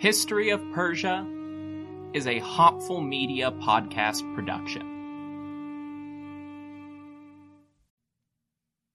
History 0.00 0.48
of 0.48 0.62
Persia 0.72 1.26
is 2.14 2.26
a 2.26 2.38
Hopful 2.38 3.02
Media 3.02 3.50
podcast 3.50 4.22
production. 4.34 4.80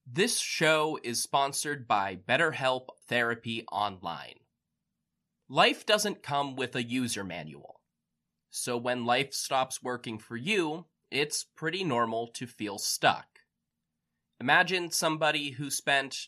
This 0.04 0.40
show 0.40 0.98
is 1.04 1.22
sponsored 1.22 1.86
by 1.86 2.18
BetterHelp 2.28 2.88
Therapy 3.06 3.64
Online. 3.70 4.40
Life 5.48 5.86
doesn't 5.86 6.24
come 6.24 6.56
with 6.56 6.74
a 6.74 6.82
user 6.82 7.22
manual. 7.22 7.80
So 8.50 8.76
when 8.76 9.06
life 9.06 9.32
stops 9.32 9.80
working 9.80 10.18
for 10.18 10.36
you, 10.36 10.86
it's 11.12 11.44
pretty 11.44 11.84
normal 11.84 12.26
to 12.34 12.48
feel 12.48 12.78
stuck. 12.78 13.28
Imagine 14.40 14.90
somebody 14.90 15.50
who 15.50 15.70
spent, 15.70 16.26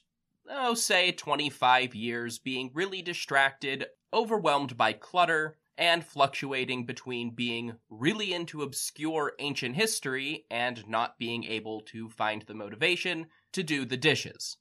oh, 0.48 0.74
say 0.74 1.10
25 1.10 1.96
years 1.96 2.38
being 2.38 2.70
really 2.72 3.02
distracted 3.02 3.86
overwhelmed 4.12 4.76
by 4.76 4.92
clutter, 4.92 5.56
and 5.78 6.04
fluctuating 6.04 6.84
between 6.84 7.30
being 7.30 7.76
really 7.88 8.34
into 8.34 8.62
obscure 8.62 9.34
ancient 9.38 9.76
history 9.76 10.44
and 10.50 10.86
not 10.88 11.18
being 11.18 11.44
able 11.44 11.80
to 11.80 12.10
find 12.10 12.42
the 12.42 12.54
motivation 12.54 13.26
to 13.52 13.62
do 13.62 13.84
the 13.84 13.96
dishes. 13.96 14.56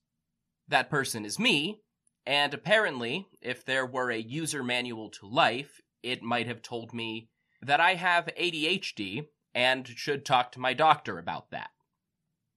That 0.67 0.91
person 0.91 1.25
is 1.25 1.39
me, 1.39 1.81
and 2.25 2.53
apparently, 2.53 3.27
if 3.41 3.65
there 3.65 3.85
were 3.85 4.11
a 4.11 4.17
user 4.17 4.63
manual 4.63 5.09
to 5.11 5.25
life, 5.25 5.81
it 6.03 6.21
might 6.21 6.45
have 6.45 6.61
told 6.61 6.93
me 6.93 7.29
that 7.61 7.79
I 7.79 7.95
have 7.95 8.29
ADHD 8.37 9.25
and 9.55 9.87
should 9.87 10.23
talk 10.23 10.51
to 10.51 10.59
my 10.59 10.73
doctor 10.73 11.17
about 11.17 11.49
that. 11.49 11.71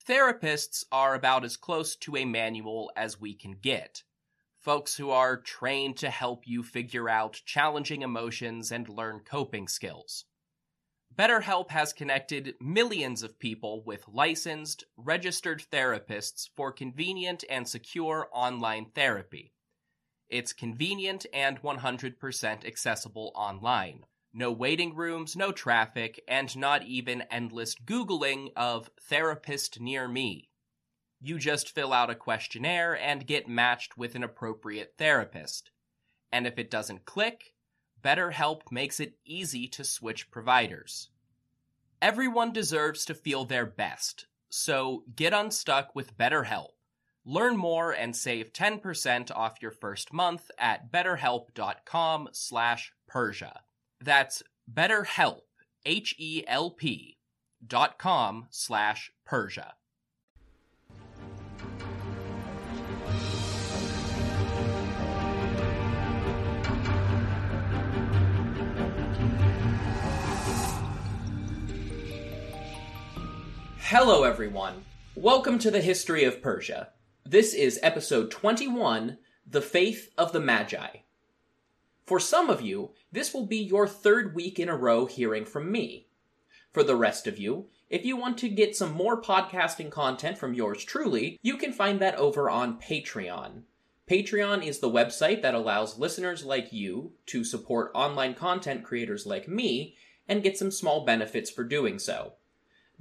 Therapists 0.07 0.83
are 0.91 1.15
about 1.15 1.43
as 1.43 1.57
close 1.57 1.95
to 1.95 2.15
a 2.15 2.25
manual 2.25 2.91
as 2.95 3.19
we 3.19 3.33
can 3.33 3.53
get 3.53 4.03
folks 4.61 4.95
who 4.95 5.09
are 5.09 5.37
trained 5.37 5.97
to 5.97 6.09
help 6.09 6.43
you 6.45 6.63
figure 6.63 7.09
out 7.09 7.41
challenging 7.45 8.01
emotions 8.01 8.71
and 8.71 8.87
learn 8.87 9.19
coping 9.19 9.67
skills. 9.67 10.25
BetterHelp 11.13 11.71
has 11.71 11.91
connected 11.91 12.55
millions 12.61 13.21
of 13.21 13.39
people 13.39 13.83
with 13.83 14.07
licensed, 14.07 14.85
registered 14.95 15.63
therapists 15.71 16.47
for 16.55 16.71
convenient 16.71 17.43
and 17.49 17.67
secure 17.67 18.29
online 18.31 18.85
therapy. 18.95 19.51
It's 20.29 20.53
convenient 20.53 21.25
and 21.33 21.61
100% 21.61 22.65
accessible 22.65 23.33
online. 23.35 24.05
No 24.33 24.53
waiting 24.53 24.95
rooms, 24.95 25.35
no 25.35 25.51
traffic, 25.51 26.21
and 26.27 26.55
not 26.55 26.83
even 26.83 27.23
endless 27.23 27.75
Googling 27.75 28.51
of 28.55 28.89
therapist 29.01 29.81
near 29.81 30.07
me. 30.07 30.50
You 31.23 31.37
just 31.37 31.73
fill 31.75 31.93
out 31.93 32.09
a 32.09 32.15
questionnaire 32.15 32.97
and 32.97 33.27
get 33.27 33.47
matched 33.47 33.95
with 33.95 34.15
an 34.15 34.23
appropriate 34.23 34.95
therapist. 34.97 35.69
And 36.31 36.47
if 36.47 36.57
it 36.57 36.71
doesn't 36.71 37.05
click, 37.05 37.53
BetterHelp 38.01 38.61
makes 38.71 38.99
it 38.99 39.19
easy 39.23 39.67
to 39.67 39.83
switch 39.83 40.31
providers. 40.31 41.09
Everyone 42.01 42.51
deserves 42.51 43.05
to 43.05 43.13
feel 43.13 43.45
their 43.45 43.67
best, 43.67 44.25
so 44.49 45.03
get 45.15 45.33
unstuck 45.33 45.95
with 45.95 46.17
BetterHelp. 46.17 46.69
Learn 47.23 47.55
more 47.55 47.91
and 47.91 48.15
save 48.15 48.51
10% 48.51 49.29
off 49.35 49.61
your 49.61 49.69
first 49.69 50.11
month 50.11 50.49
at 50.57 50.91
betterhelp.com 50.91 52.29
slash 52.31 52.93
Persia. 53.07 53.61
That's 53.99 54.41
betterhelp, 54.73 55.41
H-E-L-P 55.85 57.17
dot 57.67 57.99
com 57.99 58.47
slash 58.49 59.11
Persia. 59.23 59.75
Hello, 73.93 74.23
everyone. 74.23 74.85
Welcome 75.15 75.59
to 75.59 75.69
the 75.69 75.81
History 75.81 76.23
of 76.23 76.41
Persia. 76.41 76.91
This 77.25 77.53
is 77.53 77.77
episode 77.83 78.31
21 78.31 79.17
The 79.45 79.61
Faith 79.61 80.13
of 80.17 80.31
the 80.31 80.39
Magi. 80.39 80.99
For 82.05 82.17
some 82.17 82.49
of 82.49 82.61
you, 82.61 82.91
this 83.11 83.33
will 83.33 83.45
be 83.45 83.57
your 83.57 83.89
third 83.89 84.33
week 84.33 84.59
in 84.59 84.69
a 84.69 84.77
row 84.77 85.07
hearing 85.07 85.43
from 85.43 85.69
me. 85.69 86.07
For 86.71 86.83
the 86.83 86.95
rest 86.95 87.27
of 87.27 87.37
you, 87.37 87.67
if 87.89 88.05
you 88.05 88.15
want 88.15 88.37
to 88.37 88.47
get 88.47 88.77
some 88.77 88.93
more 88.93 89.21
podcasting 89.21 89.91
content 89.91 90.37
from 90.37 90.53
yours 90.53 90.85
truly, 90.85 91.37
you 91.41 91.57
can 91.57 91.73
find 91.73 91.99
that 91.99 92.15
over 92.15 92.49
on 92.49 92.79
Patreon. 92.79 93.63
Patreon 94.09 94.65
is 94.65 94.79
the 94.79 94.89
website 94.89 95.41
that 95.41 95.53
allows 95.53 95.99
listeners 95.99 96.45
like 96.45 96.71
you 96.71 97.11
to 97.25 97.43
support 97.43 97.91
online 97.93 98.35
content 98.35 98.85
creators 98.85 99.25
like 99.25 99.49
me 99.49 99.97
and 100.29 100.43
get 100.43 100.57
some 100.57 100.71
small 100.71 101.03
benefits 101.03 101.51
for 101.51 101.65
doing 101.65 101.99
so. 101.99 102.35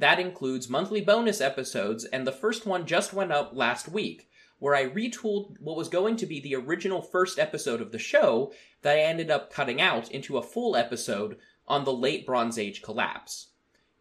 That 0.01 0.19
includes 0.19 0.71
monthly 0.71 1.03
bonus 1.03 1.43
episodes, 1.43 2.07
and 2.07 2.27
the 2.27 2.33
first 2.33 2.65
one 2.65 2.87
just 2.87 3.13
went 3.13 3.33
up 3.33 3.51
last 3.53 3.87
week, 3.87 4.31
where 4.59 4.75
I 4.75 4.87
retooled 4.87 5.61
what 5.61 5.77
was 5.77 5.91
going 5.91 6.17
to 6.17 6.27
be 6.27 6.41
the 6.41 6.57
original 6.57 7.03
first 7.03 7.39
episode 7.39 7.83
of 7.83 7.93
the 7.93 7.99
show 7.99 8.51
that 8.81 8.97
I 8.97 9.03
ended 9.03 9.31
up 9.31 9.53
cutting 9.53 9.79
out 9.79 10.11
into 10.11 10.39
a 10.39 10.43
full 10.43 10.75
episode 10.75 11.37
on 11.69 11.85
the 11.85 11.93
late 11.93 12.25
Bronze 12.25 12.59
Age 12.59 12.81
collapse. 12.81 13.49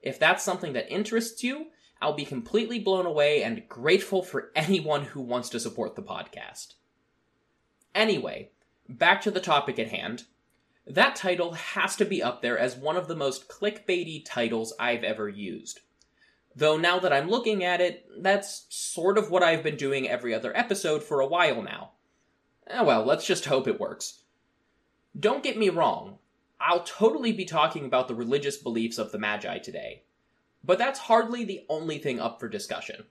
If 0.01 0.17
that's 0.17 0.41
something 0.41 0.71
that 0.71 0.89
interests 0.89 1.43
you, 1.43 1.65
I'll 2.01 2.13
be 2.13 2.23
completely 2.23 2.79
blown 2.79 3.05
away 3.05 3.43
and 3.43 3.67
grateful 3.67 4.23
for 4.23 4.51
anyone 4.55 5.03
who 5.03 5.19
wants 5.19 5.49
to 5.49 5.59
support 5.59 5.97
the 5.97 6.01
podcast. 6.01 6.75
Anyway, 7.93 8.51
back 8.87 9.19
to 9.23 9.31
the 9.31 9.41
topic 9.41 9.77
at 9.77 9.89
hand. 9.89 10.23
That 10.87 11.17
title 11.17 11.51
has 11.55 11.97
to 11.97 12.05
be 12.05 12.23
up 12.23 12.41
there 12.41 12.57
as 12.57 12.77
one 12.77 12.95
of 12.95 13.09
the 13.09 13.17
most 13.17 13.49
clickbaity 13.49 14.23
titles 14.23 14.71
I've 14.79 15.03
ever 15.03 15.27
used. 15.27 15.81
Though 16.55 16.77
now 16.77 16.99
that 16.99 17.13
I'm 17.13 17.29
looking 17.29 17.63
at 17.63 17.81
it, 17.81 18.07
that's 18.21 18.65
sort 18.69 19.17
of 19.17 19.29
what 19.29 19.43
I've 19.43 19.63
been 19.63 19.77
doing 19.77 20.09
every 20.09 20.33
other 20.33 20.55
episode 20.57 21.03
for 21.03 21.19
a 21.19 21.27
while 21.27 21.61
now. 21.61 21.91
Eh, 22.67 22.81
well, 22.81 23.05
let's 23.05 23.25
just 23.25 23.45
hope 23.45 23.67
it 23.67 23.79
works. 23.79 24.23
Don't 25.17 25.43
get 25.43 25.57
me 25.57 25.69
wrong, 25.69 26.19
I'll 26.61 26.83
totally 26.83 27.31
be 27.31 27.45
talking 27.45 27.85
about 27.85 28.07
the 28.07 28.15
religious 28.15 28.57
beliefs 28.57 28.97
of 28.97 29.11
the 29.11 29.17
Magi 29.17 29.59
today, 29.59 30.03
but 30.63 30.77
that's 30.77 30.99
hardly 30.99 31.45
the 31.45 31.65
only 31.69 31.97
thing 31.97 32.19
up 32.19 32.39
for 32.39 32.49
discussion. 32.49 33.05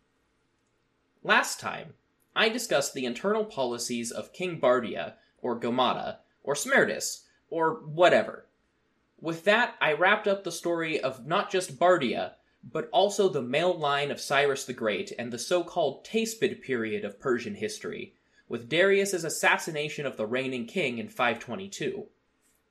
Last 1.23 1.59
time, 1.59 1.95
I 2.37 2.51
discussed 2.51 2.93
the 2.93 3.07
internal 3.07 3.45
policies 3.45 4.11
of 4.11 4.35
King 4.35 4.61
Bardia, 4.61 5.15
or 5.41 5.59
Gomata, 5.59 6.19
or 6.43 6.55
Smerdis, 6.55 7.25
or 7.49 7.81
whatever. 7.87 8.47
With 9.21 9.45
that, 9.45 9.75
I 9.81 9.93
wrapped 9.93 10.29
up 10.29 10.45
the 10.45 10.53
story 10.53 11.01
of 11.01 11.27
not 11.27 11.51
just 11.51 11.79
Bardia, 11.79 12.33
but 12.71 12.89
also 12.93 13.29
the 13.29 13.43
male 13.43 13.77
line 13.77 14.11
of 14.11 14.21
Cyrus 14.21 14.65
the 14.65 14.73
Great 14.73 15.13
and 15.19 15.33
the 15.33 15.39
so 15.39 15.65
called 15.65 16.05
Teispid 16.05 16.61
period 16.61 17.05
of 17.05 17.21
Persian 17.21 17.55
history, 17.55 18.15
with 18.49 18.69
Darius's 18.69 19.25
assassination 19.25 20.05
of 20.05 20.17
the 20.17 20.27
reigning 20.27 20.67
king 20.67 20.99
in 20.99 21.09
522. 21.09 22.07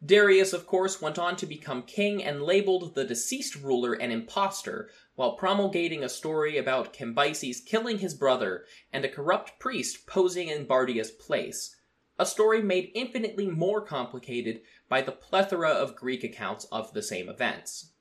Darius, 0.05 0.53
of 0.53 0.67
course, 0.67 1.01
went 1.01 1.17
on 1.17 1.35
to 1.37 1.47
become 1.47 1.81
king 1.81 2.23
and 2.23 2.43
labeled 2.43 2.93
the 2.93 3.03
deceased 3.03 3.55
ruler 3.55 3.93
an 3.93 4.11
impostor 4.11 4.91
while 5.15 5.35
promulgating 5.35 6.03
a 6.03 6.09
story 6.09 6.57
about 6.57 6.93
Cambyses 6.93 7.65
killing 7.65 7.97
his 7.97 8.13
brother 8.13 8.65
and 8.93 9.03
a 9.03 9.09
corrupt 9.09 9.59
priest 9.59 10.05
posing 10.05 10.49
in 10.49 10.65
Bardia's 10.65 11.09
place. 11.09 11.75
A 12.19 12.25
story 12.27 12.61
made 12.61 12.91
infinitely 12.93 13.47
more 13.47 13.81
complicated 13.81 14.61
by 14.87 15.01
the 15.01 15.11
plethora 15.11 15.69
of 15.69 15.95
Greek 15.95 16.23
accounts 16.23 16.65
of 16.65 16.93
the 16.93 17.01
same 17.01 17.27
events. 17.27 17.93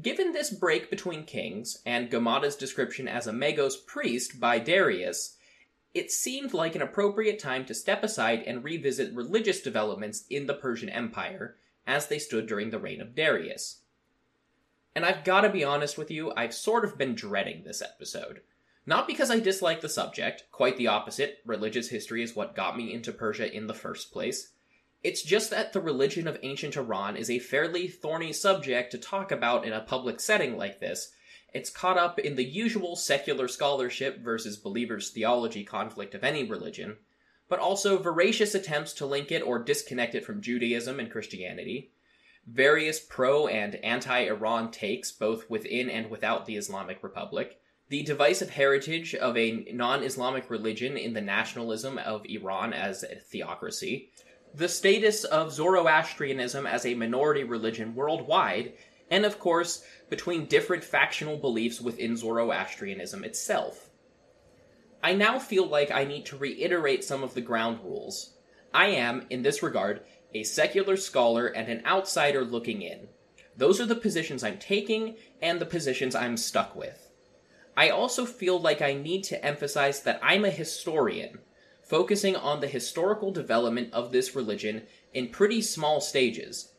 Given 0.00 0.32
this 0.32 0.50
break 0.50 0.90
between 0.90 1.24
kings 1.24 1.78
and 1.86 2.10
Gomata's 2.10 2.56
description 2.56 3.08
as 3.08 3.26
a 3.26 3.32
Magos 3.32 3.74
priest 3.86 4.38
by 4.38 4.58
Darius, 4.58 5.36
it 5.94 6.10
seemed 6.10 6.52
like 6.52 6.74
an 6.74 6.82
appropriate 6.82 7.38
time 7.38 7.64
to 7.64 7.74
step 7.74 8.02
aside 8.04 8.42
and 8.46 8.62
revisit 8.62 9.14
religious 9.14 9.62
developments 9.62 10.24
in 10.28 10.46
the 10.46 10.54
Persian 10.54 10.90
Empire 10.90 11.56
as 11.86 12.08
they 12.08 12.18
stood 12.18 12.46
during 12.46 12.68
the 12.68 12.78
reign 12.78 13.00
of 13.00 13.14
Darius. 13.14 13.80
And 14.94 15.06
I've 15.06 15.24
got 15.24 15.42
to 15.42 15.48
be 15.48 15.64
honest 15.64 15.96
with 15.96 16.10
you, 16.10 16.32
I've 16.36 16.54
sort 16.54 16.84
of 16.84 16.98
been 16.98 17.14
dreading 17.14 17.62
this 17.64 17.80
episode. 17.80 18.42
Not 18.84 19.06
because 19.06 19.30
I 19.30 19.40
dislike 19.40 19.80
the 19.80 19.88
subject, 19.88 20.44
quite 20.52 20.76
the 20.76 20.88
opposite, 20.88 21.38
religious 21.46 21.88
history 21.88 22.22
is 22.22 22.36
what 22.36 22.54
got 22.54 22.76
me 22.76 22.92
into 22.92 23.12
Persia 23.12 23.54
in 23.54 23.66
the 23.66 23.74
first 23.74 24.12
place. 24.12 24.52
It's 25.06 25.22
just 25.22 25.50
that 25.50 25.72
the 25.72 25.80
religion 25.80 26.26
of 26.26 26.36
ancient 26.42 26.76
Iran 26.76 27.16
is 27.16 27.30
a 27.30 27.38
fairly 27.38 27.86
thorny 27.86 28.32
subject 28.32 28.90
to 28.90 28.98
talk 28.98 29.30
about 29.30 29.64
in 29.64 29.72
a 29.72 29.80
public 29.80 30.18
setting 30.18 30.56
like 30.56 30.80
this, 30.80 31.12
it's 31.54 31.70
caught 31.70 31.96
up 31.96 32.18
in 32.18 32.34
the 32.34 32.42
usual 32.42 32.96
secular 32.96 33.46
scholarship 33.46 34.18
versus 34.18 34.56
believers' 34.56 35.10
theology 35.10 35.62
conflict 35.62 36.16
of 36.16 36.24
any 36.24 36.42
religion, 36.42 36.96
but 37.48 37.60
also 37.60 37.98
voracious 37.98 38.52
attempts 38.52 38.92
to 38.94 39.06
link 39.06 39.30
it 39.30 39.42
or 39.42 39.60
disconnect 39.60 40.16
it 40.16 40.24
from 40.24 40.42
Judaism 40.42 40.98
and 40.98 41.08
Christianity, 41.08 41.92
various 42.44 42.98
pro 42.98 43.46
and 43.46 43.76
anti 43.76 44.26
Iran 44.26 44.72
takes 44.72 45.12
both 45.12 45.48
within 45.48 45.88
and 45.88 46.10
without 46.10 46.46
the 46.46 46.56
Islamic 46.56 47.00
Republic, 47.04 47.60
the 47.90 48.02
divisive 48.02 48.50
heritage 48.50 49.14
of 49.14 49.36
a 49.36 49.68
non 49.72 50.02
Islamic 50.02 50.50
religion 50.50 50.96
in 50.96 51.12
the 51.12 51.20
nationalism 51.20 51.96
of 51.96 52.26
Iran 52.26 52.72
as 52.72 53.04
a 53.04 53.14
theocracy, 53.14 54.10
the 54.56 54.68
status 54.68 55.24
of 55.24 55.52
Zoroastrianism 55.52 56.66
as 56.66 56.86
a 56.86 56.94
minority 56.94 57.44
religion 57.44 57.94
worldwide, 57.94 58.72
and 59.10 59.26
of 59.26 59.38
course, 59.38 59.84
between 60.08 60.46
different 60.46 60.82
factional 60.82 61.36
beliefs 61.36 61.78
within 61.78 62.16
Zoroastrianism 62.16 63.22
itself. 63.22 63.90
I 65.02 65.12
now 65.12 65.38
feel 65.38 65.66
like 65.66 65.90
I 65.90 66.04
need 66.04 66.24
to 66.26 66.38
reiterate 66.38 67.04
some 67.04 67.22
of 67.22 67.34
the 67.34 67.42
ground 67.42 67.80
rules. 67.84 68.32
I 68.72 68.86
am, 68.86 69.26
in 69.28 69.42
this 69.42 69.62
regard, 69.62 70.00
a 70.32 70.42
secular 70.42 70.96
scholar 70.96 71.48
and 71.48 71.68
an 71.68 71.84
outsider 71.84 72.42
looking 72.42 72.80
in. 72.80 73.08
Those 73.58 73.78
are 73.78 73.86
the 73.86 73.94
positions 73.94 74.42
I'm 74.42 74.58
taking 74.58 75.16
and 75.42 75.60
the 75.60 75.66
positions 75.66 76.14
I'm 76.14 76.38
stuck 76.38 76.74
with. 76.74 77.10
I 77.76 77.90
also 77.90 78.24
feel 78.24 78.58
like 78.58 78.80
I 78.80 78.94
need 78.94 79.22
to 79.24 79.44
emphasize 79.44 80.02
that 80.02 80.18
I'm 80.22 80.46
a 80.46 80.50
historian, 80.50 81.40
focusing 81.86 82.34
on 82.34 82.60
the 82.60 82.66
historical 82.66 83.30
development 83.30 83.92
of 83.92 84.10
this 84.10 84.34
religion 84.34 84.82
in 85.14 85.28
pretty 85.28 85.62
small 85.62 86.00
stages, 86.00 86.72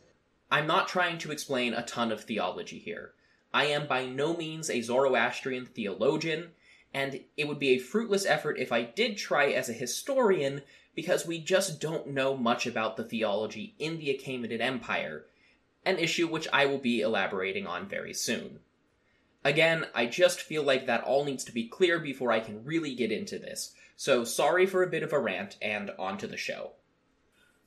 I'm 0.51 0.68
not 0.68 0.88
trying 0.88 1.18
to 1.19 1.31
explain 1.31 1.74
a 1.74 1.86
ton 1.86 2.12
of 2.12 2.24
theology 2.24 2.77
here. 2.77 3.13
I 3.53 3.65
am 3.65 3.88
by 3.88 4.05
no 4.05 4.36
means 4.36 4.70
a 4.70 4.81
Zoroastrian 4.81 5.65
theologian, 5.65 6.50
and 6.93 7.22
it 7.38 7.48
would 7.48 7.60
be 7.60 7.70
a 7.70 7.79
fruitless 7.79 8.25
effort 8.25 8.60
if 8.60 8.72
I 8.72 8.84
did 8.84 9.17
try 9.17 9.48
as 9.48 9.70
a 9.70 9.74
historian 9.74 10.62
because 10.93 11.25
we 11.25 11.39
just 11.39 11.79
don't 11.79 12.08
know 12.08 12.36
much 12.36 12.65
about 12.65 12.98
the 12.98 13.03
theology 13.03 13.75
in 13.79 14.00
the 14.00 14.10
Achaemenid 14.10 14.62
Empire, 14.62 15.25
an 15.86 16.00
issue 16.00 16.27
which 16.27 16.48
I 16.51 16.65
will 16.65 16.79
be 16.79 17.01
elaborating 17.01 17.65
on 17.65 17.88
very 17.88 18.13
soon. 18.13 18.60
Again, 19.48 19.86
I 19.96 20.08
just 20.08 20.42
feel 20.42 20.62
like 20.62 20.88
that 20.88 21.06
all 21.06 21.24
needs 21.24 21.46
to 21.46 21.54
be 21.54 21.70
clear 21.70 22.00
before 22.01 22.34
I 22.34 22.42
can 22.42 22.66
really 22.66 22.94
get 22.94 23.13
into 23.13 23.39
this, 23.39 23.74
so 23.96 24.25
sorry 24.25 24.66
for 24.66 24.84
a 24.84 24.89
bit 24.89 25.04
of 25.04 25.13
a 25.13 25.20
rant, 25.20 25.56
and 25.62 25.89
on 25.98 26.18
to 26.18 26.27
the 26.27 26.36
show. 26.36 26.74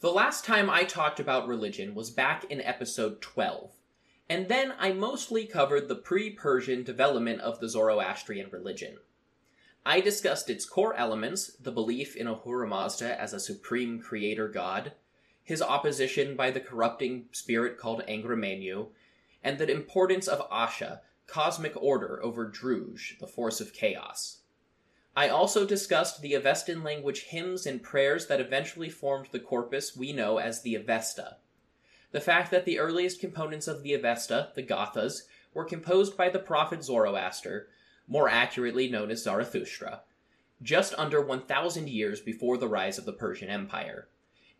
The 0.01 0.13
last 0.13 0.45
time 0.45 0.69
I 0.69 0.85
talked 0.85 1.21
about 1.21 1.49
religion 1.49 1.95
was 1.95 2.11
back 2.11 2.45
in 2.51 2.61
episode 2.61 3.23
12, 3.23 3.71
and 4.29 4.47
then 4.49 4.75
I 4.79 4.93
mostly 4.93 5.47
covered 5.47 5.89
the 5.89 5.95
pre 5.95 6.29
Persian 6.29 6.83
development 6.83 7.41
of 7.41 7.61
the 7.61 7.69
Zoroastrian 7.71 8.51
religion. 8.51 8.99
I 9.87 10.03
discussed 10.03 10.51
its 10.51 10.67
core 10.67 10.95
elements 10.95 11.57
the 11.59 11.73
belief 11.73 12.15
in 12.15 12.27
Ahura 12.27 12.69
Mazda 12.69 13.19
as 13.19 13.33
a 13.33 13.41
supreme 13.41 14.01
creator 14.01 14.49
god, 14.49 14.93
his 15.43 15.63
opposition 15.63 16.37
by 16.37 16.51
the 16.51 16.61
corrupting 16.61 17.31
spirit 17.33 17.79
called 17.79 18.03
Angra 18.07 18.87
and 19.43 19.57
the 19.57 19.71
importance 19.71 20.29
of 20.29 20.47
Asha, 20.51 21.01
cosmic 21.31 21.81
order, 21.81 22.21
over 22.23 22.47
Druj, 22.47 23.19
the 23.21 23.27
force 23.27 23.61
of 23.61 23.73
chaos. 23.73 24.39
I 25.17 25.29
also 25.29 25.65
discussed 25.65 26.21
the 26.21 26.33
Avestan 26.33 26.85
language 26.85 27.23
hymns 27.23 27.67
and 27.67 27.83
prayers 27.83 28.27
that 28.27 28.41
eventually 28.41 28.89
formed 28.89 29.29
the 29.31 29.41
corpus 29.41 29.97
we 29.97 30.13
know 30.13 30.39
as 30.39 30.63
the 30.63 30.75
Avesta. 30.75 31.37
The 32.13 32.21
fact 32.21 32.51
that 32.51 32.65
the 32.65 32.79
earliest 32.79 33.21
components 33.21 33.69
of 33.69 33.83
the 33.83 33.95
Avesta, 33.95 34.51
the 34.55 34.63
Gathas, 34.63 35.23
were 35.55 35.65
composed 35.65 36.17
by 36.17 36.29
the 36.29 36.39
prophet 36.39 36.83
Zoroaster, 36.85 37.69
more 38.09 38.29
accurately 38.29 38.89
known 38.89 39.11
as 39.11 39.23
Zarathustra, 39.23 40.03
just 40.63 40.95
under 40.99 41.21
1,000 41.21 41.89
years 41.89 42.21
before 42.21 42.59
the 42.59 42.69
rise 42.69 42.99
of 42.99 43.05
the 43.05 43.13
Persian 43.13 43.49
Empire, 43.49 44.09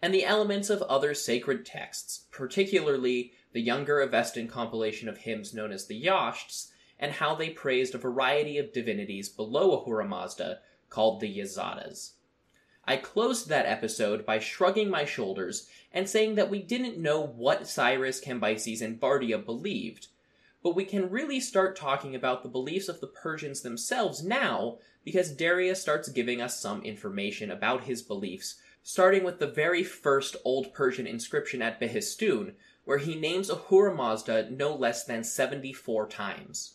and 0.01 0.15
the 0.15 0.25
elements 0.25 0.71
of 0.71 0.83
other 0.83 1.15
sacred 1.15 1.67
texts, 1.67 2.27
particularly 2.31 3.33
the 3.53 3.61
younger 3.61 4.07
Avestan 4.07 4.49
compilation 4.49 5.09
of 5.09 5.19
hymns 5.19 5.53
known 5.53 5.73
as 5.73 5.87
the 5.87 5.97
Yashts, 5.97 6.73
and 6.99 7.13
how 7.13 7.35
they 7.35 7.51
praised 7.51 7.95
a 7.95 7.99
variety 7.99 8.59
of 8.59 8.73
divinities 8.73 9.29
below 9.29 9.73
Ahura 9.73 10.07
Mazda 10.07 10.61
called 10.91 11.21
the 11.21 11.39
Yazatas. 11.39 12.13
I 12.85 12.97
closed 12.97 13.49
that 13.49 13.67
episode 13.67 14.27
by 14.27 14.39
shrugging 14.39 14.91
my 14.91 15.05
shoulders 15.05 15.69
and 15.93 16.09
saying 16.09 16.35
that 16.35 16.51
we 16.51 16.61
didn't 16.61 16.99
know 16.99 17.21
what 17.21 17.69
Cyrus, 17.69 18.21
Cambyses, 18.21 18.83
and 18.83 19.01
Bardia 19.01 19.45
believed, 19.45 20.09
but 20.63 20.75
we 20.75 20.85
can 20.85 21.11
really 21.11 21.41
start 21.41 21.77
talking 21.77 22.15
about 22.15 22.43
the 22.43 22.49
beliefs 22.49 22.89
of 22.89 23.01
the 23.01 23.07
Persians 23.07 23.63
themselves 23.63 24.23
now 24.23 24.79
because 25.05 25.31
Darius 25.31 25.81
starts 25.81 26.09
giving 26.09 26.41
us 26.43 26.61
some 26.61 26.83
information 26.83 27.51
about 27.51 27.85
his 27.85 28.03
beliefs, 28.03 28.57
starting 28.83 29.25
with 29.25 29.39
the 29.39 29.47
very 29.47 29.83
first 29.83 30.37
Old 30.45 30.75
Persian 30.75 31.07
inscription 31.07 31.63
at 31.63 31.81
Behistun, 31.81 32.55
where 32.91 32.99
he 32.99 33.15
names 33.15 33.49
Ahura 33.49 33.95
Mazda 33.95 34.51
no 34.51 34.75
less 34.75 35.05
than 35.05 35.23
74 35.23 36.09
times. 36.09 36.75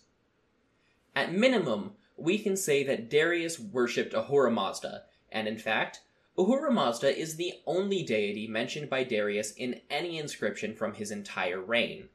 At 1.14 1.34
minimum, 1.34 1.92
we 2.16 2.38
can 2.38 2.56
say 2.56 2.86
that 2.86 3.10
Darius 3.10 3.60
worshipped 3.60 4.14
Ahura 4.14 4.50
Mazda, 4.50 5.04
and 5.30 5.46
in 5.46 5.58
fact, 5.58 6.00
Ahura 6.38 6.72
Mazda 6.72 7.20
is 7.20 7.36
the 7.36 7.56
only 7.68 8.02
deity 8.02 8.48
mentioned 8.48 8.90
by 8.90 9.04
Darius 9.04 9.52
in 9.58 9.82
any 9.90 10.18
inscription 10.18 10.74
from 10.74 10.94
his 10.94 11.12
entire 11.12 11.60
reign. 11.60 12.08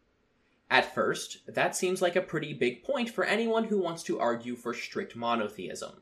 At 0.71 0.95
first, 0.95 1.41
that 1.47 1.77
seems 1.77 2.01
like 2.01 2.17
a 2.17 2.23
pretty 2.23 2.55
big 2.55 2.83
point 2.83 3.11
for 3.11 3.25
anyone 3.25 3.65
who 3.65 3.83
wants 3.83 4.03
to 4.05 4.19
argue 4.19 4.57
for 4.57 4.73
strict 4.73 5.15
monotheism. 5.15 6.01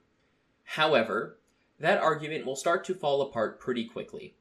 However, 0.62 1.40
that 1.81 2.00
argument 2.00 2.47
will 2.47 2.55
start 2.55 2.85
to 2.85 2.95
fall 2.95 3.23
apart 3.23 3.59
pretty 3.59 3.87
quickly. 3.87 4.37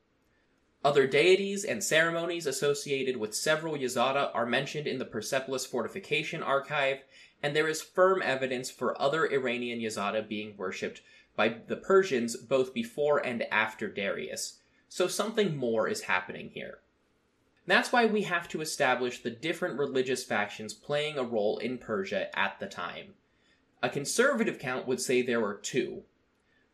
Other 0.86 1.08
deities 1.08 1.66
and 1.66 1.84
ceremonies 1.84 2.46
associated 2.46 3.18
with 3.18 3.36
several 3.36 3.76
Yazada 3.76 4.30
are 4.34 4.46
mentioned 4.46 4.88
in 4.88 5.00
the 5.00 5.06
Persepolis 5.06 5.66
Fortification 5.66 6.44
Archive, 6.44 7.00
and 7.42 7.56
there 7.56 7.68
is 7.68 7.82
firm 7.82 8.22
evidence 8.22 8.70
for 8.70 9.00
other 9.02 9.26
Iranian 9.26 9.80
Yazada 9.80 10.28
being 10.28 10.56
worshipped 10.56 11.02
by 11.36 11.50
the 11.50 11.76
Persians 11.76 12.36
both 12.36 12.74
before 12.74 13.20
and 13.20 13.44
after 13.52 13.88
Darius, 13.88 14.60
so 14.90 15.08
something 15.08 15.56
more 15.56 15.88
is 15.88 16.02
happening 16.02 16.50
here. 16.50 16.80
That's 17.66 17.92
why 17.92 18.06
we 18.06 18.24
have 18.24 18.48
to 18.50 18.62
establish 18.62 19.22
the 19.22 19.30
different 19.30 19.78
religious 19.78 20.24
factions 20.24 20.74
playing 20.74 21.18
a 21.18 21.24
role 21.24 21.58
in 21.58 21.78
Persia 21.78 22.38
at 22.38 22.60
the 22.60 22.68
time. 22.68 23.16
A 23.84 23.90
conservative 23.90 24.58
count 24.58 24.88
would 24.88 25.02
say 25.02 25.22
there 25.22 25.42
were 25.42 25.56
two. 25.56 26.04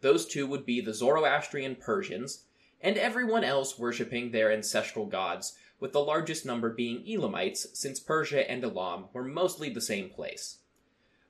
Those 0.01 0.25
two 0.25 0.45
would 0.45 0.65
be 0.65 0.81
the 0.81 0.93
Zoroastrian 0.93 1.75
Persians, 1.75 2.45
and 2.83 2.97
everyone 2.97 3.45
else 3.45 3.79
worshipping 3.79 4.29
their 4.31 4.51
ancestral 4.51 5.05
gods, 5.05 5.57
with 5.79 5.93
the 5.93 6.03
largest 6.03 6.45
number 6.45 6.69
being 6.69 7.03
Elamites, 7.07 7.67
since 7.73 7.99
Persia 7.99 8.49
and 8.49 8.63
Elam 8.63 9.05
were 9.13 9.23
mostly 9.23 9.69
the 9.69 9.81
same 9.81 10.09
place. 10.09 10.57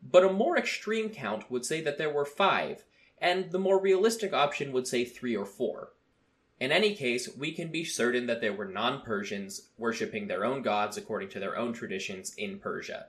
But 0.01 0.25
a 0.25 0.33
more 0.33 0.57
extreme 0.57 1.09
count 1.09 1.49
would 1.49 1.65
say 1.65 1.79
that 1.81 1.97
there 1.97 2.11
were 2.11 2.25
five, 2.25 2.83
and 3.19 3.51
the 3.51 3.59
more 3.59 3.79
realistic 3.79 4.33
option 4.33 4.73
would 4.73 4.87
say 4.87 5.05
three 5.05 5.35
or 5.35 5.45
four. 5.45 5.93
In 6.59 6.71
any 6.71 6.95
case, 6.95 7.29
we 7.37 7.51
can 7.51 7.69
be 7.69 7.85
certain 7.85 8.25
that 8.27 8.41
there 8.41 8.53
were 8.53 8.65
non 8.65 9.01
Persians 9.01 9.69
worshipping 9.77 10.27
their 10.27 10.45
own 10.45 10.61
gods 10.61 10.97
according 10.97 11.29
to 11.29 11.39
their 11.39 11.57
own 11.57 11.73
traditions 11.73 12.33
in 12.35 12.59
Persia. 12.59 13.07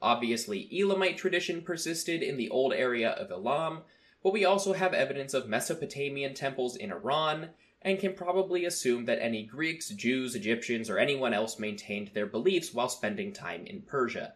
Obviously, 0.00 0.68
Elamite 0.72 1.16
tradition 1.16 1.62
persisted 1.62 2.22
in 2.22 2.36
the 2.36 2.50
old 2.50 2.72
area 2.72 3.10
of 3.10 3.30
Elam, 3.30 3.82
but 4.22 4.32
we 4.32 4.44
also 4.44 4.72
have 4.72 4.94
evidence 4.94 5.32
of 5.32 5.48
Mesopotamian 5.48 6.34
temples 6.34 6.76
in 6.76 6.90
Iran, 6.90 7.50
and 7.84 7.98
can 7.98 8.14
probably 8.14 8.64
assume 8.64 9.04
that 9.04 9.20
any 9.20 9.42
Greeks, 9.42 9.88
Jews, 9.90 10.34
Egyptians, 10.34 10.88
or 10.88 10.98
anyone 10.98 11.34
else 11.34 11.58
maintained 11.58 12.10
their 12.14 12.26
beliefs 12.26 12.72
while 12.72 12.88
spending 12.88 13.32
time 13.32 13.66
in 13.66 13.82
Persia. 13.82 14.34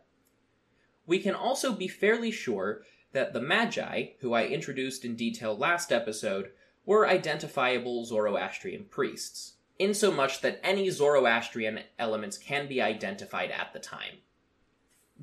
We 1.06 1.20
can 1.20 1.34
also 1.34 1.72
be 1.72 1.88
fairly 1.88 2.30
sure 2.30 2.82
that 3.12 3.32
the 3.32 3.40
Magi, 3.40 4.08
who 4.20 4.34
I 4.34 4.46
introduced 4.46 5.04
in 5.04 5.16
detail 5.16 5.56
last 5.56 5.92
episode, 5.92 6.50
were 6.84 7.08
identifiable 7.08 8.04
Zoroastrian 8.04 8.86
priests, 8.90 9.54
insomuch 9.78 10.40
that 10.40 10.60
any 10.62 10.90
Zoroastrian 10.90 11.80
elements 11.98 12.38
can 12.38 12.68
be 12.68 12.82
identified 12.82 13.50
at 13.50 13.72
the 13.72 13.78
time. 13.78 14.18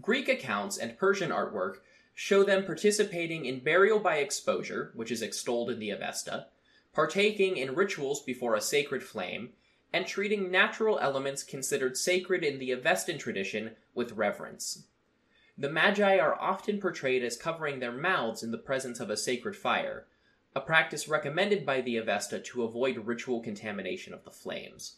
Greek 0.01 0.27
accounts 0.27 0.77
and 0.77 0.97
Persian 0.97 1.29
artwork 1.29 1.77
show 2.15 2.43
them 2.43 2.65
participating 2.65 3.45
in 3.45 3.59
burial 3.59 3.99
by 3.99 4.17
exposure, 4.17 4.91
which 4.95 5.11
is 5.11 5.21
extolled 5.21 5.69
in 5.69 5.79
the 5.79 5.89
Avesta, 5.89 6.47
partaking 6.93 7.57
in 7.57 7.75
rituals 7.75 8.21
before 8.21 8.55
a 8.55 8.62
sacred 8.62 9.03
flame, 9.03 9.50
and 9.91 10.07
treating 10.07 10.50
natural 10.50 11.00
elements 11.00 11.43
considered 11.43 11.97
sacred 11.97 12.43
in 12.43 12.59
the 12.59 12.71
Avestan 12.71 13.19
tradition 13.19 13.75
with 13.93 14.13
reverence. 14.13 14.85
The 15.57 15.69
Magi 15.69 16.17
are 16.17 16.39
often 16.39 16.79
portrayed 16.79 17.23
as 17.23 17.38
covering 17.38 17.79
their 17.79 17.91
mouths 17.91 18.41
in 18.41 18.51
the 18.51 18.57
presence 18.57 19.00
of 19.00 19.09
a 19.09 19.17
sacred 19.17 19.55
fire, 19.55 20.07
a 20.55 20.62
practice 20.62 21.07
recommended 21.07 21.65
by 21.65 21.81
the 21.81 21.97
Avesta 21.97 22.39
to 22.39 22.63
avoid 22.63 22.97
ritual 22.97 23.41
contamination 23.41 24.13
of 24.13 24.23
the 24.23 24.31
flames. 24.31 24.97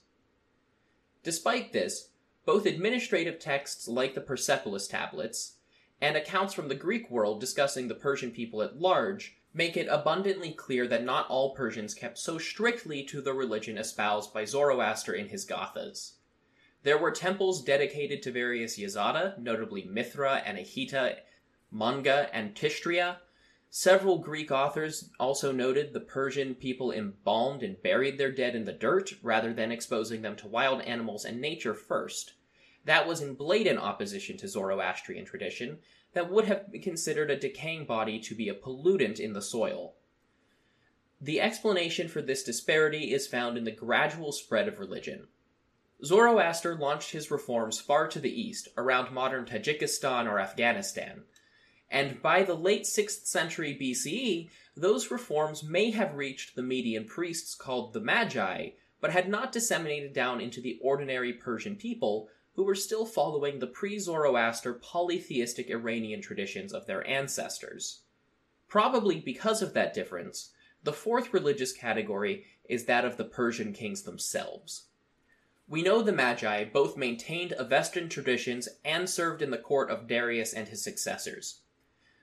Despite 1.24 1.74
this, 1.74 2.10
both 2.46 2.66
administrative 2.66 3.40
texts 3.40 3.88
like 3.88 4.14
the 4.14 4.22
Persepolis 4.22 4.88
tablets 4.88 5.56
and 6.00 6.16
accounts 6.16 6.54
from 6.54 6.68
the 6.68 6.76
Greek 6.76 7.10
world 7.10 7.40
discussing 7.40 7.88
the 7.88 7.96
Persian 7.96 8.32
people 8.32 8.62
at 8.62 8.80
large 8.80 9.38
make 9.56 9.76
it 9.76 9.88
abundantly 9.90 10.52
clear 10.52 10.88
that 10.88 11.04
not 11.04 11.28
all 11.30 11.56
Persians 11.56 11.96
kept 11.96 12.20
so 12.20 12.38
strictly 12.38 13.04
to 13.06 13.22
the 13.22 13.34
religion 13.34 13.78
espoused 13.78 14.32
by 14.32 14.46
Zoroaster 14.46 15.14
in 15.14 15.30
his 15.30 15.46
Gathas. 15.46 16.18
There 16.84 17.00
were 17.00 17.10
temples 17.10 17.64
dedicated 17.64 18.22
to 18.22 18.32
various 18.32 18.78
Yazada, 18.78 19.40
notably 19.40 19.86
Mithra, 19.86 20.44
Anahita, 20.46 21.16
Manga, 21.72 22.30
and 22.32 22.54
Tishtrya, 22.54 23.18
Several 23.78 24.20
Greek 24.20 24.52
authors 24.52 25.10
also 25.20 25.52
noted 25.52 25.92
the 25.92 26.00
Persian 26.00 26.56
people 26.56 26.94
embalmed 26.94 27.62
and 27.62 27.84
buried 27.84 28.18
their 28.18 28.32
dead 28.32 28.56
in 28.56 28.64
the 28.64 28.72
dirt 28.72 29.16
rather 29.22 29.54
than 29.54 29.70
exposing 29.70 30.22
them 30.22 30.38
to 30.38 30.48
wild 30.48 30.82
animals 30.84 31.26
and 31.26 31.42
nature 31.42 31.74
first. 31.74 32.36
That 32.86 33.06
was 33.06 33.20
in 33.20 33.34
blatant 33.36 33.80
opposition 33.80 34.38
to 34.38 34.48
Zoroastrian 34.48 35.26
tradition 35.26 35.80
that 36.16 36.32
would 36.32 36.46
have 36.46 36.66
considered 36.82 37.30
a 37.30 37.38
decaying 37.38 37.86
body 37.86 38.20
to 38.20 38.34
be 38.34 38.50
a 38.50 38.56
pollutant 38.56 39.20
in 39.20 39.34
the 39.34 39.42
soil. 39.42 39.94
The 41.22 41.40
explanation 41.42 42.08
for 42.08 42.22
this 42.22 42.44
disparity 42.44 43.14
is 43.14 43.28
found 43.28 43.58
in 43.58 43.66
the 43.66 43.72
gradual 43.72 44.32
spread 44.32 44.68
of 44.68 44.80
religion. 44.80 45.28
Zoroaster 46.04 46.76
launched 46.76 47.12
his 47.12 47.30
reforms 47.30 47.80
far 47.80 48.08
to 48.08 48.20
the 48.20 48.42
east, 48.42 48.70
around 48.78 49.14
modern 49.14 49.46
Tajikistan 49.46 50.26
or 50.26 50.40
Afghanistan, 50.40 51.24
and 51.92 52.22
by 52.22 52.44
the 52.44 52.56
late 52.56 52.84
6th 52.84 53.28
century 53.28 53.78
BCE, 53.80 54.50
those 54.76 55.12
reforms 55.12 55.64
may 55.64 55.92
have 55.92 56.16
reached 56.16 56.56
the 56.56 56.64
Median 56.64 57.06
priests 57.06 57.56
called 57.56 57.94
the 57.94 58.02
Magi, 58.02 58.70
but 59.00 59.12
had 59.12 59.30
not 59.30 59.52
disseminated 59.52 60.14
down 60.14 60.42
into 60.42 60.62
the 60.62 60.80
ordinary 60.82 61.34
Persian 61.34 61.76
people, 61.76 62.30
who 62.56 62.64
were 62.64 62.76
still 62.76 63.06
following 63.06 63.60
the 63.60 63.68
pre 63.68 64.00
Zoroaster 64.00 64.74
polytheistic 64.74 65.70
Iranian 65.70 66.22
traditions 66.22 66.74
of 66.74 66.86
their 66.86 67.06
ancestors. 67.08 68.02
Probably 68.68 69.20
because 69.20 69.62
of 69.62 69.74
that 69.74 69.94
difference, 69.94 70.52
the 70.84 70.94
fourth 70.94 71.34
religious 71.34 71.74
category 71.74 72.46
is 72.68 72.86
that 72.86 73.06
of 73.06 73.18
the 73.18 73.26
Persian 73.26 73.74
kings 73.74 74.04
themselves. 74.04 74.86
We 75.68 75.82
know 75.82 76.02
the 76.02 76.12
Magi 76.12 76.66
both 76.66 76.98
maintained 76.98 77.54
Avestan 77.60 78.10
traditions 78.10 78.70
and 78.84 79.10
served 79.10 79.42
in 79.42 79.52
the 79.52 79.58
court 79.58 79.90
of 79.90 80.08
Darius 80.08 80.54
and 80.54 80.68
his 80.68 80.84
successors 80.84 81.60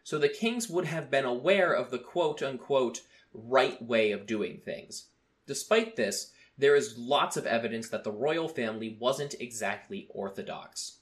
so 0.04 0.18
the 0.18 0.28
kings 0.28 0.68
would 0.68 0.86
have 0.86 1.10
been 1.10 1.24
aware 1.24 1.72
of 1.72 1.90
the 1.90 1.98
quote 1.98 2.42
unquote 2.42 3.02
right 3.32 3.80
way 3.82 4.12
of 4.12 4.26
doing 4.26 4.58
things. 4.58 5.06
Despite 5.46 5.96
this, 5.96 6.32
there 6.62 6.76
is 6.76 6.96
lots 6.96 7.36
of 7.36 7.44
evidence 7.44 7.88
that 7.88 8.04
the 8.04 8.12
royal 8.12 8.46
family 8.46 8.96
wasn't 9.00 9.34
exactly 9.40 10.06
orthodox. 10.10 10.98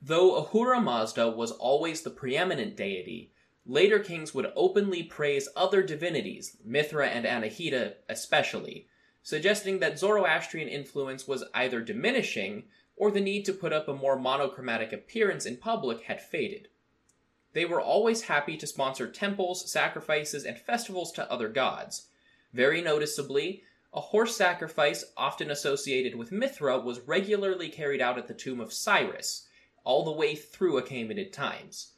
Though 0.00 0.36
Ahura 0.36 0.80
Mazda 0.80 1.28
was 1.28 1.52
always 1.52 2.00
the 2.00 2.08
preeminent 2.08 2.78
deity, 2.78 3.30
later 3.66 3.98
kings 3.98 4.32
would 4.32 4.50
openly 4.56 5.02
praise 5.02 5.50
other 5.54 5.82
divinities, 5.82 6.56
Mithra 6.64 7.08
and 7.08 7.26
Anahita 7.26 7.96
especially, 8.08 8.88
suggesting 9.22 9.80
that 9.80 9.98
Zoroastrian 9.98 10.66
influence 10.68 11.28
was 11.28 11.44
either 11.52 11.82
diminishing 11.82 12.64
or 12.96 13.10
the 13.10 13.20
need 13.20 13.44
to 13.44 13.52
put 13.52 13.74
up 13.74 13.86
a 13.86 13.92
more 13.92 14.18
monochromatic 14.18 14.94
appearance 14.94 15.44
in 15.44 15.58
public 15.58 16.04
had 16.04 16.22
faded. 16.22 16.68
They 17.52 17.66
were 17.66 17.82
always 17.82 18.22
happy 18.22 18.56
to 18.56 18.66
sponsor 18.66 19.10
temples, 19.10 19.70
sacrifices, 19.70 20.46
and 20.46 20.58
festivals 20.58 21.12
to 21.12 21.30
other 21.30 21.50
gods. 21.50 22.06
Very 22.54 22.80
noticeably, 22.80 23.64
a 23.92 24.00
horse 24.00 24.36
sacrifice, 24.36 25.04
often 25.16 25.50
associated 25.50 26.14
with 26.14 26.32
Mithra, 26.32 26.78
was 26.78 27.00
regularly 27.00 27.68
carried 27.68 28.00
out 28.00 28.18
at 28.18 28.28
the 28.28 28.34
tomb 28.34 28.60
of 28.60 28.72
Cyrus, 28.72 29.48
all 29.84 30.04
the 30.04 30.12
way 30.12 30.34
through 30.36 30.80
Achaemenid 30.80 31.32
times. 31.32 31.92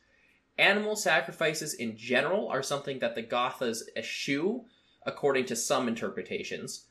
Animal 0.57 0.97
sacrifices 0.97 1.75
in 1.75 1.97
general 1.97 2.49
are 2.49 2.63
something 2.63 2.99
that 3.01 3.15
the 3.15 3.23
Gathas 3.23 3.83
eschew, 3.97 4.65
according 5.05 5.47
to 5.47 5.57
some 5.57 5.89
interpretations, 5.89 6.87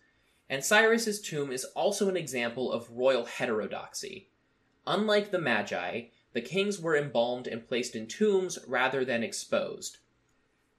and 0.50 0.64
Cyrus's 0.64 1.22
tomb 1.22 1.52
is 1.52 1.64
also 1.76 2.10
an 2.10 2.18
example 2.18 2.72
of 2.72 2.92
royal 2.92 3.26
heterodoxy. 3.26 4.30
Unlike 4.86 5.32
the 5.32 5.40
Magi, 5.40 6.08
the 6.34 6.42
kings 6.42 6.80
were 6.80 6.98
embalmed 6.98 7.48
and 7.48 7.66
placed 7.66 7.96
in 7.96 8.06
tombs 8.08 8.60
rather 8.68 9.06
than 9.06 9.24
exposed. 9.24 10.00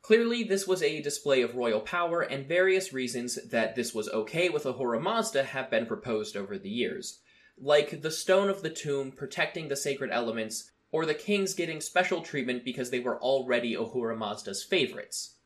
Clearly, 0.02 0.42
this 0.42 0.66
was 0.66 0.82
a 0.82 1.00
display 1.00 1.42
of 1.42 1.54
royal 1.54 1.80
power, 1.80 2.22
and 2.22 2.44
various 2.46 2.92
reasons 2.92 3.38
that 3.48 3.76
this 3.76 3.94
was 3.94 4.08
okay 4.08 4.48
with 4.48 4.66
Ahura 4.66 5.00
Mazda 5.00 5.44
have 5.44 5.70
been 5.70 5.86
proposed 5.86 6.36
over 6.36 6.58
the 6.58 6.68
years, 6.68 7.20
like 7.56 8.02
the 8.02 8.10
stone 8.10 8.50
of 8.50 8.62
the 8.62 8.70
tomb 8.70 9.12
protecting 9.12 9.68
the 9.68 9.76
sacred 9.76 10.10
elements, 10.10 10.72
or 10.90 11.06
the 11.06 11.14
kings 11.14 11.54
getting 11.54 11.80
special 11.80 12.20
treatment 12.20 12.64
because 12.64 12.90
they 12.90 12.98
were 12.98 13.22
already 13.22 13.76
Ahura 13.76 14.16
Mazda's 14.16 14.64
favorites. 14.64 15.36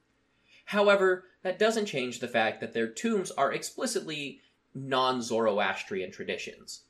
However, 0.64 1.24
that 1.42 1.58
doesn't 1.58 1.86
change 1.86 2.18
the 2.20 2.26
fact 2.26 2.60
that 2.62 2.72
their 2.72 2.88
tombs 2.88 3.30
are 3.32 3.52
explicitly 3.52 4.40
non 4.74 5.20
Zoroastrian 5.20 6.10
traditions. 6.10 6.85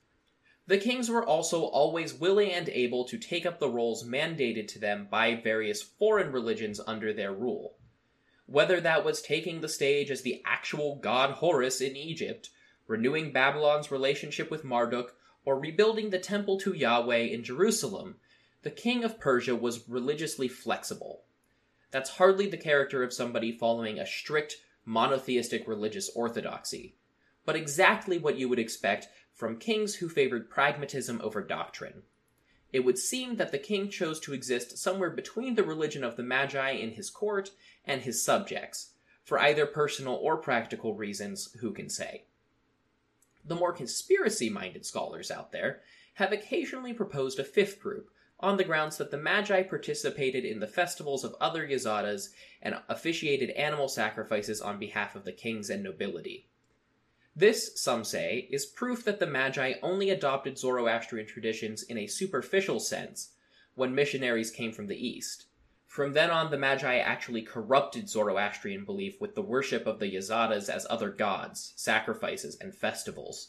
The 0.68 0.78
kings 0.78 1.08
were 1.08 1.24
also 1.24 1.62
always 1.62 2.12
willing 2.12 2.50
and 2.50 2.68
able 2.68 3.04
to 3.04 3.18
take 3.18 3.46
up 3.46 3.60
the 3.60 3.70
roles 3.70 4.04
mandated 4.04 4.66
to 4.68 4.80
them 4.80 5.06
by 5.08 5.36
various 5.36 5.80
foreign 5.80 6.32
religions 6.32 6.80
under 6.86 7.12
their 7.12 7.32
rule. 7.32 7.76
Whether 8.46 8.80
that 8.80 9.04
was 9.04 9.22
taking 9.22 9.60
the 9.60 9.68
stage 9.68 10.10
as 10.10 10.22
the 10.22 10.42
actual 10.44 10.96
god 10.96 11.32
Horus 11.32 11.80
in 11.80 11.96
Egypt, 11.96 12.50
renewing 12.88 13.32
Babylon's 13.32 13.90
relationship 13.92 14.50
with 14.50 14.64
Marduk, 14.64 15.14
or 15.44 15.58
rebuilding 15.58 16.10
the 16.10 16.18
temple 16.18 16.58
to 16.58 16.72
Yahweh 16.72 17.18
in 17.18 17.44
Jerusalem, 17.44 18.16
the 18.62 18.70
king 18.70 19.04
of 19.04 19.20
Persia 19.20 19.54
was 19.54 19.88
religiously 19.88 20.48
flexible. 20.48 21.22
That's 21.92 22.10
hardly 22.10 22.48
the 22.48 22.56
character 22.56 23.04
of 23.04 23.12
somebody 23.12 23.52
following 23.52 24.00
a 24.00 24.06
strict 24.06 24.56
monotheistic 24.84 25.68
religious 25.68 26.10
orthodoxy, 26.16 26.96
but 27.44 27.54
exactly 27.54 28.18
what 28.18 28.36
you 28.36 28.48
would 28.48 28.58
expect 28.58 29.08
from 29.36 29.58
kings 29.58 29.96
who 29.96 30.08
favored 30.08 30.48
pragmatism 30.48 31.20
over 31.22 31.42
doctrine. 31.42 32.02
It 32.72 32.80
would 32.80 32.98
seem 32.98 33.36
that 33.36 33.52
the 33.52 33.58
king 33.58 33.90
chose 33.90 34.18
to 34.20 34.32
exist 34.32 34.78
somewhere 34.78 35.10
between 35.10 35.54
the 35.54 35.62
religion 35.62 36.02
of 36.02 36.16
the 36.16 36.22
Magi 36.22 36.70
in 36.70 36.92
his 36.92 37.10
court 37.10 37.52
and 37.84 38.00
his 38.00 38.24
subjects, 38.24 38.94
for 39.22 39.38
either 39.38 39.66
personal 39.66 40.14
or 40.14 40.38
practical 40.38 40.94
reasons, 40.94 41.52
who 41.60 41.72
can 41.72 41.90
say. 41.90 42.24
The 43.44 43.54
more 43.54 43.72
conspiracy 43.72 44.48
minded 44.48 44.86
scholars 44.86 45.30
out 45.30 45.52
there 45.52 45.82
have 46.14 46.32
occasionally 46.32 46.94
proposed 46.94 47.38
a 47.38 47.44
fifth 47.44 47.80
group 47.80 48.10
on 48.40 48.56
the 48.56 48.64
grounds 48.64 48.96
that 48.96 49.10
the 49.10 49.18
Magi 49.18 49.62
participated 49.62 50.44
in 50.44 50.60
the 50.60 50.66
festivals 50.66 51.24
of 51.24 51.36
other 51.40 51.66
Yazatas 51.66 52.30
and 52.62 52.76
officiated 52.88 53.50
animal 53.50 53.88
sacrifices 53.88 54.60
on 54.62 54.78
behalf 54.78 55.14
of 55.14 55.24
the 55.24 55.32
kings 55.32 55.68
and 55.70 55.82
nobility. 55.82 56.48
This, 57.38 57.78
some 57.78 58.02
say, 58.02 58.48
is 58.50 58.64
proof 58.64 59.04
that 59.04 59.20
the 59.20 59.26
Magi 59.26 59.74
only 59.82 60.08
adopted 60.08 60.56
Zoroastrian 60.56 61.26
traditions 61.26 61.82
in 61.82 61.98
a 61.98 62.06
superficial 62.06 62.80
sense 62.80 63.32
when 63.74 63.94
missionaries 63.94 64.50
came 64.50 64.72
from 64.72 64.86
the 64.86 65.06
East. 65.06 65.44
From 65.86 66.14
then 66.14 66.30
on, 66.30 66.50
the 66.50 66.56
Magi 66.56 66.96
actually 66.96 67.42
corrupted 67.42 68.08
Zoroastrian 68.08 68.86
belief 68.86 69.20
with 69.20 69.34
the 69.34 69.42
worship 69.42 69.86
of 69.86 69.98
the 69.98 70.10
Yazatas 70.14 70.70
as 70.70 70.86
other 70.88 71.10
gods, 71.10 71.74
sacrifices, 71.76 72.56
and 72.58 72.74
festivals. 72.74 73.48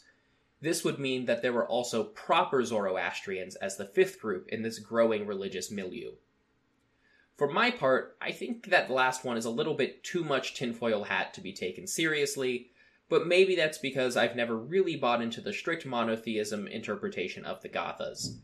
This 0.60 0.84
would 0.84 0.98
mean 0.98 1.24
that 1.24 1.40
there 1.40 1.52
were 1.54 1.66
also 1.66 2.04
proper 2.04 2.62
Zoroastrians 2.64 3.54
as 3.56 3.78
the 3.78 3.86
fifth 3.86 4.20
group 4.20 4.48
in 4.48 4.62
this 4.62 4.78
growing 4.78 5.26
religious 5.26 5.70
milieu. 5.70 6.12
For 7.38 7.50
my 7.50 7.70
part, 7.70 8.16
I 8.20 8.32
think 8.32 8.66
that 8.66 8.88
the 8.88 8.94
last 8.94 9.24
one 9.24 9.38
is 9.38 9.46
a 9.46 9.50
little 9.50 9.74
bit 9.74 10.04
too 10.04 10.24
much 10.24 10.54
tinfoil 10.54 11.04
hat 11.04 11.32
to 11.34 11.40
be 11.40 11.52
taken 11.54 11.86
seriously, 11.86 12.70
but 13.08 13.26
maybe 13.26 13.56
that's 13.56 13.78
because 13.78 14.16
I've 14.16 14.36
never 14.36 14.56
really 14.56 14.96
bought 14.96 15.22
into 15.22 15.40
the 15.40 15.52
strict 15.52 15.86
monotheism 15.86 16.66
interpretation 16.66 17.44
of 17.44 17.62
the 17.62 17.68
Gathas. 17.68 18.36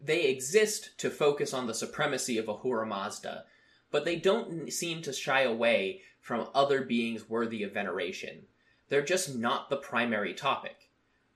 They 0.00 0.24
exist 0.24 0.98
to 0.98 1.10
focus 1.10 1.52
on 1.52 1.66
the 1.66 1.74
supremacy 1.74 2.38
of 2.38 2.48
Ahura 2.48 2.86
Mazda, 2.86 3.44
but 3.90 4.04
they 4.04 4.16
don't 4.16 4.72
seem 4.72 5.02
to 5.02 5.12
shy 5.12 5.42
away 5.42 6.02
from 6.20 6.48
other 6.54 6.82
beings 6.82 7.28
worthy 7.28 7.62
of 7.62 7.72
veneration. 7.72 8.42
They're 8.88 9.02
just 9.02 9.36
not 9.36 9.68
the 9.68 9.76
primary 9.76 10.34
topic. 10.34 10.90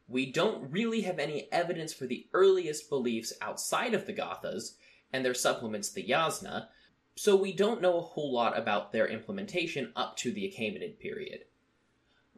We 0.08 0.30
don't 0.30 0.70
really 0.70 1.02
have 1.02 1.18
any 1.18 1.48
evidence 1.52 1.92
for 1.92 2.06
the 2.06 2.26
earliest 2.32 2.88
beliefs 2.88 3.32
outside 3.40 3.94
of 3.94 4.06
the 4.06 4.12
Gathas, 4.12 4.74
and 5.12 5.24
their 5.24 5.34
supplements 5.34 5.90
the 5.90 6.04
Yasna, 6.04 6.68
so 7.16 7.36
we 7.36 7.52
don't 7.52 7.82
know 7.82 7.98
a 7.98 8.02
whole 8.02 8.32
lot 8.32 8.56
about 8.58 8.92
their 8.92 9.06
implementation 9.06 9.92
up 9.94 10.16
to 10.18 10.32
the 10.32 10.44
Achaemenid 10.44 10.98
period. 10.98 11.44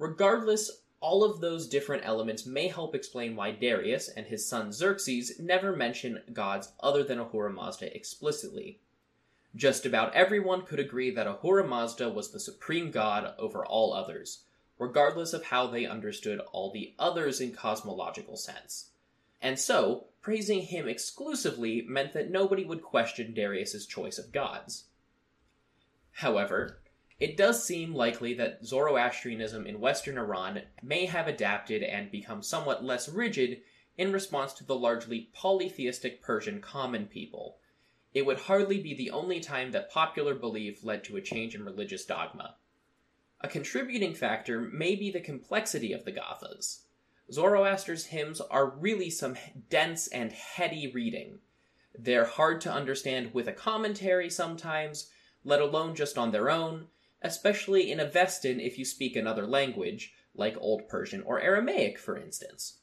Regardless, 0.03 0.83
all 0.99 1.23
of 1.23 1.41
those 1.41 1.69
different 1.69 2.05
elements 2.05 2.45
may 2.45 2.67
help 2.67 2.93
explain 2.93 3.37
why 3.37 3.53
Darius 3.53 4.09
and 4.09 4.27
his 4.27 4.45
son 4.45 4.73
Xerxes 4.73 5.39
never 5.39 5.77
mention 5.77 6.25
gods 6.33 6.73
other 6.81 7.05
than 7.05 7.21
Ahura 7.21 7.53
Mazda 7.53 7.97
explicitly. 7.97 8.81
Just 9.55 9.87
about 9.87 10.13
everyone 10.13 10.63
could 10.63 10.81
agree 10.81 11.13
that 11.13 11.29
Ahura 11.29 11.65
Mazda 11.65 12.09
was 12.11 12.33
the 12.33 12.41
supreme 12.41 12.91
god 12.91 13.33
over 13.39 13.65
all 13.65 13.95
others, 13.95 14.43
regardless 14.77 15.33
of 15.33 15.45
how 15.45 15.69
they 15.69 15.87
understood 15.87 16.41
all 16.51 16.73
the 16.73 16.95
others 16.99 17.41
in 17.41 17.53
cosmological 17.53 18.37
sense. 18.37 18.91
And 19.41 19.57
so, 19.57 20.09
praising 20.21 20.63
him 20.63 20.89
exclusively 20.89 21.83
meant 21.89 22.13
that 22.15 22.29
nobody 22.29 22.65
would 22.65 22.83
question 22.83 23.35
Darius's 23.35 23.87
choice 23.87 24.19
of 24.19 24.33
gods. 24.33 24.87
However, 26.11 26.82
it 27.23 27.37
does 27.37 27.63
seem 27.65 27.95
likely 27.95 28.35
that 28.35 28.67
Zoroastrianism 28.67 29.65
in 29.65 29.79
Western 29.79 30.19
Iran 30.19 30.63
may 30.83 31.07
have 31.07 31.29
adapted 31.29 31.85
and 31.85 32.11
become 32.11 32.43
somewhat 32.43 32.83
less 32.83 33.09
rigid 33.09 33.61
in 33.97 34.13
response 34.13 34.53
to 34.55 34.65
the 34.65 34.75
largely 34.75 35.31
polytheistic 35.33 36.21
Persian 36.21 36.61
common 36.61 37.07
people. 37.07 37.59
It 38.13 38.27
would 38.27 38.39
hardly 38.39 38.83
be 38.83 38.93
the 38.93 39.13
only 39.13 39.39
time 39.39 39.71
that 39.71 39.89
popular 39.89 40.35
belief 40.35 40.83
led 40.83 41.05
to 41.05 41.17
a 41.17 41.21
change 41.21 41.55
in 41.55 41.65
religious 41.65 42.05
dogma. 42.05 42.57
A 43.41 43.47
contributing 43.47 44.15
factor 44.15 44.61
may 44.61 44.97
be 44.97 45.13
the 45.13 45.21
complexity 45.21 45.93
of 45.93 46.05
the 46.05 46.11
Gathas. 46.11 46.81
Zoroaster's 47.31 48.07
hymns 48.07 48.41
are 48.41 48.67
really 48.69 49.11
some 49.11 49.37
dense 49.71 50.09
and 50.09 50.33
heady 50.33 50.91
reading. 50.93 51.39
They're 51.97 52.25
hard 52.25 52.61
to 52.63 52.73
understand 52.73 53.33
with 53.33 53.47
a 53.47 53.53
commentary 53.53 54.29
sometimes, 54.29 55.09
let 55.45 55.61
alone 55.61 55.95
just 55.95 56.19
on 56.19 56.33
their 56.33 56.51
own, 56.51 56.89
especially 57.23 57.91
in 57.91 57.99
Avestan 57.99 58.65
if 58.65 58.79
you 58.79 58.85
speak 58.85 59.17
another 59.17 59.47
language, 59.47 60.13
like 60.35 60.57
Old 60.61 60.89
Persian 60.89 61.23
or 61.23 61.41
Aramaic, 61.41 61.99
for 61.99 62.17
instance. 62.17 62.79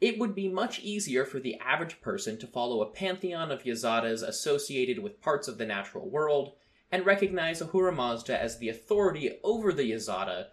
It 0.00 0.18
would 0.18 0.34
be 0.34 0.48
much 0.48 0.80
easier 0.80 1.24
for 1.24 1.40
the 1.40 1.58
average 1.58 2.00
person 2.00 2.38
to 2.38 2.46
follow 2.46 2.82
a 2.82 2.90
pantheon 2.90 3.50
of 3.50 3.62
Yazatas 3.62 4.22
associated 4.22 4.98
with 4.98 5.22
parts 5.22 5.48
of 5.48 5.56
the 5.56 5.66
natural 5.66 6.10
world 6.10 6.52
and 6.90 7.06
recognize 7.06 7.60
Ahura 7.60 7.92
Mazda 7.92 8.40
as 8.40 8.58
the 8.58 8.68
authority 8.68 9.38
over 9.42 9.72
the 9.72 9.90
Yazata 9.90 10.48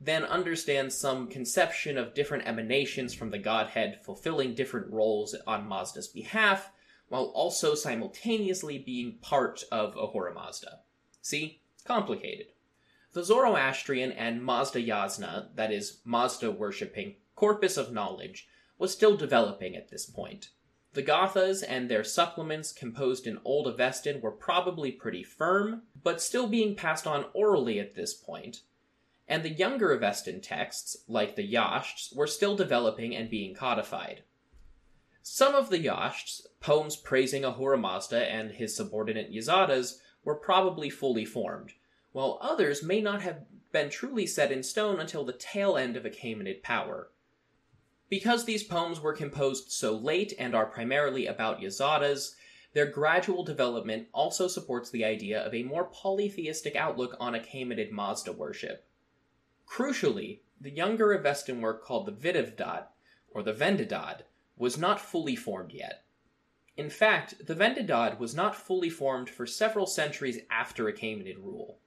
than 0.00 0.24
understand 0.24 0.92
some 0.92 1.28
conception 1.28 1.96
of 1.96 2.14
different 2.14 2.46
emanations 2.46 3.14
from 3.14 3.30
the 3.30 3.38
godhead 3.38 4.00
fulfilling 4.04 4.54
different 4.54 4.90
roles 4.90 5.34
on 5.46 5.68
Mazda's 5.68 6.08
behalf, 6.08 6.70
while 7.08 7.26
also 7.34 7.74
simultaneously 7.74 8.78
being 8.78 9.18
part 9.20 9.62
of 9.70 9.96
Ahura 9.96 10.34
Mazda. 10.34 10.80
See? 11.22 11.62
Complicated. 11.86 12.46
The 13.12 13.24
Zoroastrian 13.24 14.12
and 14.12 14.42
Mazda 14.42 14.82
Yasna, 14.82 15.54
that 15.54 15.72
is, 15.72 16.00
Mazda 16.04 16.50
worshipping, 16.50 17.16
corpus 17.34 17.76
of 17.76 17.92
knowledge, 17.92 18.48
was 18.78 18.92
still 18.92 19.16
developing 19.16 19.74
at 19.74 19.88
this 19.88 20.04
point. 20.04 20.50
The 20.92 21.02
Gathas 21.02 21.62
and 21.66 21.90
their 21.90 22.04
supplements 22.04 22.72
composed 22.72 23.26
in 23.26 23.38
Old 23.44 23.66
Avestan 23.66 24.20
were 24.20 24.30
probably 24.30 24.90
pretty 24.90 25.22
firm, 25.22 25.82
but 26.02 26.22
still 26.22 26.46
being 26.46 26.74
passed 26.74 27.06
on 27.06 27.26
orally 27.34 27.78
at 27.78 27.94
this 27.94 28.14
point. 28.14 28.62
And 29.28 29.42
the 29.42 29.50
younger 29.50 29.96
Avestan 29.96 30.42
texts, 30.42 30.96
like 31.08 31.36
the 31.36 31.42
Yashts, 31.42 32.14
were 32.14 32.26
still 32.26 32.56
developing 32.56 33.14
and 33.14 33.28
being 33.28 33.54
codified. 33.54 34.22
Some 35.22 35.54
of 35.54 35.70
the 35.70 35.80
Yashts, 35.80 36.46
poems 36.60 36.96
praising 36.96 37.44
Ahura 37.44 37.76
Mazda 37.76 38.30
and 38.32 38.52
his 38.52 38.76
subordinate 38.76 39.32
Yazatas, 39.32 39.98
were 40.26 40.34
probably 40.34 40.90
fully 40.90 41.24
formed, 41.24 41.72
while 42.12 42.38
others 42.42 42.82
may 42.82 43.00
not 43.00 43.22
have 43.22 43.44
been 43.72 43.88
truly 43.88 44.26
set 44.26 44.52
in 44.52 44.62
stone 44.62 45.00
until 45.00 45.24
the 45.24 45.32
tail 45.32 45.76
end 45.76 45.96
of 45.96 46.02
Achaemenid 46.02 46.62
power. 46.62 47.08
Because 48.10 48.44
these 48.44 48.64
poems 48.64 49.00
were 49.00 49.12
composed 49.12 49.70
so 49.70 49.96
late 49.96 50.34
and 50.38 50.54
are 50.54 50.66
primarily 50.66 51.26
about 51.26 51.60
Yazatas, 51.60 52.34
their 52.74 52.86
gradual 52.86 53.44
development 53.44 54.08
also 54.12 54.48
supports 54.48 54.90
the 54.90 55.04
idea 55.04 55.40
of 55.40 55.54
a 55.54 55.62
more 55.62 55.84
polytheistic 55.84 56.74
outlook 56.74 57.16
on 57.20 57.34
Achaemenid 57.34 57.92
Mazda 57.92 58.32
worship. 58.32 58.84
Crucially, 59.68 60.40
the 60.60 60.70
younger 60.70 61.16
Avestan 61.16 61.60
work 61.60 61.84
called 61.84 62.06
the 62.06 62.12
Videvdat, 62.12 62.86
or 63.30 63.42
the 63.42 63.52
Vendidad, 63.52 64.22
was 64.56 64.76
not 64.76 65.00
fully 65.00 65.36
formed 65.36 65.72
yet. 65.72 66.05
In 66.76 66.90
fact, 66.90 67.46
the 67.46 67.54
Vendidad 67.54 68.18
was 68.18 68.34
not 68.34 68.54
fully 68.54 68.90
formed 68.90 69.30
for 69.30 69.46
several 69.46 69.86
centuries 69.86 70.40
after 70.50 70.84
Achaemenid 70.84 71.38
rule. 71.38 71.78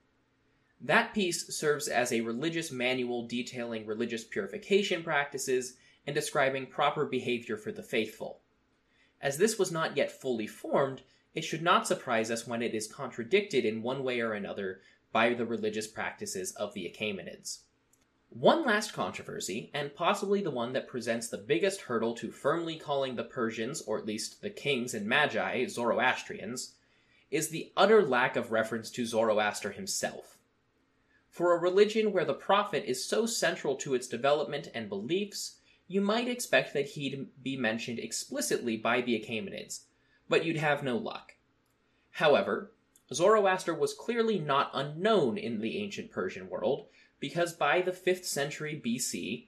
That 0.80 1.14
piece 1.14 1.46
serves 1.54 1.86
as 1.86 2.12
a 2.12 2.22
religious 2.22 2.72
manual 2.72 3.26
detailing 3.26 3.86
religious 3.86 4.24
purification 4.24 5.02
practices 5.02 5.76
and 6.06 6.14
describing 6.14 6.66
proper 6.66 7.04
behavior 7.04 7.56
for 7.56 7.70
the 7.70 7.82
faithful. 7.82 8.40
As 9.20 9.36
this 9.36 9.58
was 9.58 9.70
not 9.70 9.96
yet 9.96 10.10
fully 10.10 10.46
formed, 10.46 11.02
it 11.34 11.44
should 11.44 11.62
not 11.62 11.86
surprise 11.86 12.30
us 12.30 12.46
when 12.46 12.62
it 12.62 12.74
is 12.74 12.92
contradicted 12.92 13.64
in 13.64 13.82
one 13.82 14.02
way 14.02 14.20
or 14.20 14.32
another 14.32 14.80
by 15.12 15.34
the 15.34 15.46
religious 15.46 15.86
practices 15.86 16.52
of 16.52 16.74
the 16.74 16.86
Achaemenids. 16.86 17.60
One 18.32 18.64
last 18.64 18.92
controversy, 18.92 19.70
and 19.74 19.92
possibly 19.92 20.40
the 20.40 20.52
one 20.52 20.72
that 20.74 20.86
presents 20.86 21.28
the 21.28 21.36
biggest 21.36 21.82
hurdle 21.82 22.14
to 22.14 22.30
firmly 22.30 22.76
calling 22.76 23.16
the 23.16 23.24
Persians, 23.24 23.82
or 23.82 23.98
at 23.98 24.06
least 24.06 24.40
the 24.40 24.50
kings 24.50 24.94
and 24.94 25.04
magi, 25.04 25.66
Zoroastrians, 25.66 26.74
is 27.32 27.48
the 27.48 27.72
utter 27.76 28.02
lack 28.02 28.36
of 28.36 28.52
reference 28.52 28.88
to 28.92 29.04
Zoroaster 29.04 29.72
himself. 29.72 30.38
For 31.28 31.56
a 31.56 31.60
religion 31.60 32.12
where 32.12 32.24
the 32.24 32.32
prophet 32.32 32.84
is 32.86 33.04
so 33.04 33.26
central 33.26 33.74
to 33.76 33.94
its 33.94 34.06
development 34.06 34.68
and 34.74 34.88
beliefs, 34.88 35.56
you 35.88 36.00
might 36.00 36.28
expect 36.28 36.72
that 36.74 36.90
he'd 36.90 37.26
be 37.42 37.56
mentioned 37.56 37.98
explicitly 37.98 38.76
by 38.76 39.00
the 39.00 39.18
Achaemenids, 39.18 39.80
but 40.28 40.44
you'd 40.44 40.56
have 40.56 40.84
no 40.84 40.96
luck. 40.96 41.34
However, 42.12 42.70
Zoroaster 43.12 43.74
was 43.74 43.92
clearly 43.92 44.38
not 44.38 44.70
unknown 44.72 45.36
in 45.36 45.60
the 45.60 45.78
ancient 45.78 46.12
Persian 46.12 46.48
world, 46.48 46.86
because 47.20 47.52
by 47.52 47.80
the 47.80 47.92
5th 47.92 48.24
century 48.24 48.80
BC, 48.84 49.46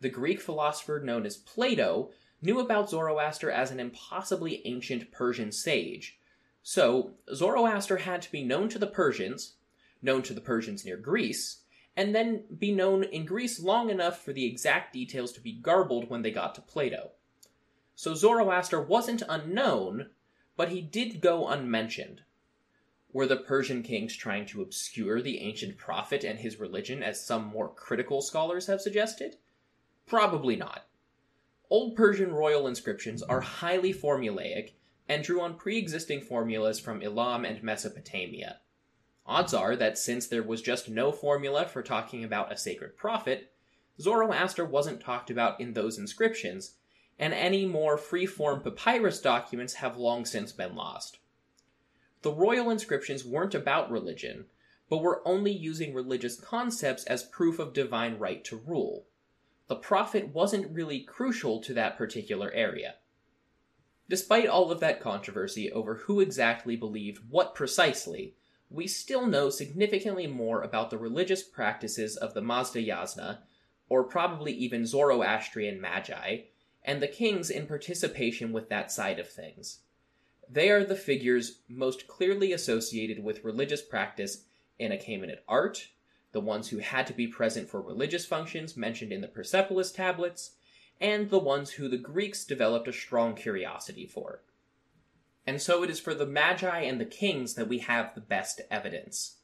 the 0.00 0.10
Greek 0.10 0.40
philosopher 0.40 1.00
known 1.00 1.24
as 1.24 1.36
Plato 1.36 2.10
knew 2.42 2.60
about 2.60 2.90
Zoroaster 2.90 3.50
as 3.50 3.70
an 3.70 3.80
impossibly 3.80 4.60
ancient 4.66 5.10
Persian 5.10 5.50
sage. 5.50 6.18
So, 6.62 7.12
Zoroaster 7.32 7.98
had 7.98 8.20
to 8.22 8.32
be 8.32 8.42
known 8.42 8.68
to 8.70 8.78
the 8.78 8.86
Persians, 8.86 9.54
known 10.02 10.22
to 10.22 10.34
the 10.34 10.40
Persians 10.40 10.84
near 10.84 10.96
Greece, 10.96 11.62
and 11.96 12.14
then 12.14 12.44
be 12.58 12.72
known 12.72 13.04
in 13.04 13.24
Greece 13.24 13.60
long 13.60 13.88
enough 13.90 14.22
for 14.22 14.32
the 14.32 14.44
exact 14.44 14.92
details 14.92 15.32
to 15.32 15.40
be 15.40 15.52
garbled 15.52 16.10
when 16.10 16.22
they 16.22 16.30
got 16.30 16.54
to 16.56 16.60
Plato. 16.60 17.12
So 17.94 18.14
Zoroaster 18.14 18.80
wasn't 18.80 19.22
unknown, 19.28 20.10
but 20.56 20.70
he 20.70 20.80
did 20.80 21.20
go 21.20 21.48
unmentioned. 21.48 22.22
Were 23.14 23.26
the 23.28 23.36
Persian 23.36 23.84
kings 23.84 24.16
trying 24.16 24.44
to 24.46 24.60
obscure 24.60 25.22
the 25.22 25.38
ancient 25.38 25.78
prophet 25.78 26.24
and 26.24 26.40
his 26.40 26.58
religion, 26.58 27.00
as 27.00 27.24
some 27.24 27.44
more 27.44 27.68
critical 27.68 28.20
scholars 28.20 28.66
have 28.66 28.80
suggested? 28.80 29.36
Probably 30.04 30.56
not. 30.56 30.88
Old 31.70 31.94
Persian 31.94 32.32
royal 32.32 32.66
inscriptions 32.66 33.22
are 33.22 33.40
highly 33.40 33.94
formulaic 33.94 34.72
and 35.08 35.22
drew 35.22 35.40
on 35.40 35.56
pre 35.56 35.78
existing 35.78 36.22
formulas 36.22 36.80
from 36.80 37.04
Elam 37.04 37.44
and 37.44 37.62
Mesopotamia. 37.62 38.58
Odds 39.24 39.54
are 39.54 39.76
that 39.76 39.96
since 39.96 40.26
there 40.26 40.42
was 40.42 40.60
just 40.60 40.88
no 40.88 41.12
formula 41.12 41.66
for 41.66 41.84
talking 41.84 42.24
about 42.24 42.52
a 42.52 42.56
sacred 42.56 42.96
prophet, 42.96 43.52
Zoroaster 44.00 44.64
wasn't 44.64 45.00
talked 45.00 45.30
about 45.30 45.60
in 45.60 45.74
those 45.74 45.98
inscriptions, 45.98 46.74
and 47.16 47.32
any 47.32 47.64
more 47.64 47.96
free-form 47.96 48.62
papyrus 48.62 49.20
documents 49.20 49.74
have 49.74 49.96
long 49.96 50.24
since 50.24 50.50
been 50.50 50.74
lost. 50.74 51.20
The 52.24 52.32
royal 52.32 52.70
inscriptions 52.70 53.22
weren't 53.22 53.54
about 53.54 53.90
religion, 53.90 54.46
but 54.88 55.02
were 55.02 55.20
only 55.28 55.52
using 55.52 55.92
religious 55.92 56.40
concepts 56.40 57.04
as 57.04 57.22
proof 57.22 57.58
of 57.58 57.74
divine 57.74 58.18
right 58.18 58.42
to 58.44 58.56
rule. 58.56 59.04
The 59.66 59.76
prophet 59.76 60.28
wasn't 60.28 60.72
really 60.72 61.00
crucial 61.00 61.60
to 61.60 61.74
that 61.74 61.98
particular 61.98 62.50
area. 62.52 62.94
Despite 64.08 64.46
all 64.46 64.72
of 64.72 64.80
that 64.80 65.02
controversy 65.02 65.70
over 65.70 65.96
who 65.96 66.22
exactly 66.22 66.76
believed 66.76 67.28
what 67.28 67.54
precisely, 67.54 68.36
we 68.70 68.86
still 68.86 69.26
know 69.26 69.50
significantly 69.50 70.26
more 70.26 70.62
about 70.62 70.88
the 70.88 70.96
religious 70.96 71.42
practices 71.42 72.16
of 72.16 72.32
the 72.32 72.40
Mazda 72.40 72.82
Yasna, 72.82 73.40
or 73.90 74.02
probably 74.02 74.54
even 74.54 74.86
Zoroastrian 74.86 75.78
Magi, 75.78 76.38
and 76.82 77.02
the 77.02 77.06
kings 77.06 77.50
in 77.50 77.66
participation 77.66 78.50
with 78.50 78.70
that 78.70 78.90
side 78.90 79.18
of 79.18 79.28
things. 79.28 79.80
They 80.48 80.70
are 80.70 80.84
the 80.84 80.96
figures 80.96 81.60
most 81.68 82.06
clearly 82.06 82.52
associated 82.52 83.22
with 83.22 83.44
religious 83.44 83.82
practice 83.82 84.44
in 84.78 84.92
Achaemenid 84.92 85.38
art, 85.48 85.88
the 86.32 86.40
ones 86.40 86.68
who 86.68 86.78
had 86.78 87.06
to 87.06 87.12
be 87.12 87.26
present 87.26 87.68
for 87.68 87.80
religious 87.80 88.26
functions 88.26 88.76
mentioned 88.76 89.12
in 89.12 89.20
the 89.20 89.28
Persepolis 89.28 89.92
tablets, 89.92 90.52
and 91.00 91.30
the 91.30 91.38
ones 91.38 91.70
who 91.70 91.88
the 91.88 91.96
Greeks 91.96 92.44
developed 92.44 92.88
a 92.88 92.92
strong 92.92 93.34
curiosity 93.34 94.06
for. 94.06 94.42
And 95.46 95.60
so 95.60 95.82
it 95.82 95.90
is 95.90 96.00
for 96.00 96.14
the 96.14 96.26
Magi 96.26 96.80
and 96.80 97.00
the 97.00 97.04
kings 97.04 97.54
that 97.54 97.68
we 97.68 97.78
have 97.78 98.14
the 98.14 98.20
best 98.20 98.60
evidence. 98.70 99.36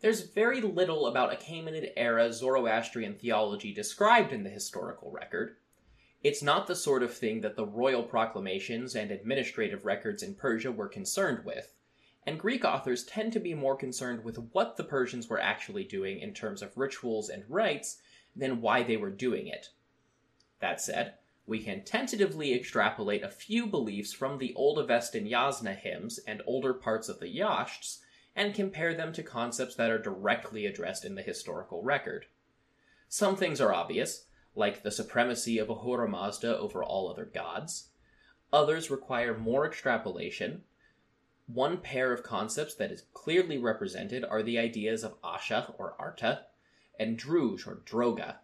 There's 0.00 0.22
very 0.22 0.60
little 0.60 1.06
about 1.06 1.32
Achaemenid 1.32 1.92
era 1.96 2.32
Zoroastrian 2.32 3.14
theology 3.14 3.72
described 3.72 4.32
in 4.32 4.42
the 4.42 4.50
historical 4.50 5.10
record. 5.10 5.56
It's 6.22 6.42
not 6.42 6.68
the 6.68 6.76
sort 6.76 7.02
of 7.02 7.12
thing 7.12 7.40
that 7.40 7.56
the 7.56 7.66
royal 7.66 8.04
proclamations 8.04 8.94
and 8.94 9.10
administrative 9.10 9.84
records 9.84 10.22
in 10.22 10.34
Persia 10.34 10.70
were 10.70 10.88
concerned 10.88 11.44
with, 11.44 11.74
and 12.24 12.38
Greek 12.38 12.64
authors 12.64 13.04
tend 13.04 13.32
to 13.32 13.40
be 13.40 13.54
more 13.54 13.76
concerned 13.76 14.22
with 14.22 14.38
what 14.52 14.76
the 14.76 14.84
Persians 14.84 15.28
were 15.28 15.40
actually 15.40 15.82
doing 15.82 16.20
in 16.20 16.32
terms 16.32 16.62
of 16.62 16.76
rituals 16.76 17.28
and 17.28 17.42
rites 17.48 18.00
than 18.36 18.60
why 18.60 18.84
they 18.84 18.96
were 18.96 19.10
doing 19.10 19.48
it. 19.48 19.70
That 20.60 20.80
said, 20.80 21.14
we 21.44 21.58
can 21.58 21.84
tentatively 21.84 22.54
extrapolate 22.54 23.24
a 23.24 23.30
few 23.30 23.66
beliefs 23.66 24.12
from 24.12 24.38
the 24.38 24.54
Old 24.54 24.78
Avestan 24.78 25.28
Yasna 25.28 25.76
hymns 25.76 26.20
and 26.26 26.40
older 26.46 26.72
parts 26.72 27.08
of 27.08 27.18
the 27.18 27.28
Yashts 27.28 27.98
and 28.36 28.54
compare 28.54 28.94
them 28.94 29.12
to 29.12 29.24
concepts 29.24 29.74
that 29.74 29.90
are 29.90 29.98
directly 29.98 30.66
addressed 30.66 31.04
in 31.04 31.16
the 31.16 31.22
historical 31.22 31.82
record. 31.82 32.26
Some 33.08 33.34
things 33.34 33.60
are 33.60 33.74
obvious, 33.74 34.26
like 34.54 34.82
the 34.82 34.90
supremacy 34.90 35.58
of 35.58 35.70
Ahura 35.70 36.08
Mazda 36.08 36.58
over 36.58 36.84
all 36.84 37.10
other 37.10 37.24
gods. 37.24 37.88
Others 38.52 38.90
require 38.90 39.36
more 39.36 39.66
extrapolation. 39.66 40.62
One 41.46 41.78
pair 41.78 42.12
of 42.12 42.22
concepts 42.22 42.74
that 42.74 42.92
is 42.92 43.04
clearly 43.14 43.58
represented 43.58 44.24
are 44.24 44.42
the 44.42 44.58
ideas 44.58 45.02
of 45.04 45.20
Asha 45.22 45.74
or 45.78 45.94
Arta 45.98 46.46
and 46.98 47.18
Druj 47.18 47.66
or 47.66 47.82
Drauga, 47.86 48.36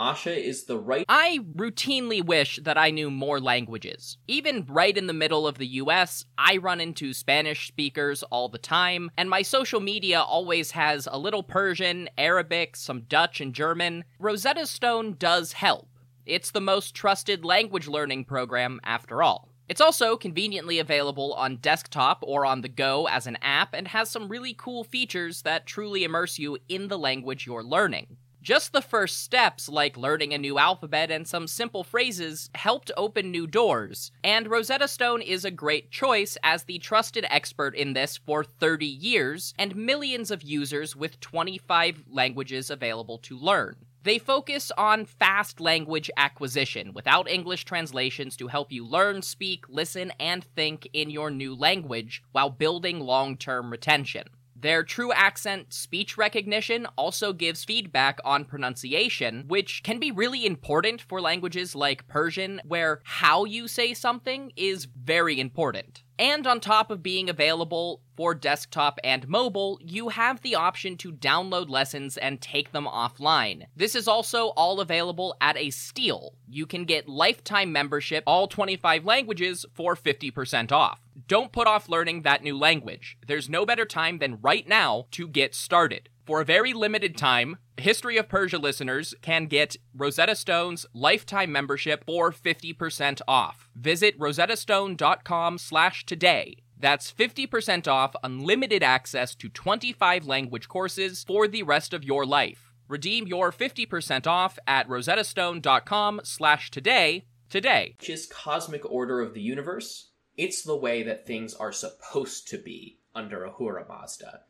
Asha 0.00 0.34
is 0.34 0.64
the 0.64 0.78
right. 0.78 1.04
I 1.10 1.40
routinely 1.54 2.24
wish 2.24 2.58
that 2.62 2.78
I 2.78 2.90
knew 2.90 3.10
more 3.10 3.38
languages. 3.38 4.16
Even 4.26 4.64
right 4.66 4.96
in 4.96 5.06
the 5.06 5.12
middle 5.12 5.46
of 5.46 5.58
the 5.58 5.66
US, 5.66 6.24
I 6.38 6.56
run 6.56 6.80
into 6.80 7.12
Spanish 7.12 7.68
speakers 7.68 8.22
all 8.22 8.48
the 8.48 8.56
time, 8.56 9.10
and 9.18 9.28
my 9.28 9.42
social 9.42 9.78
media 9.78 10.18
always 10.22 10.70
has 10.70 11.06
a 11.06 11.18
little 11.18 11.42
Persian, 11.42 12.08
Arabic, 12.16 12.76
some 12.76 13.02
Dutch, 13.02 13.42
and 13.42 13.54
German. 13.54 14.04
Rosetta 14.18 14.66
Stone 14.66 15.16
does 15.18 15.52
help. 15.52 15.86
It's 16.24 16.50
the 16.50 16.62
most 16.62 16.94
trusted 16.94 17.44
language 17.44 17.86
learning 17.86 18.24
program 18.24 18.80
after 18.82 19.22
all. 19.22 19.50
It's 19.68 19.82
also 19.82 20.16
conveniently 20.16 20.78
available 20.78 21.34
on 21.34 21.56
desktop 21.56 22.20
or 22.22 22.46
on 22.46 22.62
the 22.62 22.68
go 22.68 23.06
as 23.06 23.26
an 23.26 23.36
app 23.42 23.74
and 23.74 23.86
has 23.88 24.08
some 24.08 24.30
really 24.30 24.54
cool 24.54 24.82
features 24.82 25.42
that 25.42 25.66
truly 25.66 26.04
immerse 26.04 26.38
you 26.38 26.56
in 26.70 26.88
the 26.88 26.98
language 26.98 27.46
you're 27.46 27.62
learning. 27.62 28.16
Just 28.42 28.72
the 28.72 28.80
first 28.80 29.22
steps, 29.22 29.68
like 29.68 29.98
learning 29.98 30.32
a 30.32 30.38
new 30.38 30.58
alphabet 30.58 31.10
and 31.10 31.28
some 31.28 31.46
simple 31.46 31.84
phrases, 31.84 32.48
helped 32.54 32.90
open 32.96 33.30
new 33.30 33.46
doors, 33.46 34.12
and 34.24 34.48
Rosetta 34.48 34.88
Stone 34.88 35.20
is 35.20 35.44
a 35.44 35.50
great 35.50 35.90
choice 35.90 36.38
as 36.42 36.64
the 36.64 36.78
trusted 36.78 37.26
expert 37.28 37.74
in 37.74 37.92
this 37.92 38.16
for 38.16 38.42
30 38.42 38.86
years 38.86 39.52
and 39.58 39.76
millions 39.76 40.30
of 40.30 40.42
users 40.42 40.96
with 40.96 41.20
25 41.20 42.04
languages 42.10 42.70
available 42.70 43.18
to 43.18 43.36
learn. 43.36 43.76
They 44.04 44.18
focus 44.18 44.72
on 44.78 45.04
fast 45.04 45.60
language 45.60 46.10
acquisition 46.16 46.94
without 46.94 47.28
English 47.28 47.66
translations 47.66 48.38
to 48.38 48.48
help 48.48 48.72
you 48.72 48.86
learn, 48.86 49.20
speak, 49.20 49.66
listen, 49.68 50.14
and 50.18 50.42
think 50.42 50.88
in 50.94 51.10
your 51.10 51.30
new 51.30 51.54
language 51.54 52.22
while 52.32 52.48
building 52.48 53.00
long 53.00 53.36
term 53.36 53.70
retention. 53.70 54.24
Their 54.60 54.82
true 54.82 55.10
accent 55.12 55.72
speech 55.72 56.18
recognition 56.18 56.86
also 56.96 57.32
gives 57.32 57.64
feedback 57.64 58.20
on 58.24 58.44
pronunciation, 58.44 59.44
which 59.48 59.82
can 59.82 59.98
be 59.98 60.10
really 60.10 60.44
important 60.44 61.00
for 61.00 61.20
languages 61.20 61.74
like 61.74 62.08
Persian, 62.08 62.60
where 62.64 63.00
how 63.04 63.46
you 63.46 63.68
say 63.68 63.94
something 63.94 64.52
is 64.56 64.84
very 64.84 65.40
important. 65.40 66.02
And 66.18 66.46
on 66.46 66.60
top 66.60 66.90
of 66.90 67.02
being 67.02 67.30
available 67.30 68.02
for 68.14 68.34
desktop 68.34 68.98
and 69.02 69.26
mobile, 69.26 69.78
you 69.82 70.10
have 70.10 70.42
the 70.42 70.54
option 70.54 70.98
to 70.98 71.12
download 71.12 71.70
lessons 71.70 72.18
and 72.18 72.42
take 72.42 72.72
them 72.72 72.84
offline. 72.84 73.64
This 73.74 73.94
is 73.94 74.06
also 74.06 74.48
all 74.48 74.80
available 74.80 75.34
at 75.40 75.56
a 75.56 75.70
steal. 75.70 76.34
You 76.46 76.66
can 76.66 76.84
get 76.84 77.08
lifetime 77.08 77.72
membership, 77.72 78.24
all 78.26 78.48
25 78.48 79.06
languages, 79.06 79.64
for 79.72 79.96
50% 79.96 80.70
off. 80.70 81.00
Don't 81.26 81.52
put 81.52 81.66
off 81.66 81.88
learning 81.88 82.22
that 82.22 82.42
new 82.42 82.56
language. 82.56 83.16
There's 83.26 83.48
no 83.48 83.66
better 83.66 83.84
time 83.84 84.18
than 84.18 84.40
right 84.40 84.66
now 84.68 85.06
to 85.12 85.26
get 85.26 85.54
started. 85.54 86.08
For 86.24 86.40
a 86.40 86.44
very 86.44 86.72
limited 86.72 87.16
time, 87.16 87.58
History 87.76 88.16
of 88.16 88.28
Persia 88.28 88.58
listeners 88.58 89.14
can 89.20 89.46
get 89.46 89.76
Rosetta 89.94 90.36
Stone's 90.36 90.86
lifetime 90.94 91.50
membership 91.50 92.04
for 92.06 92.30
50% 92.30 93.20
off. 93.26 93.68
Visit 93.74 94.18
rosettastone.com 94.18 95.58
slash 95.58 96.06
today. 96.06 96.56
That's 96.78 97.12
50% 97.12 97.88
off 97.88 98.14
unlimited 98.22 98.82
access 98.82 99.34
to 99.34 99.48
25 99.48 100.26
language 100.26 100.68
courses 100.68 101.24
for 101.24 101.48
the 101.48 101.62
rest 101.62 101.92
of 101.92 102.04
your 102.04 102.24
life. 102.24 102.72
Redeem 102.88 103.26
your 103.26 103.52
50% 103.52 104.26
off 104.26 104.58
at 104.66 104.88
rosettastone.com 104.88 106.20
slash 106.24 106.70
today 106.70 107.24
today. 107.48 107.96
Which 107.98 108.30
cosmic 108.30 108.88
order 108.90 109.20
of 109.20 109.34
the 109.34 109.42
universe. 109.42 110.09
It's 110.36 110.62
the 110.62 110.76
way 110.76 111.02
that 111.02 111.26
things 111.26 111.54
are 111.54 111.72
supposed 111.72 112.48
to 112.48 112.58
be 112.58 112.98
under 113.14 113.44
Ahura 113.44 113.84
Mazda. 113.88 114.42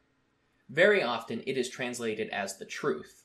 Very 0.69 1.03
often 1.03 1.43
it 1.47 1.57
is 1.57 1.69
translated 1.69 2.29
as 2.31 2.59
the 2.59 2.65
truth. 2.65 3.25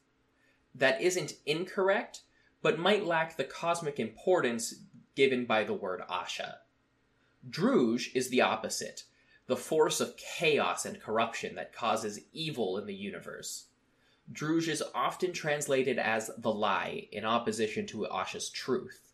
that 0.75 1.01
isn't 1.01 1.33
incorrect, 1.45 2.21
but 2.61 2.77
might 2.79 3.05
lack 3.05 3.37
the 3.37 3.43
cosmic 3.43 3.99
importance 3.99 4.75
given 5.15 5.45
by 5.45 5.63
the 5.63 5.73
word 5.73 6.01
Asha. 6.09 6.55
Druj 7.49 8.13
is 8.13 8.29
the 8.29 8.41
opposite, 8.41 9.03
the 9.47 9.55
force 9.55 10.01
of 10.01 10.17
chaos 10.17 10.85
and 10.85 11.01
corruption 11.01 11.55
that 11.55 11.73
causes 11.73 12.19
evil 12.33 12.77
in 12.77 12.85
the 12.85 12.93
universe. 12.95 13.67
Druj 14.31 14.67
is 14.67 14.83
often 14.93 15.31
translated 15.31 15.99
as 15.99 16.31
the 16.37 16.51
lie 16.51 17.07
in 17.11 17.23
opposition 17.23 17.85
to 17.87 18.07
Asha's 18.11 18.49
truth. 18.49 19.04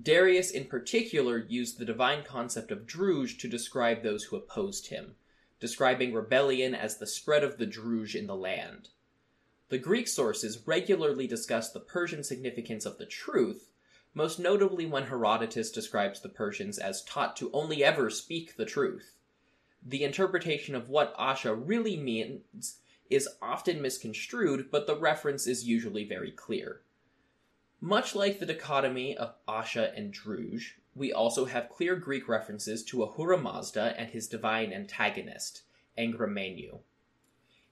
Darius, 0.00 0.50
in 0.50 0.66
particular, 0.66 1.38
used 1.38 1.78
the 1.78 1.84
divine 1.84 2.22
concept 2.22 2.70
of 2.70 2.86
Druj 2.86 3.38
to 3.38 3.48
describe 3.48 4.02
those 4.02 4.24
who 4.24 4.36
opposed 4.36 4.88
him, 4.88 5.16
describing 5.58 6.12
rebellion 6.12 6.74
as 6.74 6.98
the 6.98 7.06
spread 7.06 7.42
of 7.42 7.58
the 7.58 7.66
Druj 7.66 8.14
in 8.14 8.26
the 8.26 8.36
land. 8.36 8.90
The 9.70 9.78
Greek 9.78 10.06
sources 10.06 10.66
regularly 10.66 11.26
discuss 11.26 11.72
the 11.72 11.80
Persian 11.80 12.22
significance 12.22 12.86
of 12.86 12.98
the 12.98 13.06
truth, 13.06 13.70
most 14.14 14.38
notably 14.38 14.86
when 14.86 15.04
Herodotus 15.04 15.70
describes 15.70 16.20
the 16.20 16.28
Persians 16.28 16.78
as 16.78 17.02
taught 17.02 17.36
to 17.38 17.50
only 17.52 17.82
ever 17.82 18.08
speak 18.08 18.56
the 18.56 18.64
truth. 18.64 19.16
The 19.84 20.04
interpretation 20.04 20.74
of 20.74 20.88
what 20.88 21.16
Asha 21.16 21.60
really 21.60 21.96
means 21.96 22.78
is 23.10 23.28
often 23.42 23.82
misconstrued, 23.82 24.70
but 24.70 24.86
the 24.86 24.96
reference 24.96 25.46
is 25.46 25.64
usually 25.64 26.04
very 26.04 26.30
clear. 26.30 26.82
Much 27.80 28.16
like 28.16 28.40
the 28.40 28.46
dichotomy 28.46 29.16
of 29.16 29.34
Asha 29.46 29.96
and 29.96 30.12
Druj, 30.12 30.72
we 30.96 31.12
also 31.12 31.44
have 31.44 31.68
clear 31.68 31.94
Greek 31.94 32.28
references 32.28 32.82
to 32.84 33.04
Ahura 33.04 33.38
Mazda 33.38 33.94
and 33.96 34.10
his 34.10 34.26
divine 34.26 34.72
antagonist, 34.72 35.62
Angra 35.96 36.28
Mainyu. 36.28 36.80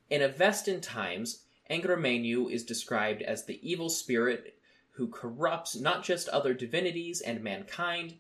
In 0.09 0.21
Avestan 0.21 0.81
times, 0.81 1.43
Angra 1.69 1.99
Mainyu 1.99 2.49
is 2.49 2.65
described 2.65 3.21
as 3.23 3.45
the 3.45 3.59
evil 3.69 3.89
spirit 3.89 4.57
who 4.93 5.09
corrupts 5.09 5.75
not 5.75 6.05
just 6.05 6.29
other 6.29 6.55
divinities 6.55 7.21
and 7.21 7.43
mankind, 7.43 8.15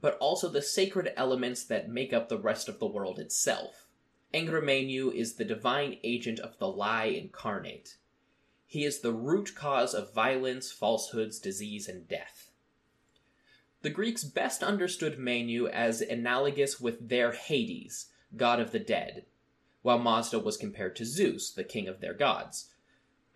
but 0.00 0.18
also 0.18 0.48
the 0.48 0.60
sacred 0.60 1.12
elements 1.16 1.62
that 1.64 1.88
make 1.88 2.12
up 2.12 2.28
the 2.28 2.38
rest 2.38 2.68
of 2.68 2.80
the 2.80 2.86
world 2.86 3.20
itself. 3.20 3.86
Angra 4.34 4.60
Mainyu 4.60 5.14
is 5.14 5.34
the 5.34 5.44
divine 5.44 5.98
agent 6.02 6.40
of 6.40 6.58
the 6.58 6.68
lie 6.68 7.04
incarnate. 7.04 7.96
He 8.70 8.84
is 8.84 9.00
the 9.00 9.14
root 9.14 9.54
cause 9.54 9.94
of 9.94 10.12
violence, 10.12 10.70
falsehoods, 10.70 11.38
disease, 11.38 11.88
and 11.88 12.06
death. 12.06 12.50
The 13.80 13.88
Greeks 13.88 14.24
best 14.24 14.62
understood 14.62 15.18
Manu 15.18 15.68
as 15.68 16.02
analogous 16.02 16.78
with 16.78 17.08
their 17.08 17.32
Hades, 17.32 18.10
god 18.36 18.60
of 18.60 18.72
the 18.72 18.78
dead, 18.78 19.24
while 19.80 19.98
Mazda 19.98 20.38
was 20.40 20.58
compared 20.58 20.96
to 20.96 21.06
Zeus, 21.06 21.50
the 21.50 21.64
king 21.64 21.88
of 21.88 22.02
their 22.02 22.12
gods. 22.12 22.68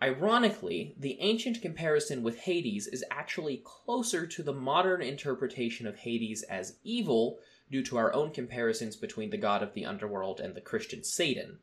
Ironically, 0.03 0.95
the 0.99 1.19
ancient 1.21 1.63
comparison 1.63 2.23
with 2.23 2.41
Hades 2.41 2.87
is 2.87 3.03
actually 3.11 3.63
closer 3.65 4.27
to 4.27 4.43
the 4.43 4.53
modern 4.53 5.01
interpretation 5.01 5.87
of 5.87 5.97
Hades 5.97 6.43
as 6.43 6.77
evil 6.85 7.39
due 7.71 7.83
to 7.85 7.97
our 7.97 8.13
own 8.13 8.33
comparisons 8.33 8.97
between 8.97 9.31
the 9.31 9.39
god 9.39 9.63
of 9.63 9.73
the 9.73 9.87
underworld 9.87 10.41
and 10.41 10.55
the 10.55 10.61
Christian 10.61 11.03
Satan. 11.03 11.61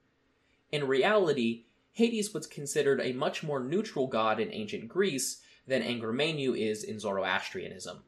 In 0.72 0.88
reality, 0.88 1.66
Hades 2.00 2.34
was 2.34 2.48
considered 2.48 3.02
a 3.02 3.12
much 3.12 3.44
more 3.44 3.60
neutral 3.60 4.08
god 4.08 4.40
in 4.40 4.54
ancient 4.54 4.88
Greece 4.88 5.42
than 5.68 5.84
Angra 5.84 6.14
Mainyu 6.14 6.58
is 6.58 6.82
in 6.82 6.98
Zoroastrianism. 6.98 8.04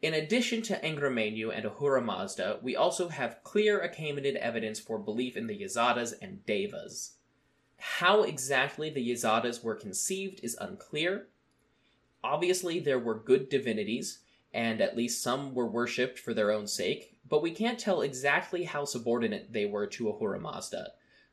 In 0.00 0.14
addition 0.14 0.62
to 0.62 0.78
Angra 0.78 1.12
Mainyu 1.12 1.52
and 1.52 1.64
Ahura 1.64 2.00
Mazda, 2.00 2.60
we 2.62 2.76
also 2.76 3.08
have 3.08 3.42
clear 3.42 3.80
Achaemenid 3.80 4.36
evidence 4.36 4.78
for 4.78 4.96
belief 4.96 5.36
in 5.36 5.48
the 5.48 5.58
Yazadas 5.58 6.14
and 6.22 6.46
Devas. 6.46 7.16
How 7.78 8.22
exactly 8.22 8.90
the 8.90 9.10
Yazadas 9.10 9.64
were 9.64 9.74
conceived 9.74 10.38
is 10.44 10.56
unclear. 10.60 11.26
Obviously, 12.22 12.78
there 12.78 13.00
were 13.00 13.18
good 13.18 13.48
divinities, 13.48 14.20
and 14.54 14.80
at 14.80 14.96
least 14.96 15.20
some 15.20 15.52
were 15.52 15.66
worshipped 15.66 16.16
for 16.16 16.32
their 16.32 16.52
own 16.52 16.68
sake, 16.68 17.16
but 17.28 17.42
we 17.42 17.50
can't 17.50 17.80
tell 17.80 18.02
exactly 18.02 18.62
how 18.62 18.84
subordinate 18.84 19.52
they 19.52 19.66
were 19.66 19.88
to 19.88 20.08
Ahura 20.08 20.38
Mazda, 20.38 20.92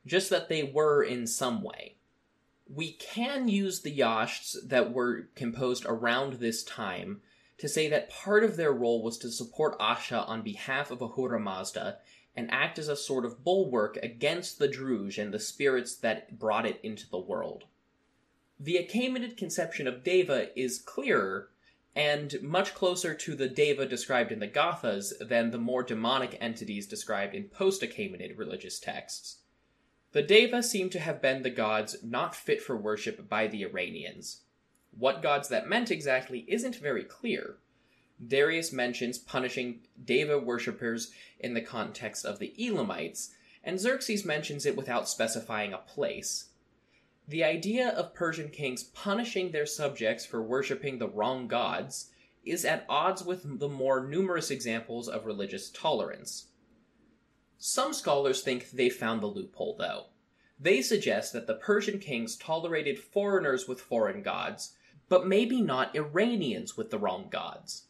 just 0.09 0.29
that 0.29 0.49
they 0.49 0.63
were 0.63 1.03
in 1.03 1.27
some 1.27 1.61
way. 1.61 1.95
We 2.67 2.93
can 2.93 3.47
use 3.47 3.81
the 3.81 3.91
Yashts 3.91 4.57
that 4.65 4.91
were 4.91 5.29
composed 5.35 5.85
around 5.87 6.33
this 6.33 6.63
time 6.63 7.21
to 7.57 7.67
say 7.67 7.87
that 7.89 8.09
part 8.09 8.43
of 8.43 8.57
their 8.57 8.71
role 8.71 9.03
was 9.03 9.17
to 9.19 9.31
support 9.31 9.79
Asha 9.79 10.27
on 10.27 10.41
behalf 10.41 10.91
of 10.91 11.01
Ahura 11.01 11.39
Mazda 11.39 11.97
and 12.35 12.49
act 12.51 12.79
as 12.79 12.87
a 12.87 12.95
sort 12.95 13.25
of 13.25 13.43
bulwark 13.43 13.97
against 14.01 14.59
the 14.59 14.67
Druj 14.67 15.21
and 15.21 15.33
the 15.33 15.39
spirits 15.39 15.95
that 15.97 16.39
brought 16.39 16.65
it 16.65 16.79
into 16.83 17.09
the 17.09 17.19
world. 17.19 17.65
The 18.59 18.75
Achaemenid 18.75 19.35
conception 19.35 19.87
of 19.87 20.03
Deva 20.03 20.57
is 20.57 20.79
clearer 20.79 21.49
and 21.95 22.41
much 22.41 22.73
closer 22.73 23.13
to 23.13 23.35
the 23.35 23.49
Deva 23.49 23.85
described 23.85 24.31
in 24.31 24.39
the 24.39 24.47
Gathas 24.47 25.11
than 25.19 25.51
the 25.51 25.57
more 25.57 25.83
demonic 25.83 26.37
entities 26.39 26.87
described 26.87 27.35
in 27.35 27.45
post 27.45 27.81
Achaemenid 27.81 28.37
religious 28.37 28.79
texts. 28.79 29.39
The 30.11 30.23
Deva 30.23 30.63
seem 30.63 30.89
to 30.89 30.99
have 30.99 31.21
been 31.21 31.43
the 31.43 31.51
gods 31.51 31.97
not 32.03 32.35
fit 32.35 32.63
for 32.63 32.75
worship 32.75 33.29
by 33.29 33.47
the 33.47 33.63
Iranians. 33.63 34.41
What 34.97 35.21
gods 35.21 35.49
that 35.49 35.69
meant 35.69 35.91
exactly 35.91 36.45
isn't 36.47 36.77
very 36.77 37.03
clear. 37.03 37.57
Darius 38.25 38.73
mentions 38.73 39.19
punishing 39.19 39.81
Deva 40.03 40.39
worshippers 40.39 41.11
in 41.39 41.53
the 41.53 41.61
context 41.61 42.25
of 42.25 42.39
the 42.39 42.53
Elamites, 42.57 43.29
and 43.63 43.79
Xerxes 43.79 44.25
mentions 44.25 44.65
it 44.65 44.75
without 44.75 45.07
specifying 45.07 45.73
a 45.73 45.77
place. 45.77 46.49
The 47.27 47.43
idea 47.43 47.89
of 47.89 48.15
Persian 48.15 48.49
kings 48.49 48.83
punishing 48.83 49.51
their 49.51 49.67
subjects 49.67 50.25
for 50.25 50.41
worshipping 50.41 50.97
the 50.97 51.07
wrong 51.07 51.47
gods 51.47 52.09
is 52.43 52.65
at 52.65 52.85
odds 52.89 53.23
with 53.23 53.59
the 53.59 53.69
more 53.69 54.03
numerous 54.07 54.49
examples 54.49 55.07
of 55.07 55.27
religious 55.27 55.69
tolerance. 55.69 56.47
Some 57.61 57.91
scholars 57.91 58.41
think 58.41 58.71
they 58.71 58.89
found 58.89 59.21
the 59.21 59.27
loophole, 59.27 59.75
though. 59.77 60.05
They 60.57 60.81
suggest 60.81 61.33
that 61.33 61.45
the 61.45 61.55
Persian 61.55 61.99
kings 61.99 62.37
tolerated 62.37 62.97
foreigners 62.97 63.67
with 63.67 63.81
foreign 63.81 64.23
gods, 64.23 64.75
but 65.09 65.27
maybe 65.27 65.61
not 65.61 65.93
Iranians 65.93 66.77
with 66.77 66.89
the 66.89 66.97
wrong 66.97 67.27
gods. 67.29 67.87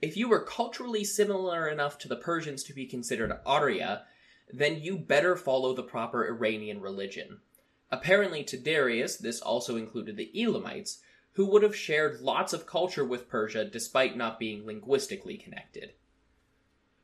If 0.00 0.16
you 0.16 0.28
were 0.28 0.44
culturally 0.44 1.02
similar 1.02 1.68
enough 1.68 1.98
to 1.98 2.08
the 2.08 2.14
Persians 2.14 2.62
to 2.64 2.72
be 2.72 2.86
considered 2.86 3.32
Arya, 3.44 4.04
then 4.52 4.80
you 4.80 4.96
better 4.96 5.34
follow 5.34 5.74
the 5.74 5.82
proper 5.82 6.24
Iranian 6.24 6.80
religion. 6.80 7.40
Apparently, 7.90 8.44
to 8.44 8.56
Darius, 8.56 9.16
this 9.16 9.40
also 9.40 9.76
included 9.76 10.16
the 10.16 10.30
Elamites, 10.40 11.00
who 11.32 11.46
would 11.46 11.64
have 11.64 11.74
shared 11.74 12.20
lots 12.20 12.52
of 12.52 12.66
culture 12.66 13.04
with 13.04 13.28
Persia 13.28 13.64
despite 13.64 14.16
not 14.16 14.38
being 14.38 14.64
linguistically 14.64 15.36
connected. 15.36 15.94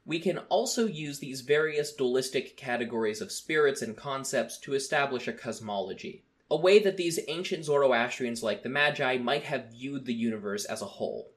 We 0.07 0.19
can 0.19 0.39
also 0.51 0.87
use 0.87 1.19
these 1.19 1.41
various 1.41 1.93
dualistic 1.93 2.59
categories 2.59 3.23
of 3.23 3.33
spirits 3.33 3.81
and 3.81 3.97
concepts 3.97 4.59
to 4.59 4.75
establish 4.75 5.27
a 5.27 5.33
cosmology, 5.33 6.25
a 6.51 6.57
way 6.59 6.79
that 6.81 6.99
these 6.99 7.21
ancient 7.27 7.65
Zoroastrians 7.65 8.43
like 8.43 8.63
the 8.63 8.69
Magi 8.69 9.17
might 9.17 9.45
have 9.45 9.71
viewed 9.71 10.05
the 10.05 10.13
universe 10.13 10.67
as 10.67 10.83
a 10.83 10.87
whole. 10.87 11.33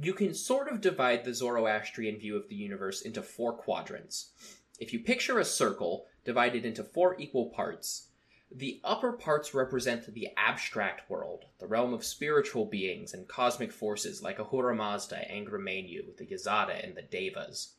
You 0.00 0.14
can 0.14 0.34
sort 0.34 0.68
of 0.68 0.80
divide 0.80 1.24
the 1.24 1.34
Zoroastrian 1.34 2.18
view 2.18 2.36
of 2.36 2.48
the 2.48 2.54
universe 2.54 3.02
into 3.02 3.22
four 3.22 3.52
quadrants. 3.52 4.30
If 4.78 4.92
you 4.92 5.00
picture 5.00 5.40
a 5.40 5.44
circle 5.44 6.06
divided 6.24 6.64
into 6.64 6.84
four 6.84 7.16
equal 7.18 7.46
parts, 7.46 8.06
the 8.52 8.80
upper 8.84 9.12
parts 9.12 9.52
represent 9.52 10.14
the 10.14 10.28
abstract 10.36 11.10
world, 11.10 11.46
the 11.58 11.66
realm 11.66 11.92
of 11.92 12.04
spiritual 12.04 12.66
beings 12.66 13.14
and 13.14 13.26
cosmic 13.26 13.72
forces 13.72 14.22
like 14.22 14.38
Ahura 14.38 14.76
Mazda, 14.76 15.26
Angra 15.28 15.60
Mainyu, 15.60 16.16
the 16.16 16.26
Yazada, 16.26 16.82
and 16.82 16.96
the 16.96 17.02
Devas. 17.02 17.74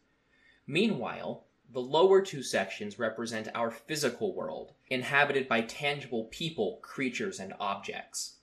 Meanwhile, 0.71 1.43
the 1.69 1.81
lower 1.81 2.21
two 2.21 2.41
sections 2.41 2.97
represent 2.97 3.49
our 3.53 3.69
physical 3.69 4.33
world, 4.33 4.71
inhabited 4.89 5.49
by 5.49 5.63
tangible 5.63 6.29
people, 6.31 6.79
creatures, 6.81 7.41
and 7.41 7.53
objects. 7.59 8.37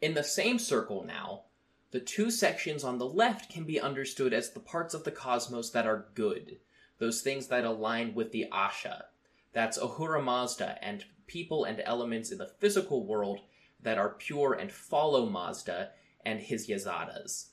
In 0.00 0.14
the 0.14 0.22
same 0.22 0.60
circle 0.60 1.02
now, 1.02 1.46
the 1.90 1.98
two 1.98 2.30
sections 2.30 2.84
on 2.84 2.98
the 2.98 3.08
left 3.08 3.50
can 3.50 3.64
be 3.64 3.80
understood 3.80 4.32
as 4.32 4.50
the 4.50 4.60
parts 4.60 4.94
of 4.94 5.02
the 5.02 5.10
cosmos 5.10 5.70
that 5.70 5.88
are 5.88 6.06
good, 6.14 6.58
those 6.98 7.20
things 7.20 7.48
that 7.48 7.64
align 7.64 8.14
with 8.14 8.30
the 8.30 8.46
Asha. 8.52 9.06
That's 9.52 9.76
Ahura 9.76 10.22
Mazda 10.22 10.78
and 10.80 11.04
people 11.26 11.64
and 11.64 11.82
elements 11.84 12.30
in 12.30 12.38
the 12.38 12.52
physical 12.60 13.04
world 13.04 13.40
that 13.82 13.98
are 13.98 14.10
pure 14.10 14.52
and 14.52 14.70
follow 14.70 15.28
Mazda 15.28 15.90
and 16.24 16.38
his 16.38 16.68
Yazadas. 16.68 17.46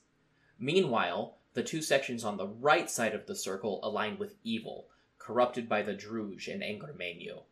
Meanwhile, 0.56 1.38
the 1.54 1.62
two 1.62 1.82
sections 1.82 2.24
on 2.24 2.36
the 2.36 2.48
right 2.48 2.90
side 2.90 3.14
of 3.14 3.26
the 3.26 3.36
circle 3.36 3.80
align 3.82 4.18
with 4.18 4.36
evil, 4.42 4.88
corrupted 5.18 5.68
by 5.68 5.82
the 5.82 5.94
Druj 5.94 6.52
and 6.52 6.62
Angra 6.62 6.96
Mainyu. 6.96 7.42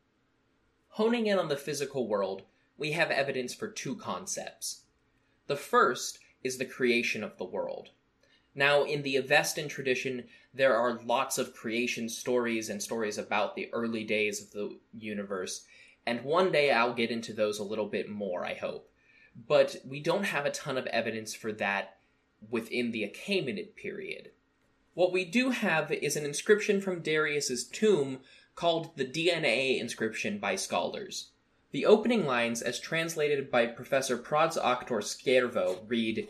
Honing 0.95 1.27
in 1.27 1.39
on 1.39 1.49
the 1.49 1.57
physical 1.57 2.09
world, 2.09 2.43
we 2.77 2.93
have 2.93 3.11
evidence 3.11 3.55
for 3.55 3.69
two 3.69 3.95
concepts. 3.95 4.83
The 5.47 5.57
first 5.57 6.19
is 6.43 6.59
the 6.59 6.65
creation 6.65 7.23
of 7.23 7.37
the 7.37 7.45
world. 7.45 7.91
Now, 8.55 8.85
in 8.85 9.03
the 9.03 9.17
Avestan 9.17 9.69
tradition, 9.69 10.25
there 10.53 10.75
are 10.75 11.01
lots 11.05 11.39
of 11.39 11.55
creation 11.55 12.09
stories 12.09 12.69
and 12.69 12.83
stories 12.83 13.19
about 13.19 13.55
the 13.55 13.69
early 13.73 14.03
days 14.03 14.43
of 14.43 14.51
the 14.51 14.79
universe, 14.93 15.65
and 16.07 16.25
one 16.25 16.51
day 16.51 16.73
I'll 16.73 16.95
get 16.95 17.11
into 17.11 17.33
those 17.33 17.59
a 17.59 17.65
little 17.65 17.87
bit 17.87 18.09
more, 18.09 18.45
I 18.45 18.55
hope. 18.55 18.91
But 19.47 19.77
we 19.87 20.01
don't 20.01 20.25
have 20.25 20.47
a 20.47 20.51
ton 20.51 20.77
of 20.77 20.87
evidence 20.87 21.35
for 21.35 21.53
that 21.53 22.00
within 22.49 22.91
the 22.91 23.03
Achaemenid 23.03 23.75
period. 23.77 24.31
What 24.95 25.13
we 25.13 25.25
do 25.25 25.51
have 25.51 25.93
is 25.93 26.17
an 26.17 26.25
inscription 26.25 26.81
from 26.81 27.03
Darius's 27.03 27.65
tomb 27.65 28.21
called 28.55 28.97
the 28.97 29.05
DNA 29.05 29.81
inscription 29.81 30.39
by 30.39 30.57
scholars. 30.57 31.31
The 31.73 31.87
opening 31.87 32.27
lines, 32.27 32.63
as 32.63 32.81
translated 32.81 33.51
by 33.51 33.67
Professor 33.67 34.17
Prods 34.17 34.57
Oktor 34.57 35.01
Skjærvø, 35.01 35.85
read 35.87 36.29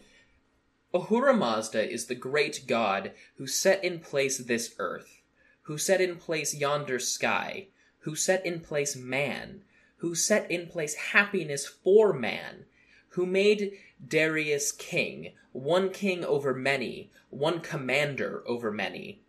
Ahura 0.93 1.33
Mazda 1.33 1.91
is 1.91 2.07
the 2.07 2.15
great 2.15 2.67
god 2.67 3.13
who 3.37 3.47
set 3.47 3.83
in 3.83 4.01
place 4.01 4.39
this 4.39 4.75
earth, 4.79 5.23
who 5.63 5.79
set 5.79 6.01
in 6.01 6.17
place 6.17 6.55
yonder 6.55 6.99
sky, 6.99 7.69
who 8.01 8.15
set 8.15 8.45
in 8.45 8.61
place 8.61 8.97
man, 8.97 9.63
who 9.99 10.15
set 10.15 10.51
in 10.51 10.67
place 10.67 10.95
happiness 10.95 11.67
for 11.67 12.13
man, 12.13 12.67
who 13.11 13.27
made 13.27 13.73
Darius 14.07 14.73
king, 14.73 15.33
one 15.53 15.91
king 15.91 16.25
over 16.25 16.55
many, 16.55 17.11
one 17.31 17.61
commander 17.61 18.43
over 18.47 18.71
many. 18.71 19.23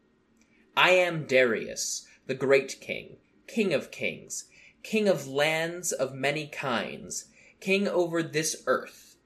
I 0.75 0.91
am 0.91 1.25
Darius, 1.25 2.05
the 2.27 2.35
great 2.35 2.79
king, 2.79 3.17
king 3.47 3.73
of 3.73 3.91
kings, 3.91 4.45
king 4.83 5.07
of 5.07 5.27
lands 5.27 5.91
of 5.91 6.13
many 6.13 6.47
kinds, 6.47 7.25
king 7.59 7.87
over 7.87 8.23
this 8.23 8.63
earth, 8.67 9.17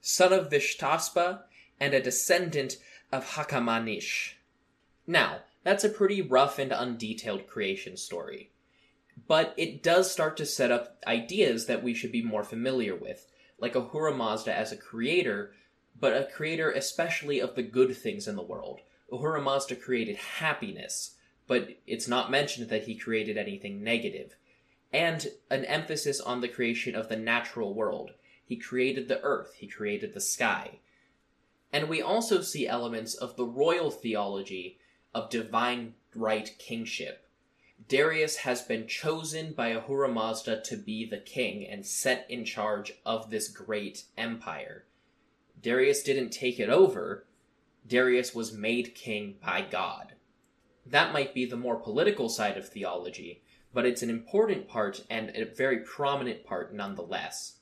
son 0.00 0.32
of 0.32 0.50
Vishtaspa, 0.50 1.42
and 1.78 1.94
a 1.94 2.02
descendant 2.02 2.76
of 3.10 3.32
Hakamanish. 3.32 4.34
Now, 5.06 5.40
that's 5.64 5.84
a 5.84 5.88
pretty 5.88 6.22
rough 6.22 6.58
and 6.58 6.72
undetailed 6.72 7.46
creation 7.46 7.96
story. 7.96 8.50
But 9.28 9.54
it 9.56 9.82
does 9.82 10.10
start 10.10 10.36
to 10.38 10.46
set 10.46 10.70
up 10.70 10.98
ideas 11.06 11.66
that 11.66 11.82
we 11.82 11.94
should 11.94 12.12
be 12.12 12.22
more 12.22 12.44
familiar 12.44 12.96
with, 12.96 13.26
like 13.62 13.76
Ahura 13.76 14.12
Mazda 14.12 14.52
as 14.52 14.72
a 14.72 14.76
creator, 14.76 15.52
but 15.98 16.16
a 16.16 16.28
creator 16.34 16.72
especially 16.72 17.40
of 17.40 17.54
the 17.54 17.62
good 17.62 17.96
things 17.96 18.26
in 18.26 18.34
the 18.34 18.42
world. 18.42 18.80
Ahura 19.10 19.40
Mazda 19.40 19.76
created 19.76 20.16
happiness, 20.16 21.14
but 21.46 21.68
it's 21.86 22.08
not 22.08 22.30
mentioned 22.30 22.68
that 22.70 22.84
he 22.84 22.96
created 22.96 23.38
anything 23.38 23.84
negative. 23.84 24.34
And 24.92 25.28
an 25.48 25.64
emphasis 25.64 26.20
on 26.20 26.40
the 26.40 26.48
creation 26.48 26.96
of 26.96 27.08
the 27.08 27.16
natural 27.16 27.72
world. 27.72 28.10
He 28.44 28.56
created 28.56 29.06
the 29.06 29.22
earth, 29.22 29.54
he 29.56 29.68
created 29.68 30.12
the 30.12 30.20
sky. 30.20 30.80
And 31.72 31.88
we 31.88 32.02
also 32.02 32.42
see 32.42 32.66
elements 32.66 33.14
of 33.14 33.36
the 33.36 33.46
royal 33.46 33.92
theology 33.92 34.78
of 35.14 35.30
divine 35.30 35.94
right 36.16 36.50
kingship. 36.58 37.28
Darius 37.88 38.36
has 38.36 38.62
been 38.62 38.86
chosen 38.86 39.52
by 39.52 39.68
Ahura 39.68 40.08
Mazda 40.08 40.60
to 40.62 40.76
be 40.76 41.04
the 41.04 41.18
king 41.18 41.66
and 41.66 41.86
set 41.86 42.26
in 42.28 42.44
charge 42.44 42.92
of 43.04 43.30
this 43.30 43.48
great 43.48 44.04
empire. 44.16 44.84
Darius 45.60 46.02
didn't 46.02 46.30
take 46.30 46.60
it 46.60 46.68
over, 46.68 47.26
Darius 47.86 48.34
was 48.34 48.52
made 48.52 48.94
king 48.94 49.36
by 49.42 49.62
God. 49.62 50.14
That 50.84 51.12
might 51.12 51.34
be 51.34 51.44
the 51.44 51.56
more 51.56 51.76
political 51.76 52.28
side 52.28 52.56
of 52.56 52.68
theology, 52.68 53.42
but 53.72 53.86
it's 53.86 54.02
an 54.02 54.10
important 54.10 54.68
part 54.68 55.04
and 55.08 55.30
a 55.34 55.44
very 55.44 55.78
prominent 55.78 56.44
part 56.44 56.74
nonetheless. 56.74 57.56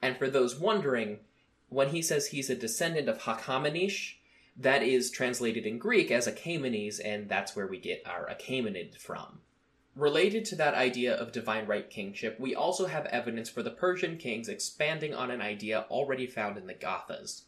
And 0.00 0.16
for 0.16 0.30
those 0.30 0.58
wondering, 0.58 1.20
when 1.68 1.88
he 1.88 2.02
says 2.02 2.28
he's 2.28 2.50
a 2.50 2.54
descendant 2.54 3.08
of 3.08 3.22
Hakamanish, 3.22 4.17
that 4.58 4.82
is 4.82 5.10
translated 5.10 5.64
in 5.64 5.78
Greek 5.78 6.10
as 6.10 6.26
Achaemenes, 6.26 6.98
and 6.98 7.28
that's 7.28 7.54
where 7.54 7.68
we 7.68 7.78
get 7.78 8.02
our 8.04 8.28
Achaemenid 8.28 8.98
from. 8.98 9.40
Related 9.94 10.44
to 10.46 10.56
that 10.56 10.74
idea 10.74 11.14
of 11.14 11.32
divine 11.32 11.66
right 11.66 11.88
kingship, 11.88 12.38
we 12.40 12.54
also 12.54 12.86
have 12.86 13.06
evidence 13.06 13.48
for 13.48 13.62
the 13.62 13.70
Persian 13.70 14.16
kings 14.16 14.48
expanding 14.48 15.14
on 15.14 15.30
an 15.30 15.40
idea 15.40 15.86
already 15.90 16.26
found 16.26 16.58
in 16.58 16.66
the 16.66 16.74
Gathas. 16.74 17.42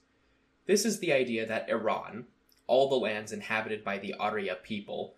This 0.66 0.84
is 0.84 1.00
the 1.00 1.12
idea 1.12 1.46
that 1.46 1.68
Iran, 1.68 2.26
all 2.66 2.88
the 2.88 2.96
lands 2.96 3.32
inhabited 3.32 3.82
by 3.84 3.98
the 3.98 4.14
Arya 4.14 4.56
people, 4.62 5.16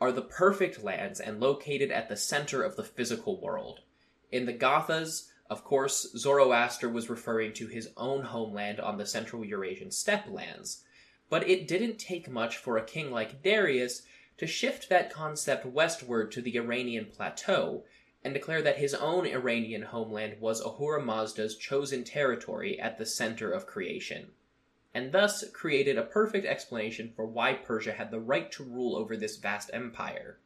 are 0.00 0.12
the 0.12 0.22
perfect 0.22 0.82
lands 0.82 1.20
and 1.20 1.40
located 1.40 1.90
at 1.90 2.08
the 2.08 2.16
center 2.16 2.62
of 2.62 2.76
the 2.76 2.84
physical 2.84 3.40
world. 3.40 3.80
In 4.30 4.46
the 4.46 4.52
Gathas, 4.52 5.28
of 5.50 5.64
course, 5.64 6.08
Zoroaster 6.16 6.88
was 6.88 7.10
referring 7.10 7.52
to 7.54 7.66
his 7.66 7.90
own 7.96 8.22
homeland 8.22 8.80
on 8.80 8.96
the 8.96 9.06
Central 9.06 9.44
Eurasian 9.44 9.90
steppe 9.90 10.28
lands, 10.28 10.82
but 11.32 11.48
it 11.48 11.66
didn't 11.66 11.98
take 11.98 12.28
much 12.28 12.58
for 12.58 12.76
a 12.76 12.84
king 12.84 13.10
like 13.10 13.42
Darius 13.42 14.02
to 14.36 14.46
shift 14.46 14.90
that 14.90 15.10
concept 15.10 15.64
westward 15.64 16.30
to 16.32 16.42
the 16.42 16.58
Iranian 16.58 17.06
plateau 17.06 17.86
and 18.22 18.34
declare 18.34 18.60
that 18.60 18.76
his 18.76 18.92
own 18.92 19.24
Iranian 19.24 19.80
homeland 19.80 20.38
was 20.40 20.60
Ahura 20.60 21.00
Mazda's 21.00 21.56
chosen 21.56 22.04
territory 22.04 22.78
at 22.78 22.98
the 22.98 23.06
center 23.06 23.50
of 23.50 23.64
creation, 23.64 24.32
and 24.92 25.10
thus 25.10 25.42
created 25.54 25.96
a 25.96 26.02
perfect 26.02 26.44
explanation 26.44 27.10
for 27.16 27.24
why 27.24 27.54
Persia 27.54 27.92
had 27.92 28.10
the 28.10 28.20
right 28.20 28.52
to 28.52 28.62
rule 28.62 28.94
over 28.94 29.16
this 29.16 29.38
vast 29.38 29.70
empire. 29.72 30.38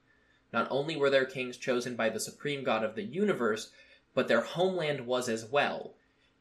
Not 0.53 0.69
only 0.71 0.95
were 0.95 1.11
their 1.11 1.27
kings 1.27 1.57
chosen 1.57 1.97
by 1.97 2.11
the 2.11 2.21
supreme 2.21 2.63
god 2.63 2.85
of 2.85 2.95
the 2.95 3.03
universe, 3.03 3.73
but 4.15 4.29
their 4.29 4.43
homeland 4.43 5.05
was 5.05 5.29
as 5.29 5.47
well, 5.47 5.97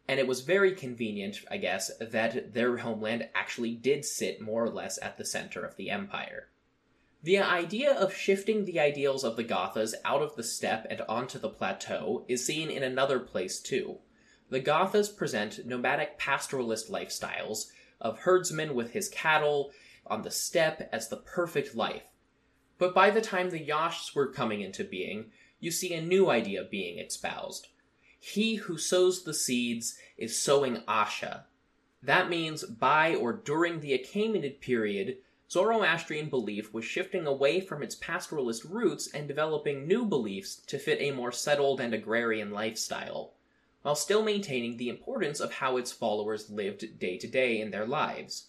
and 0.08 0.20
it 0.20 0.28
was 0.28 0.42
very 0.42 0.74
convenient, 0.74 1.40
I 1.50 1.58
guess, 1.58 1.92
that 2.00 2.54
their 2.54 2.78
homeland 2.78 3.30
actually 3.34 3.74
did 3.74 4.06
sit 4.06 4.40
more 4.40 4.64
or 4.64 4.70
less 4.70 5.00
at 5.02 5.18
the 5.18 5.26
center 5.26 5.64
of 5.64 5.76
the 5.76 5.90
empire. 5.90 6.50
The 7.24 7.40
idea 7.40 7.92
of 7.92 8.16
shifting 8.16 8.66
the 8.66 8.80
ideals 8.80 9.24
of 9.24 9.36
the 9.36 9.44
Gathas 9.44 9.96
out 10.06 10.22
of 10.22 10.36
the 10.36 10.44
steppe 10.44 10.86
and 10.92 11.02
onto 11.02 11.40
the 11.40 11.50
plateau 11.50 12.24
is 12.28 12.46
seen 12.46 12.70
in 12.70 12.84
another 12.84 13.20
place 13.20 13.60
too. 13.60 13.98
The 14.52 14.62
Gathas 14.62 15.10
present 15.10 15.66
nomadic 15.66 16.20
pastoralist 16.20 16.92
lifestyles 16.92 17.72
of 18.00 18.20
herdsmen 18.20 18.76
with 18.76 18.92
his 18.92 19.10
cattle 19.10 19.72
on 20.06 20.22
the 20.22 20.30
steppe 20.30 20.88
as 20.92 21.10
the 21.10 21.18
perfect 21.18 21.74
life. 21.74 22.04
But 22.78 22.94
by 22.94 23.10
the 23.10 23.22
time 23.22 23.50
the 23.50 23.64
Yashts 23.64 24.14
were 24.14 24.32
coming 24.32 24.62
into 24.62 24.84
being, 24.84 25.32
you 25.60 25.72
see 25.72 25.96
a 25.96 26.02
new 26.02 26.30
idea 26.30 26.64
being 26.70 27.00
espoused 27.00 27.70
he 28.28 28.56
who 28.56 28.76
sows 28.76 29.24
the 29.24 29.36
seeds 29.36 30.00
is 30.18 30.40
sowing 30.40 30.78
Asha. 30.88 31.44
That 32.02 32.28
means 32.28 32.64
by 32.64 33.14
or 33.14 33.32
during 33.32 33.80
the 33.80 33.92
Achaemenid 33.92 34.62
period, 34.62 35.20
Zoroastrian 35.48 36.30
belief 36.30 36.74
was 36.74 36.86
shifting 36.86 37.28
away 37.28 37.62
from 37.62 37.84
its 37.84 37.96
pastoralist 37.96 38.68
roots 38.68 39.08
and 39.14 39.28
developing 39.28 39.88
new 39.88 40.06
beliefs 40.06 40.56
to 40.56 40.80
fit 40.80 41.00
a 41.02 41.12
more 41.12 41.32
settled 41.32 41.80
and 41.80 41.94
agrarian 41.94 42.50
lifestyle, 42.50 43.34
while 43.84 43.96
still 43.96 44.24
maintaining 44.24 44.78
the 44.78 44.90
importance 44.90 45.40
of 45.40 45.54
how 45.54 45.78
its 45.78 45.92
followers 45.92 46.50
lived 46.50 46.98
day 46.98 47.20
to 47.20 47.28
day 47.28 47.62
in 47.62 47.70
their 47.70 47.86
lives. 47.86 48.48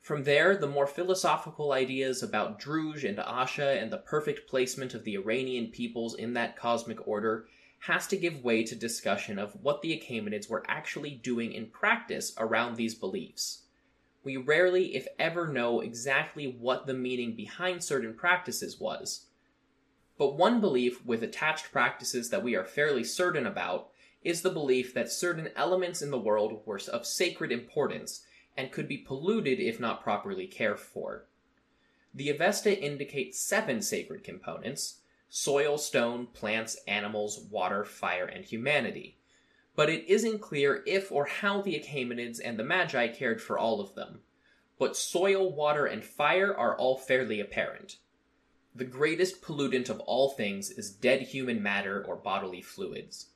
From 0.00 0.22
there, 0.22 0.56
the 0.56 0.68
more 0.68 0.86
philosophical 0.86 1.72
ideas 1.72 2.22
about 2.22 2.60
Druj 2.60 3.02
and 3.02 3.18
Asha 3.18 3.82
and 3.82 3.92
the 3.92 3.98
perfect 3.98 4.48
placement 4.48 4.94
of 4.94 5.02
the 5.02 5.16
Iranian 5.16 5.66
peoples 5.72 6.14
in 6.14 6.34
that 6.34 6.56
cosmic 6.56 7.08
order 7.08 7.48
has 7.80 8.06
to 8.06 8.16
give 8.16 8.44
way 8.44 8.62
to 8.62 8.74
discussion 8.74 9.38
of 9.38 9.56
what 9.62 9.80
the 9.80 9.98
Achaemenids 9.98 10.48
were 10.48 10.64
actually 10.68 11.12
doing 11.12 11.52
in 11.52 11.66
practice 11.66 12.34
around 12.38 12.76
these 12.76 12.94
beliefs. 12.94 13.62
We 14.22 14.36
rarely, 14.36 14.94
if 14.94 15.06
ever, 15.18 15.48
know 15.48 15.80
exactly 15.80 16.46
what 16.46 16.86
the 16.86 16.94
meaning 16.94 17.34
behind 17.34 17.82
certain 17.82 18.14
practices 18.14 18.78
was. 18.78 19.26
But 20.18 20.36
one 20.36 20.60
belief 20.60 21.04
with 21.06 21.22
attached 21.22 21.72
practices 21.72 22.28
that 22.28 22.42
we 22.42 22.54
are 22.54 22.64
fairly 22.64 23.02
certain 23.02 23.46
about 23.46 23.88
is 24.22 24.42
the 24.42 24.50
belief 24.50 24.92
that 24.92 25.10
certain 25.10 25.48
elements 25.56 26.02
in 26.02 26.10
the 26.10 26.18
world 26.18 26.60
were 26.66 26.80
of 26.92 27.06
sacred 27.06 27.50
importance 27.50 28.22
and 28.56 28.70
could 28.70 28.86
be 28.86 28.98
polluted 28.98 29.58
if 29.58 29.80
not 29.80 30.02
properly 30.02 30.46
cared 30.46 30.78
for. 30.78 31.24
The 32.12 32.28
Avesta 32.28 32.78
indicates 32.78 33.40
seven 33.40 33.80
sacred 33.80 34.22
components, 34.22 34.99
soil, 35.30 35.78
stone, 35.78 36.26
plants, 36.26 36.76
animals, 36.86 37.46
water, 37.50 37.84
fire, 37.84 38.26
and 38.26 38.44
humanity. 38.44 39.16
But 39.76 39.88
it 39.88 40.04
isn't 40.08 40.40
clear 40.40 40.82
if 40.86 41.10
or 41.10 41.24
how 41.24 41.62
the 41.62 41.78
Achaemenids 41.78 42.40
and 42.44 42.58
the 42.58 42.64
Magi 42.64 43.08
cared 43.08 43.40
for 43.40 43.56
all 43.56 43.80
of 43.80 43.94
them. 43.94 44.20
But 44.78 44.96
soil, 44.96 45.54
water, 45.54 45.86
and 45.86 46.04
fire 46.04 46.54
are 46.54 46.76
all 46.76 46.98
fairly 46.98 47.40
apparent. 47.40 47.96
The 48.74 48.84
greatest 48.84 49.40
pollutant 49.40 49.88
of 49.88 50.00
all 50.00 50.30
things 50.30 50.70
is 50.70 50.90
dead 50.90 51.22
human 51.22 51.62
matter 51.62 52.04
or 52.04 52.16
bodily 52.16 52.60
fluids. 52.60 53.28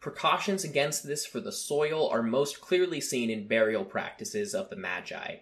Precautions 0.00 0.64
against 0.64 1.06
this 1.06 1.26
for 1.26 1.40
the 1.40 1.52
soil 1.52 2.08
are 2.08 2.22
most 2.22 2.60
clearly 2.60 3.00
seen 3.00 3.30
in 3.30 3.46
burial 3.46 3.84
practices 3.84 4.54
of 4.54 4.70
the 4.70 4.76
Magi. 4.76 5.36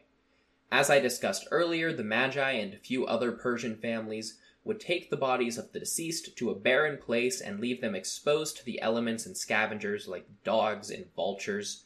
As 0.70 0.90
I 0.90 0.98
discussed 0.98 1.48
earlier, 1.50 1.92
the 1.92 2.04
Magi 2.04 2.50
and 2.52 2.74
a 2.74 2.78
few 2.78 3.06
other 3.06 3.32
Persian 3.32 3.76
families 3.76 4.38
would 4.68 4.78
take 4.78 5.08
the 5.08 5.16
bodies 5.16 5.56
of 5.56 5.72
the 5.72 5.80
deceased 5.80 6.36
to 6.36 6.50
a 6.50 6.54
barren 6.54 6.98
place 6.98 7.40
and 7.40 7.58
leave 7.58 7.80
them 7.80 7.94
exposed 7.94 8.58
to 8.58 8.64
the 8.66 8.80
elements 8.82 9.24
and 9.24 9.34
scavengers 9.34 10.06
like 10.06 10.26
dogs 10.44 10.90
and 10.90 11.06
vultures. 11.16 11.84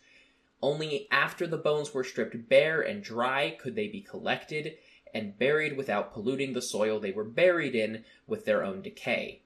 Only 0.60 1.06
after 1.12 1.46
the 1.46 1.56
bones 1.56 1.94
were 1.94 2.02
stripped 2.02 2.48
bare 2.48 2.80
and 2.80 3.00
dry 3.00 3.50
could 3.50 3.76
they 3.76 3.86
be 3.86 4.00
collected 4.00 4.78
and 5.14 5.38
buried 5.38 5.76
without 5.76 6.12
polluting 6.12 6.54
the 6.54 6.60
soil 6.60 6.98
they 6.98 7.12
were 7.12 7.22
buried 7.22 7.76
in 7.76 8.04
with 8.26 8.46
their 8.46 8.64
own 8.64 8.82
decay. 8.82 9.42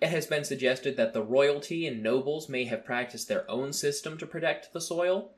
It 0.00 0.08
has 0.08 0.26
been 0.26 0.44
suggested 0.44 0.96
that 0.96 1.12
the 1.12 1.22
royalty 1.22 1.86
and 1.86 2.02
nobles 2.02 2.48
may 2.48 2.64
have 2.64 2.84
practiced 2.84 3.28
their 3.28 3.48
own 3.48 3.72
system 3.72 4.18
to 4.18 4.26
protect 4.26 4.72
the 4.72 4.80
soil. 4.80 5.34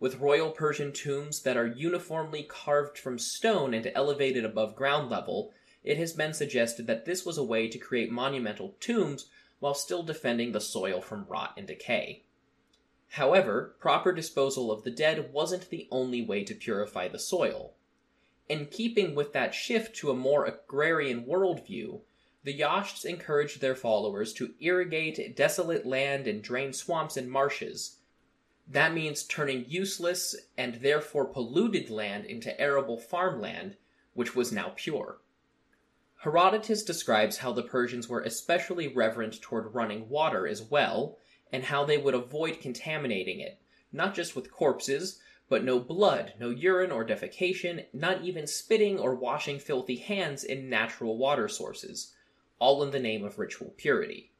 With 0.00 0.18
royal 0.18 0.50
Persian 0.50 0.92
tombs 0.92 1.42
that 1.42 1.56
are 1.56 1.66
uniformly 1.66 2.42
carved 2.42 2.98
from 2.98 3.20
stone 3.20 3.72
and 3.72 3.92
elevated 3.94 4.44
above 4.44 4.74
ground 4.74 5.10
level, 5.10 5.52
it 5.82 5.96
has 5.96 6.12
been 6.12 6.34
suggested 6.34 6.86
that 6.86 7.04
this 7.04 7.24
was 7.24 7.38
a 7.38 7.44
way 7.44 7.68
to 7.68 7.78
create 7.78 8.10
monumental 8.10 8.76
tombs 8.80 9.26
while 9.60 9.74
still 9.74 10.02
defending 10.02 10.52
the 10.52 10.60
soil 10.60 11.00
from 11.00 11.26
rot 11.28 11.54
and 11.56 11.66
decay. 11.66 12.24
However, 13.14 13.74
proper 13.80 14.12
disposal 14.12 14.70
of 14.70 14.84
the 14.84 14.90
dead 14.90 15.32
wasn't 15.32 15.70
the 15.70 15.88
only 15.90 16.22
way 16.22 16.44
to 16.44 16.54
purify 16.54 17.08
the 17.08 17.18
soil. 17.18 17.74
In 18.48 18.66
keeping 18.66 19.14
with 19.14 19.32
that 19.32 19.54
shift 19.54 19.96
to 19.96 20.10
a 20.10 20.14
more 20.14 20.44
agrarian 20.44 21.24
worldview, 21.24 22.00
the 22.42 22.52
Yashts 22.52 23.04
encouraged 23.04 23.60
their 23.60 23.74
followers 23.74 24.32
to 24.34 24.54
irrigate 24.60 25.36
desolate 25.36 25.84
land 25.84 26.26
and 26.26 26.42
drain 26.42 26.72
swamps 26.72 27.16
and 27.16 27.30
marshes. 27.30 27.98
That 28.66 28.94
means 28.94 29.24
turning 29.24 29.66
useless 29.68 30.34
and 30.56 30.76
therefore 30.76 31.26
polluted 31.26 31.90
land 31.90 32.24
into 32.24 32.58
arable 32.60 32.96
farmland, 32.96 33.76
which 34.14 34.34
was 34.34 34.52
now 34.52 34.72
pure. 34.76 35.18
Herodotus 36.22 36.82
describes 36.82 37.38
how 37.38 37.50
the 37.52 37.62
Persians 37.62 38.06
were 38.06 38.20
especially 38.20 38.88
reverent 38.88 39.40
toward 39.40 39.74
running 39.74 40.06
water 40.10 40.46
as 40.46 40.60
well, 40.60 41.16
and 41.50 41.64
how 41.64 41.82
they 41.82 41.96
would 41.96 42.14
avoid 42.14 42.60
contaminating 42.60 43.40
it, 43.40 43.58
not 43.90 44.14
just 44.14 44.36
with 44.36 44.52
corpses, 44.52 45.18
but 45.48 45.64
no 45.64 45.80
blood, 45.80 46.34
no 46.38 46.50
urine 46.50 46.92
or 46.92 47.06
defecation, 47.06 47.86
not 47.94 48.22
even 48.22 48.46
spitting 48.46 48.98
or 48.98 49.14
washing 49.14 49.58
filthy 49.58 49.96
hands 49.96 50.44
in 50.44 50.68
natural 50.68 51.16
water 51.16 51.48
sources, 51.48 52.14
all 52.58 52.82
in 52.82 52.90
the 52.90 53.00
name 53.00 53.24
of 53.24 53.38
ritual 53.38 53.72
purity. 53.78 54.30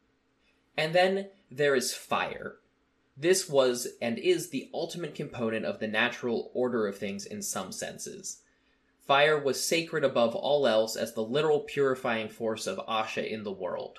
And 0.77 0.95
then 0.95 1.31
there 1.51 1.75
is 1.75 1.95
fire. 1.95 2.57
This 3.17 3.49
was 3.49 3.89
and 4.03 4.19
is 4.19 4.51
the 4.51 4.69
ultimate 4.75 5.15
component 5.15 5.65
of 5.65 5.81
the 5.81 5.89
natural 5.89 6.51
order 6.53 6.87
of 6.87 6.99
things 6.99 7.25
in 7.25 7.41
some 7.41 7.73
senses. 7.73 8.43
Fire 9.11 9.41
was 9.41 9.65
sacred 9.65 10.05
above 10.05 10.37
all 10.37 10.69
else 10.69 10.95
as 10.95 11.15
the 11.15 11.25
literal 11.25 11.59
purifying 11.59 12.29
force 12.29 12.69
of 12.69 12.79
Asha 12.87 13.29
in 13.29 13.43
the 13.43 13.51
world. 13.51 13.99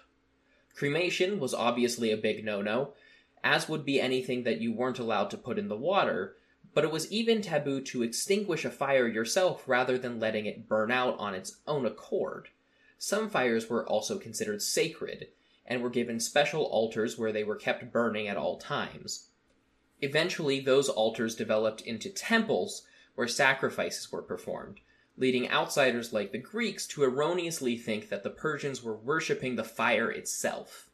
Cremation 0.73 1.37
was 1.37 1.53
obviously 1.53 2.11
a 2.11 2.15
big 2.15 2.45
no 2.45 2.61
no, 2.61 2.93
as 3.43 3.67
would 3.67 3.83
be 3.83 3.99
anything 3.99 4.43
that 4.43 4.61
you 4.61 4.71
weren't 4.71 4.99
allowed 4.99 5.29
to 5.31 5.37
put 5.37 5.59
in 5.59 5.67
the 5.67 5.75
water, 5.75 6.37
but 6.73 6.85
it 6.85 6.93
was 6.93 7.11
even 7.11 7.41
taboo 7.41 7.81
to 7.81 8.03
extinguish 8.03 8.63
a 8.63 8.71
fire 8.71 9.05
yourself 9.05 9.67
rather 9.67 9.97
than 9.97 10.17
letting 10.17 10.45
it 10.45 10.69
burn 10.69 10.91
out 10.91 11.19
on 11.19 11.35
its 11.35 11.57
own 11.67 11.85
accord. 11.85 12.47
Some 12.97 13.29
fires 13.29 13.69
were 13.69 13.85
also 13.85 14.17
considered 14.17 14.61
sacred, 14.61 15.27
and 15.65 15.83
were 15.83 15.89
given 15.89 16.21
special 16.21 16.63
altars 16.63 17.17
where 17.17 17.33
they 17.33 17.43
were 17.43 17.57
kept 17.57 17.91
burning 17.91 18.29
at 18.29 18.37
all 18.37 18.57
times. 18.57 19.27
Eventually, 19.99 20.61
those 20.61 20.87
altars 20.87 21.35
developed 21.35 21.81
into 21.81 22.09
temples 22.09 22.83
where 23.15 23.27
sacrifices 23.27 24.09
were 24.09 24.21
performed, 24.21 24.79
leading 25.21 25.47
outsiders 25.51 26.11
like 26.11 26.31
the 26.31 26.37
Greeks 26.39 26.87
to 26.87 27.03
erroneously 27.03 27.77
think 27.77 28.09
that 28.09 28.23
the 28.23 28.29
Persians 28.31 28.81
were 28.81 28.97
worshipping 28.97 29.55
the 29.55 29.63
fire 29.63 30.09
itself. 30.09 30.89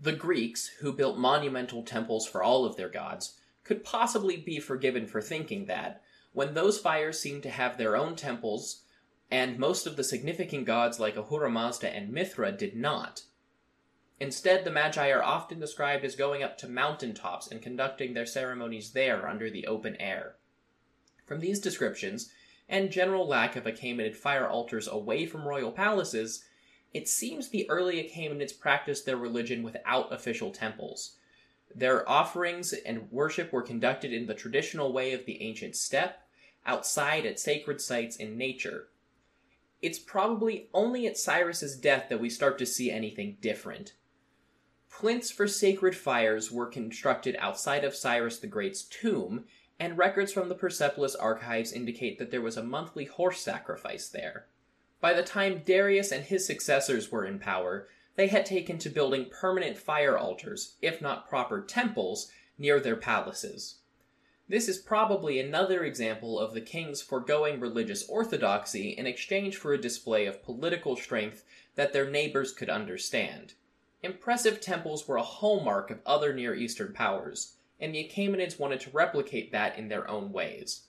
The 0.00 0.14
Greeks, 0.14 0.68
who 0.80 0.90
built 0.90 1.18
monumental 1.18 1.82
temples 1.82 2.26
for 2.26 2.42
all 2.42 2.64
of 2.64 2.76
their 2.76 2.88
gods, 2.88 3.38
could 3.64 3.84
possibly 3.84 4.38
be 4.38 4.58
forgiven 4.58 5.06
for 5.06 5.20
thinking 5.20 5.66
that, 5.66 6.02
when 6.32 6.54
those 6.54 6.80
fires 6.80 7.20
seemed 7.20 7.42
to 7.42 7.50
have 7.50 7.76
their 7.76 7.94
own 7.94 8.16
temples, 8.16 8.84
and 9.30 9.58
most 9.58 9.86
of 9.86 9.96
the 9.96 10.04
significant 10.04 10.64
gods 10.64 10.98
like 10.98 11.18
Ahura 11.18 11.50
Mazda 11.50 11.94
and 11.94 12.10
Mithra 12.10 12.50
did 12.50 12.74
not. 12.74 13.24
Instead, 14.18 14.64
the 14.64 14.70
Magi 14.70 15.10
are 15.10 15.22
often 15.22 15.60
described 15.60 16.06
as 16.06 16.16
going 16.16 16.42
up 16.42 16.56
to 16.58 16.68
mountain 16.68 17.12
tops 17.12 17.48
and 17.48 17.60
conducting 17.60 18.14
their 18.14 18.24
ceremonies 18.24 18.92
there 18.92 19.28
under 19.28 19.50
the 19.50 19.66
open 19.66 19.94
air. 19.96 20.36
From 21.26 21.40
these 21.40 21.60
descriptions, 21.60 22.32
and 22.68 22.90
general 22.90 23.26
lack 23.26 23.56
of 23.56 23.64
Achaemenid 23.64 24.14
fire 24.14 24.48
altars 24.48 24.88
away 24.88 25.26
from 25.26 25.48
royal 25.48 25.72
palaces, 25.72 26.44
it 26.92 27.08
seems 27.08 27.48
the 27.48 27.68
early 27.68 28.02
Achaemenids 28.02 28.58
practiced 28.58 29.06
their 29.06 29.16
religion 29.16 29.62
without 29.62 30.12
official 30.12 30.50
temples. 30.50 31.16
Their 31.74 32.08
offerings 32.08 32.72
and 32.72 33.10
worship 33.10 33.52
were 33.52 33.62
conducted 33.62 34.12
in 34.12 34.26
the 34.26 34.34
traditional 34.34 34.92
way 34.92 35.12
of 35.12 35.26
the 35.26 35.42
ancient 35.42 35.76
steppe, 35.76 36.20
outside 36.64 37.24
at 37.24 37.38
sacred 37.38 37.80
sites 37.80 38.16
in 38.16 38.36
nature. 38.36 38.88
It's 39.80 39.98
probably 39.98 40.68
only 40.74 41.06
at 41.06 41.16
Cyrus's 41.16 41.76
death 41.76 42.08
that 42.08 42.20
we 42.20 42.30
start 42.30 42.58
to 42.58 42.66
see 42.66 42.90
anything 42.90 43.36
different. 43.40 43.94
Plinths 44.90 45.30
for 45.30 45.46
sacred 45.46 45.96
fires 45.96 46.50
were 46.50 46.66
constructed 46.66 47.36
outside 47.38 47.84
of 47.84 47.94
Cyrus 47.94 48.38
the 48.38 48.46
Great's 48.46 48.82
tomb, 48.82 49.44
and 49.80 49.96
records 49.96 50.32
from 50.32 50.48
the 50.48 50.54
Persepolis 50.54 51.14
archives 51.14 51.72
indicate 51.72 52.18
that 52.18 52.30
there 52.30 52.42
was 52.42 52.56
a 52.56 52.62
monthly 52.62 53.04
horse 53.04 53.40
sacrifice 53.40 54.08
there. 54.08 54.46
By 55.00 55.12
the 55.12 55.22
time 55.22 55.62
Darius 55.64 56.10
and 56.10 56.24
his 56.24 56.44
successors 56.44 57.12
were 57.12 57.24
in 57.24 57.38
power, 57.38 57.88
they 58.16 58.26
had 58.26 58.44
taken 58.44 58.78
to 58.78 58.90
building 58.90 59.30
permanent 59.30 59.78
fire 59.78 60.18
altars, 60.18 60.74
if 60.82 61.00
not 61.00 61.28
proper 61.28 61.60
temples, 61.60 62.32
near 62.58 62.80
their 62.80 62.96
palaces. 62.96 63.76
This 64.48 64.66
is 64.66 64.78
probably 64.78 65.38
another 65.38 65.84
example 65.84 66.40
of 66.40 66.54
the 66.54 66.60
kings 66.60 67.02
foregoing 67.02 67.60
religious 67.60 68.08
orthodoxy 68.08 68.88
in 68.90 69.06
exchange 69.06 69.56
for 69.56 69.72
a 69.72 69.80
display 69.80 70.26
of 70.26 70.42
political 70.42 70.96
strength 70.96 71.44
that 71.76 71.92
their 71.92 72.10
neighbors 72.10 72.52
could 72.52 72.70
understand. 72.70 73.54
Impressive 74.02 74.60
temples 74.60 75.06
were 75.06 75.16
a 75.16 75.22
hallmark 75.22 75.90
of 75.90 76.00
other 76.06 76.32
Near 76.32 76.54
Eastern 76.54 76.92
powers, 76.92 77.57
and 77.80 77.94
the 77.94 78.04
Achaemenids 78.04 78.58
wanted 78.58 78.80
to 78.80 78.90
replicate 78.90 79.52
that 79.52 79.78
in 79.78 79.88
their 79.88 80.08
own 80.08 80.32
ways. 80.32 80.82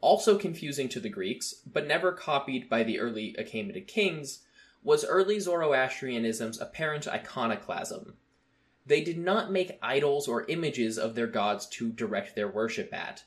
Also 0.00 0.38
confusing 0.38 0.88
to 0.88 1.00
the 1.00 1.08
Greeks, 1.08 1.54
but 1.66 1.86
never 1.86 2.12
copied 2.12 2.68
by 2.68 2.82
the 2.82 2.98
early 2.98 3.34
Achaemenid 3.38 3.86
kings, 3.86 4.44
was 4.82 5.04
early 5.04 5.38
Zoroastrianism's 5.38 6.60
apparent 6.60 7.08
iconoclasm. 7.08 8.14
They 8.86 9.02
did 9.02 9.18
not 9.18 9.52
make 9.52 9.78
idols 9.82 10.28
or 10.28 10.46
images 10.46 10.98
of 10.98 11.14
their 11.14 11.26
gods 11.26 11.66
to 11.66 11.92
direct 11.92 12.34
their 12.34 12.48
worship 12.48 12.94
at. 12.94 13.24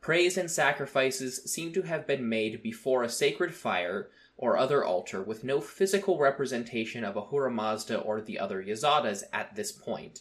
Praise 0.00 0.38
and 0.38 0.50
sacrifices 0.50 1.42
seem 1.44 1.72
to 1.72 1.82
have 1.82 2.06
been 2.06 2.28
made 2.28 2.62
before 2.62 3.02
a 3.02 3.08
sacred 3.08 3.54
fire 3.54 4.08
or 4.36 4.56
other 4.56 4.84
altar 4.84 5.20
with 5.20 5.42
no 5.42 5.60
physical 5.60 6.18
representation 6.18 7.04
of 7.04 7.16
Ahura 7.16 7.50
Mazda 7.50 7.98
or 7.98 8.20
the 8.20 8.38
other 8.38 8.62
Yazadas 8.62 9.24
at 9.32 9.56
this 9.56 9.72
point. 9.72 10.20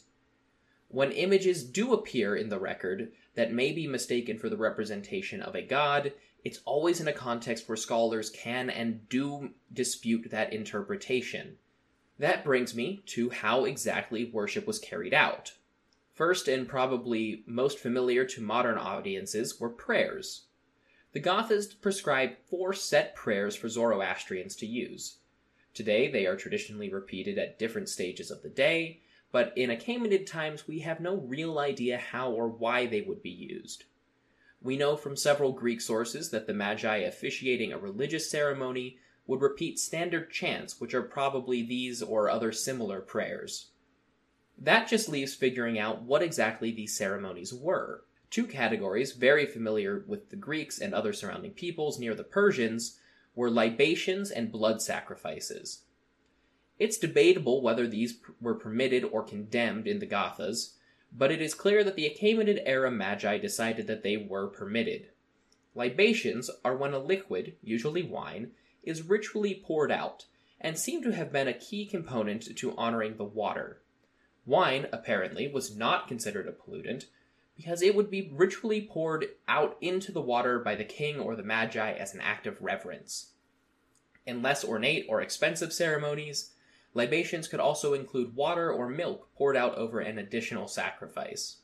When 0.89 1.11
images 1.11 1.63
do 1.63 1.93
appear 1.93 2.35
in 2.35 2.49
the 2.49 2.59
record 2.59 3.11
that 3.35 3.51
may 3.51 3.73
be 3.73 3.87
mistaken 3.87 4.37
for 4.37 4.49
the 4.49 4.57
representation 4.57 5.41
of 5.41 5.53
a 5.53 5.61
god, 5.61 6.13
it's 6.43 6.61
always 6.63 7.01
in 7.01 7.07
a 7.09 7.13
context 7.13 7.67
where 7.67 7.75
scholars 7.75 8.29
can 8.29 8.69
and 8.69 9.07
do 9.09 9.49
dispute 9.73 10.29
that 10.31 10.53
interpretation. 10.53 11.57
That 12.19 12.45
brings 12.45 12.73
me 12.73 13.03
to 13.07 13.29
how 13.29 13.65
exactly 13.65 14.25
worship 14.25 14.65
was 14.65 14.79
carried 14.79 15.13
out. 15.13 15.53
First, 16.13 16.47
and 16.47 16.67
probably 16.67 17.43
most 17.45 17.77
familiar 17.77 18.25
to 18.25 18.41
modern 18.41 18.77
audiences, 18.77 19.59
were 19.59 19.69
prayers. 19.69 20.45
The 21.11 21.19
Gathas 21.19 21.79
prescribe 21.79 22.37
four 22.49 22.73
set 22.73 23.13
prayers 23.13 23.55
for 23.55 23.69
Zoroastrians 23.69 24.55
to 24.55 24.65
use. 24.65 25.17
Today, 25.73 26.09
they 26.09 26.25
are 26.25 26.35
traditionally 26.35 26.91
repeated 26.91 27.37
at 27.37 27.59
different 27.59 27.89
stages 27.89 28.31
of 28.31 28.41
the 28.41 28.49
day, 28.49 29.01
but 29.31 29.53
in 29.55 29.69
Achaemenid 29.69 30.25
times 30.25 30.67
we 30.67 30.79
have 30.79 30.99
no 30.99 31.15
real 31.17 31.59
idea 31.59 31.97
how 31.97 32.31
or 32.31 32.47
why 32.47 32.85
they 32.85 33.01
would 33.01 33.21
be 33.21 33.29
used. 33.29 33.83
We 34.61 34.77
know 34.77 34.95
from 34.95 35.15
several 35.15 35.51
Greek 35.53 35.81
sources 35.81 36.31
that 36.31 36.47
the 36.47 36.53
Magi 36.53 36.97
officiating 36.97 37.71
a 37.71 37.77
religious 37.77 38.29
ceremony 38.29 38.97
would 39.27 39.41
repeat 39.41 39.79
standard 39.79 40.31
chants, 40.31 40.79
which 40.79 40.93
are 40.93 41.03
probably 41.03 41.61
these 41.61 42.01
or 42.01 42.29
other 42.29 42.51
similar 42.51 43.01
prayers. 43.01 43.71
That 44.57 44.87
just 44.87 45.09
leaves 45.09 45.35
figuring 45.35 45.77
out 45.77 46.01
what 46.01 46.23
exactly 46.23 46.71
these 46.71 46.95
ceremonies 46.95 47.53
were. 47.53 48.05
Two 48.29 48.47
categories, 48.47 49.13
very 49.13 49.45
familiar 49.45 50.03
with 50.07 50.29
the 50.29 50.35
Greeks 50.35 50.79
and 50.79 50.93
other 50.93 51.13
surrounding 51.13 51.51
peoples 51.51 51.99
near 51.99 52.15
the 52.15 52.23
Persians, 52.23 52.99
were 53.35 53.51
libations 53.51 54.31
and 54.31 54.51
blood 54.51 54.81
sacrifices. 54.81 55.83
It's 56.79 56.97
debatable 56.97 57.61
whether 57.61 57.87
these 57.87 58.19
were 58.39 58.55
permitted 58.55 59.03
or 59.03 59.23
condemned 59.23 59.87
in 59.87 59.99
the 59.99 60.05
Gathas, 60.05 60.73
but 61.11 61.31
it 61.31 61.41
is 61.41 61.53
clear 61.53 61.83
that 61.83 61.95
the 61.95 62.09
Achaemenid 62.09 62.61
era 62.65 62.91
Magi 62.91 63.37
decided 63.37 63.87
that 63.87 64.03
they 64.03 64.17
were 64.17 64.47
permitted. 64.47 65.07
Libations 65.73 66.49
are 66.63 66.75
when 66.75 66.93
a 66.93 66.99
liquid, 66.99 67.55
usually 67.61 68.03
wine, 68.03 68.51
is 68.83 69.01
ritually 69.01 69.63
poured 69.65 69.91
out, 69.91 70.25
and 70.59 70.77
seem 70.77 71.03
to 71.03 71.13
have 71.13 71.31
been 71.31 71.47
a 71.47 71.53
key 71.53 71.85
component 71.85 72.55
to 72.57 72.75
honoring 72.77 73.17
the 73.17 73.23
water. 73.23 73.81
Wine, 74.45 74.87
apparently, 74.91 75.47
was 75.47 75.75
not 75.75 76.07
considered 76.07 76.47
a 76.47 76.51
pollutant, 76.51 77.05
because 77.55 77.81
it 77.81 77.95
would 77.95 78.11
be 78.11 78.31
ritually 78.31 78.81
poured 78.81 79.25
out 79.47 79.77
into 79.81 80.11
the 80.11 80.21
water 80.21 80.59
by 80.59 80.75
the 80.75 80.83
king 80.83 81.19
or 81.19 81.35
the 81.35 81.43
magi 81.43 81.91
as 81.93 82.13
an 82.13 82.21
act 82.21 82.45
of 82.45 82.61
reverence. 82.61 83.31
In 84.25 84.41
less 84.41 84.63
ornate 84.63 85.05
or 85.09 85.21
expensive 85.21 85.73
ceremonies, 85.73 86.51
Libations 86.97 87.47
could 87.47 87.59
also 87.59 87.93
include 87.93 88.35
water 88.35 88.71
or 88.73 88.89
milk 88.89 89.29
poured 89.35 89.55
out 89.55 89.75
over 89.75 89.99
an 89.99 90.17
additional 90.17 90.67
sacrifice. 90.67 91.57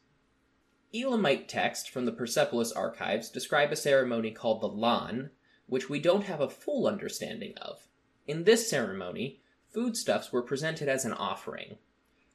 Elamite 0.93 1.49
texts 1.49 1.89
from 1.89 2.05
the 2.05 2.11
Persepolis 2.11 2.71
archives 2.71 3.31
describe 3.31 3.71
a 3.71 3.75
ceremony 3.75 4.29
called 4.29 4.61
the 4.61 4.67
Lan, 4.67 5.31
which 5.65 5.89
we 5.89 5.97
don't 5.97 6.25
have 6.25 6.39
a 6.39 6.51
full 6.51 6.85
understanding 6.85 7.57
of. 7.57 7.87
In 8.27 8.43
this 8.43 8.69
ceremony, 8.69 9.41
foodstuffs 9.71 10.31
were 10.31 10.43
presented 10.43 10.87
as 10.87 11.03
an 11.03 11.13
offering. 11.13 11.77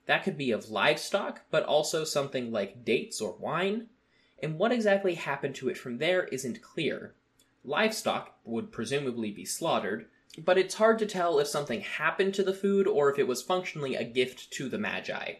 That 0.06 0.24
could 0.24 0.36
be 0.36 0.50
of 0.50 0.68
livestock, 0.68 1.42
but 1.52 1.62
also 1.62 2.02
something 2.02 2.50
like 2.50 2.84
dates 2.84 3.20
or 3.20 3.36
wine, 3.36 3.90
and 4.42 4.58
what 4.58 4.72
exactly 4.72 5.14
happened 5.14 5.54
to 5.54 5.68
it 5.68 5.78
from 5.78 5.98
there 5.98 6.24
isn't 6.24 6.62
clear. 6.62 7.14
Livestock 7.64 8.40
would 8.42 8.72
presumably 8.72 9.30
be 9.30 9.44
slaughtered, 9.44 10.06
but 10.36 10.58
it's 10.58 10.74
hard 10.74 10.98
to 10.98 11.06
tell 11.06 11.38
if 11.38 11.48
something 11.48 11.80
happened 11.80 12.34
to 12.34 12.42
the 12.42 12.54
food 12.54 12.86
or 12.86 13.10
if 13.10 13.18
it 13.18 13.26
was 13.26 13.42
functionally 13.42 13.94
a 13.94 14.04
gift 14.04 14.50
to 14.52 14.68
the 14.68 14.78
Magi. 14.78 15.34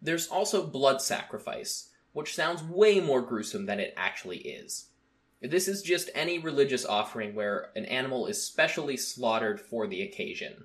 There's 0.00 0.28
also 0.28 0.66
blood 0.66 1.00
sacrifice, 1.00 1.90
which 2.12 2.34
sounds 2.34 2.62
way 2.62 3.00
more 3.00 3.22
gruesome 3.22 3.66
than 3.66 3.80
it 3.80 3.94
actually 3.96 4.38
is. 4.38 4.90
This 5.40 5.68
is 5.68 5.82
just 5.82 6.10
any 6.14 6.38
religious 6.38 6.84
offering 6.84 7.34
where 7.34 7.70
an 7.76 7.84
animal 7.86 8.26
is 8.26 8.42
specially 8.42 8.96
slaughtered 8.96 9.60
for 9.60 9.86
the 9.86 10.02
occasion. 10.02 10.64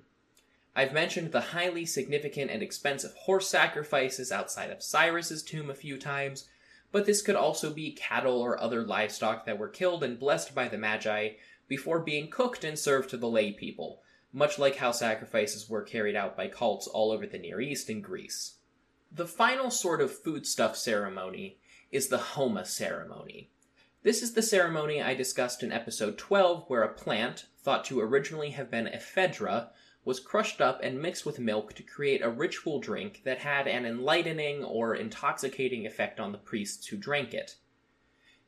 I've 0.74 0.92
mentioned 0.92 1.32
the 1.32 1.40
highly 1.40 1.84
significant 1.84 2.50
and 2.50 2.62
expensive 2.62 3.12
horse 3.14 3.48
sacrifices 3.48 4.32
outside 4.32 4.70
of 4.70 4.82
Cyrus's 4.82 5.42
tomb 5.42 5.68
a 5.68 5.74
few 5.74 5.98
times, 5.98 6.48
but 6.90 7.04
this 7.04 7.20
could 7.20 7.36
also 7.36 7.72
be 7.72 7.92
cattle 7.92 8.40
or 8.40 8.58
other 8.58 8.82
livestock 8.82 9.44
that 9.44 9.58
were 9.58 9.68
killed 9.68 10.02
and 10.02 10.18
blessed 10.18 10.54
by 10.54 10.68
the 10.68 10.78
Magi 10.78 11.30
before 11.72 12.00
being 12.00 12.28
cooked 12.28 12.64
and 12.64 12.78
served 12.78 13.08
to 13.08 13.16
the 13.16 13.26
lay 13.26 13.50
people, 13.50 14.02
much 14.30 14.58
like 14.58 14.76
how 14.76 14.92
sacrifices 14.92 15.70
were 15.70 15.80
carried 15.80 16.14
out 16.14 16.36
by 16.36 16.46
cults 16.46 16.86
all 16.86 17.10
over 17.10 17.26
the 17.26 17.38
Near 17.38 17.62
East 17.62 17.88
and 17.88 18.04
Greece. 18.04 18.56
The 19.10 19.26
final 19.26 19.70
sort 19.70 20.02
of 20.02 20.14
foodstuff 20.14 20.76
ceremony 20.76 21.56
is 21.90 22.08
the 22.08 22.18
Homa 22.18 22.66
ceremony. 22.66 23.48
This 24.02 24.20
is 24.20 24.34
the 24.34 24.42
ceremony 24.42 25.00
I 25.00 25.14
discussed 25.14 25.62
in 25.62 25.72
episode 25.72 26.18
12, 26.18 26.64
where 26.68 26.82
a 26.82 26.92
plant, 26.92 27.46
thought 27.62 27.86
to 27.86 28.00
originally 28.00 28.50
have 28.50 28.70
been 28.70 28.84
ephedra, 28.84 29.70
was 30.04 30.20
crushed 30.20 30.60
up 30.60 30.78
and 30.82 31.00
mixed 31.00 31.24
with 31.24 31.38
milk 31.38 31.72
to 31.76 31.82
create 31.82 32.20
a 32.20 32.28
ritual 32.28 32.80
drink 32.80 33.22
that 33.24 33.38
had 33.38 33.66
an 33.66 33.86
enlightening 33.86 34.62
or 34.62 34.94
intoxicating 34.94 35.86
effect 35.86 36.20
on 36.20 36.32
the 36.32 36.38
priests 36.38 36.88
who 36.88 36.98
drank 36.98 37.32
it. 37.32 37.56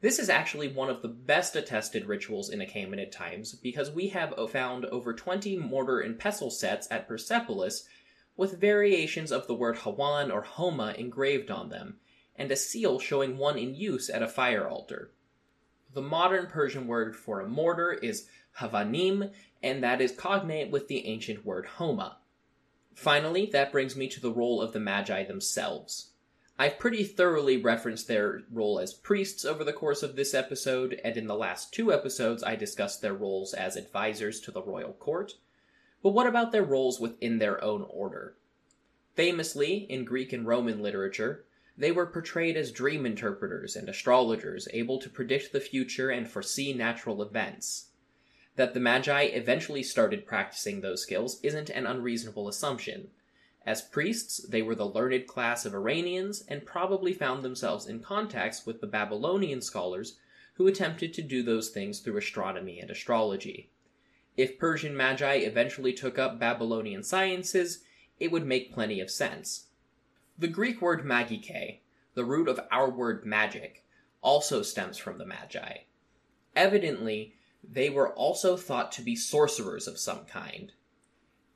This 0.05 0.19
is 0.19 0.29
actually 0.29 0.69
one 0.69 0.91
of 0.91 1.01
the 1.01 1.09
best 1.09 1.57
attested 1.57 2.05
rituals 2.05 2.51
in 2.51 2.61
Achaemenid 2.61 3.11
times 3.11 3.55
because 3.55 3.91
we 3.91 4.09
have 4.09 4.35
found 4.51 4.85
over 4.85 5.15
20 5.15 5.57
mortar 5.57 5.99
and 6.01 6.19
pestle 6.19 6.51
sets 6.51 6.87
at 6.91 7.09
Persepolis 7.09 7.89
with 8.37 8.61
variations 8.61 9.33
of 9.33 9.47
the 9.47 9.55
word 9.55 9.77
Hawan 9.77 10.31
or 10.31 10.43
Homa 10.43 10.95
engraved 10.99 11.51
on 11.51 11.71
them, 11.71 12.01
and 12.37 12.53
a 12.53 12.57
seal 12.57 12.99
showing 12.99 13.39
one 13.39 13.57
in 13.57 13.75
use 13.75 14.11
at 14.11 14.23
a 14.23 14.29
fire 14.29 14.69
altar. 14.69 15.11
The 15.95 16.03
modern 16.03 16.49
Persian 16.49 16.87
word 16.87 17.17
for 17.17 17.41
a 17.41 17.49
mortar 17.49 17.91
is 17.91 18.29
Havanim, 18.59 19.33
and 19.63 19.83
that 19.83 20.03
is 20.03 20.13
cognate 20.13 20.71
with 20.71 20.87
the 20.87 21.07
ancient 21.07 21.47
word 21.47 21.65
Homa. 21.65 22.19
Finally, 22.95 23.47
that 23.55 23.73
brings 23.73 23.97
me 23.97 24.09
to 24.09 24.21
the 24.21 24.31
role 24.31 24.61
of 24.61 24.75
the 24.75 24.81
Magi 24.81 25.25
themselves. 25.25 26.11
I've 26.57 26.79
pretty 26.79 27.03
thoroughly 27.03 27.57
referenced 27.57 28.07
their 28.07 28.43
role 28.53 28.79
as 28.79 28.95
priests 28.95 29.45
over 29.45 29.65
the 29.65 29.73
course 29.73 30.05
of 30.05 30.15
this 30.15 30.35
episode, 30.35 31.01
and 31.03 31.17
in 31.17 31.27
the 31.27 31.35
last 31.35 31.75
two 31.75 31.93
episodes, 31.93 32.45
I 32.45 32.55
discussed 32.55 33.03
their 33.03 33.15
roles 33.15 33.55
as 33.55 33.77
advisors 33.77 34.41
to 34.43 34.53
the 34.53 34.63
royal 34.63 34.93
court. 34.93 35.35
But 36.01 36.11
what 36.11 36.29
about 36.29 36.53
their 36.53 36.63
roles 36.63 37.01
within 37.01 37.39
their 37.39 37.63
own 37.63 37.83
order? 37.91 38.37
Famously, 39.15 39.79
in 39.91 40.05
Greek 40.05 40.33
and 40.33 40.47
Roman 40.47 40.81
literature, 40.81 41.45
they 41.77 41.91
were 41.91 42.07
portrayed 42.07 42.57
as 42.57 42.71
dream 42.71 43.05
interpreters 43.05 43.75
and 43.75 43.89
astrologers 43.89 44.69
able 44.73 45.01
to 45.01 45.11
predict 45.11 45.53
the 45.53 45.61
future 45.61 46.11
and 46.11 46.29
foresee 46.29 46.73
natural 46.73 47.21
events. 47.21 47.87
That 48.55 48.75
the 48.75 48.81
Magi 48.81 49.23
eventually 49.23 49.83
started 49.83 50.25
practicing 50.25 50.81
those 50.81 51.03
skills 51.03 51.41
isn't 51.43 51.71
an 51.71 51.87
unreasonable 51.87 52.47
assumption. 52.47 53.09
As 53.67 53.81
priests, 53.81 54.39
they 54.47 54.61
were 54.61 54.75
the 54.75 54.87
learned 54.87 55.27
class 55.27 55.65
of 55.65 55.75
Iranians 55.75 56.45
and 56.49 56.67
probably 56.67 57.15
found 57.15 57.43
themselves 57.43 57.87
in 57.87 58.01
contacts 58.01 58.67
with 58.67 58.81
the 58.81 58.87
Babylonian 58.87 59.63
scholars 59.63 60.19
who 60.55 60.67
attempted 60.67 61.15
to 61.15 61.23
do 61.23 61.43
those 61.43 61.71
things 61.71 62.01
through 62.01 62.19
astronomy 62.19 62.79
and 62.79 62.91
astrology. 62.91 63.71
If 64.37 64.59
Persian 64.59 64.97
magi 64.97 65.37
eventually 65.37 65.93
took 65.93 66.19
up 66.19 66.39
Babylonian 66.39 67.03
sciences, 67.03 67.83
it 68.21 68.31
would 68.31 68.47
make 68.47 68.73
plenty 68.73 69.01
of 69.01 69.11
sense. 69.11 69.67
The 70.39 70.49
Greek 70.49 70.83
word 70.83 71.05
magike, 71.05 71.81
the 72.15 72.25
root 72.25 72.49
of 72.49 72.61
our 72.71 72.91
word 72.91 73.25
magic, 73.25 73.85
also 74.21 74.63
stems 74.63 74.99
from 74.99 75.19
the 75.19 75.27
magi. 75.27 75.79
Evidently, 76.55 77.35
they 77.63 77.89
were 77.89 78.13
also 78.13 78.57
thought 78.57 78.93
to 78.93 79.03
be 79.03 79.17
sorcerers 79.17 79.87
of 79.87 79.99
some 79.99 80.25
kind. 80.27 80.73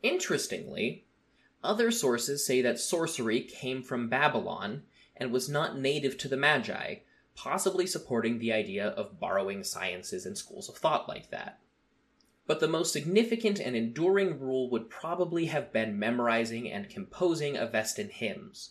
Interestingly, 0.02 1.04
other 1.62 1.90
sources 1.90 2.44
say 2.44 2.62
that 2.62 2.78
sorcery 2.78 3.40
came 3.40 3.82
from 3.82 4.08
Babylon 4.08 4.82
and 5.16 5.32
was 5.32 5.48
not 5.48 5.78
native 5.78 6.16
to 6.18 6.28
the 6.28 6.36
Magi, 6.36 6.96
possibly 7.34 7.86
supporting 7.86 8.38
the 8.38 8.52
idea 8.52 8.88
of 8.88 9.20
borrowing 9.20 9.64
sciences 9.64 10.26
and 10.26 10.36
schools 10.36 10.68
of 10.68 10.76
thought 10.76 11.08
like 11.08 11.30
that 11.30 11.60
but 12.48 12.60
the 12.60 12.66
most 12.66 12.94
significant 12.94 13.60
and 13.60 13.76
enduring 13.76 14.40
rule 14.40 14.70
would 14.70 14.88
probably 14.88 15.46
have 15.46 15.70
been 15.70 15.98
memorizing 15.98 16.72
and 16.72 16.88
composing 16.88 17.54
Avestan 17.54 18.10
hymns. 18.10 18.70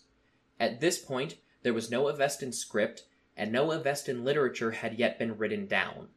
At 0.60 0.82
this 0.82 0.98
point, 0.98 1.36
there 1.62 1.76
was 1.76 1.92
no 1.92 2.06
Avestan 2.06 2.54
script, 2.56 3.04
and 3.38 3.52
no 3.52 3.68
Avestan 3.68 4.24
literature 4.24 4.72
had 4.72 4.98
yet 4.98 5.20
been 5.20 5.38
written 5.38 5.68
down. 5.68 6.08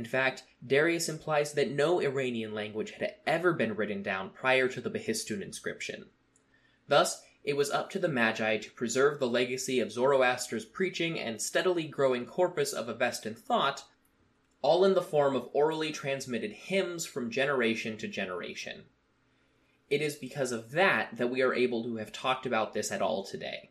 In 0.00 0.06
fact, 0.06 0.44
Darius 0.66 1.10
implies 1.10 1.52
that 1.52 1.72
no 1.72 2.00
Iranian 2.00 2.54
language 2.54 2.92
had 2.92 3.16
ever 3.26 3.52
been 3.52 3.76
written 3.76 4.02
down 4.02 4.30
prior 4.30 4.66
to 4.66 4.80
the 4.80 4.88
Behistun 4.88 5.42
inscription. 5.42 6.06
Thus, 6.88 7.22
it 7.44 7.54
was 7.54 7.70
up 7.70 7.90
to 7.90 7.98
the 7.98 8.08
Magi 8.08 8.56
to 8.56 8.70
preserve 8.70 9.18
the 9.18 9.28
legacy 9.28 9.78
of 9.78 9.92
Zoroaster's 9.92 10.64
preaching 10.64 11.20
and 11.20 11.42
steadily 11.42 11.86
growing 11.86 12.24
corpus 12.24 12.72
of 12.72 12.86
Avestan 12.88 13.36
thought 13.36 13.84
all 14.62 14.86
in 14.86 14.94
the 14.94 15.02
form 15.02 15.36
of 15.36 15.50
orally 15.52 15.92
transmitted 15.92 16.52
hymns 16.52 17.04
from 17.04 17.30
generation 17.30 17.98
to 17.98 18.08
generation. 18.08 18.84
It 19.90 20.00
is 20.00 20.16
because 20.16 20.50
of 20.50 20.70
that 20.70 21.18
that 21.18 21.28
we 21.28 21.42
are 21.42 21.52
able 21.52 21.84
to 21.84 21.96
have 21.96 22.10
talked 22.10 22.46
about 22.46 22.72
this 22.72 22.90
at 22.90 23.02
all 23.02 23.22
today. 23.22 23.68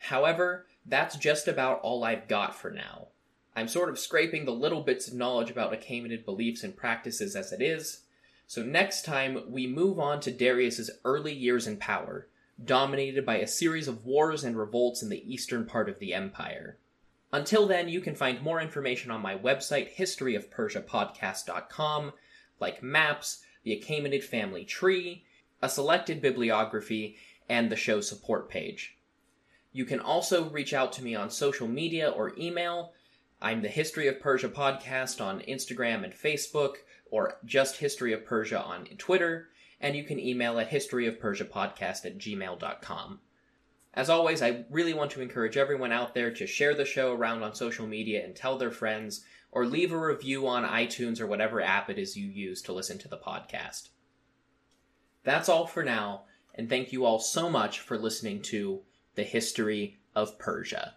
However, 0.00 0.66
that's 0.84 1.16
just 1.16 1.48
about 1.48 1.80
all 1.80 2.04
I've 2.04 2.28
got 2.28 2.54
for 2.54 2.70
now. 2.70 3.08
I'm 3.54 3.68
sort 3.68 3.88
of 3.88 3.98
scraping 3.98 4.44
the 4.44 4.52
little 4.52 4.82
bits 4.82 5.08
of 5.08 5.14
knowledge 5.14 5.50
about 5.50 5.72
Achaemenid 5.72 6.24
beliefs 6.24 6.62
and 6.62 6.76
practices 6.76 7.34
as 7.34 7.52
it 7.52 7.60
is, 7.60 8.02
so 8.46 8.62
next 8.62 9.04
time 9.04 9.44
we 9.48 9.66
move 9.66 9.98
on 9.98 10.20
to 10.20 10.30
Darius's 10.30 10.90
early 11.04 11.32
years 11.32 11.66
in 11.66 11.76
power, 11.76 12.28
dominated 12.64 13.24
by 13.24 13.36
a 13.36 13.46
series 13.46 13.88
of 13.88 14.04
wars 14.04 14.44
and 14.44 14.56
revolts 14.56 15.02
in 15.02 15.08
the 15.08 15.32
eastern 15.32 15.66
part 15.66 15.88
of 15.88 15.98
the 15.98 16.14
empire. 16.14 16.78
Until 17.32 17.66
then, 17.66 17.88
you 17.88 18.00
can 18.00 18.16
find 18.16 18.42
more 18.42 18.60
information 18.60 19.10
on 19.10 19.20
my 19.20 19.36
website, 19.36 19.94
historyofpersiapodcast.com, 19.94 22.12
like 22.58 22.82
maps, 22.82 23.42
the 23.62 23.80
Achaemenid 23.80 24.24
family 24.24 24.64
tree, 24.64 25.24
a 25.62 25.68
selected 25.68 26.20
bibliography, 26.20 27.16
and 27.48 27.70
the 27.70 27.76
show 27.76 28.00
support 28.00 28.48
page. 28.48 28.96
You 29.72 29.84
can 29.84 30.00
also 30.00 30.50
reach 30.50 30.74
out 30.74 30.92
to 30.94 31.04
me 31.04 31.14
on 31.14 31.30
social 31.30 31.68
media 31.68 32.08
or 32.08 32.34
email. 32.36 32.94
I'm 33.42 33.62
the 33.62 33.68
History 33.68 34.06
of 34.06 34.20
Persia 34.20 34.50
podcast 34.50 35.24
on 35.24 35.40
Instagram 35.40 36.04
and 36.04 36.12
Facebook, 36.12 36.74
or 37.10 37.38
just 37.46 37.78
History 37.78 38.12
of 38.12 38.26
Persia 38.26 38.60
on 38.62 38.84
Twitter, 38.98 39.48
and 39.80 39.96
you 39.96 40.04
can 40.04 40.20
email 40.20 40.58
at 40.58 40.68
historyofpersiapodcast 40.68 42.04
at 42.04 42.18
gmail.com. 42.18 43.20
As 43.94 44.10
always, 44.10 44.42
I 44.42 44.66
really 44.68 44.92
want 44.92 45.10
to 45.12 45.22
encourage 45.22 45.56
everyone 45.56 45.90
out 45.90 46.14
there 46.14 46.30
to 46.34 46.46
share 46.46 46.74
the 46.74 46.84
show 46.84 47.14
around 47.14 47.42
on 47.42 47.54
social 47.54 47.86
media 47.86 48.22
and 48.22 48.36
tell 48.36 48.58
their 48.58 48.70
friends, 48.70 49.24
or 49.50 49.64
leave 49.64 49.90
a 49.90 49.98
review 49.98 50.46
on 50.46 50.64
iTunes 50.64 51.18
or 51.18 51.26
whatever 51.26 51.62
app 51.62 51.88
it 51.88 51.98
is 51.98 52.18
you 52.18 52.28
use 52.28 52.60
to 52.60 52.74
listen 52.74 52.98
to 52.98 53.08
the 53.08 53.16
podcast. 53.16 53.88
That's 55.24 55.48
all 55.48 55.66
for 55.66 55.82
now, 55.82 56.24
and 56.54 56.68
thank 56.68 56.92
you 56.92 57.06
all 57.06 57.18
so 57.18 57.48
much 57.48 57.80
for 57.80 57.96
listening 57.96 58.42
to 58.42 58.82
The 59.14 59.24
History 59.24 59.98
of 60.14 60.38
Persia. 60.38 60.96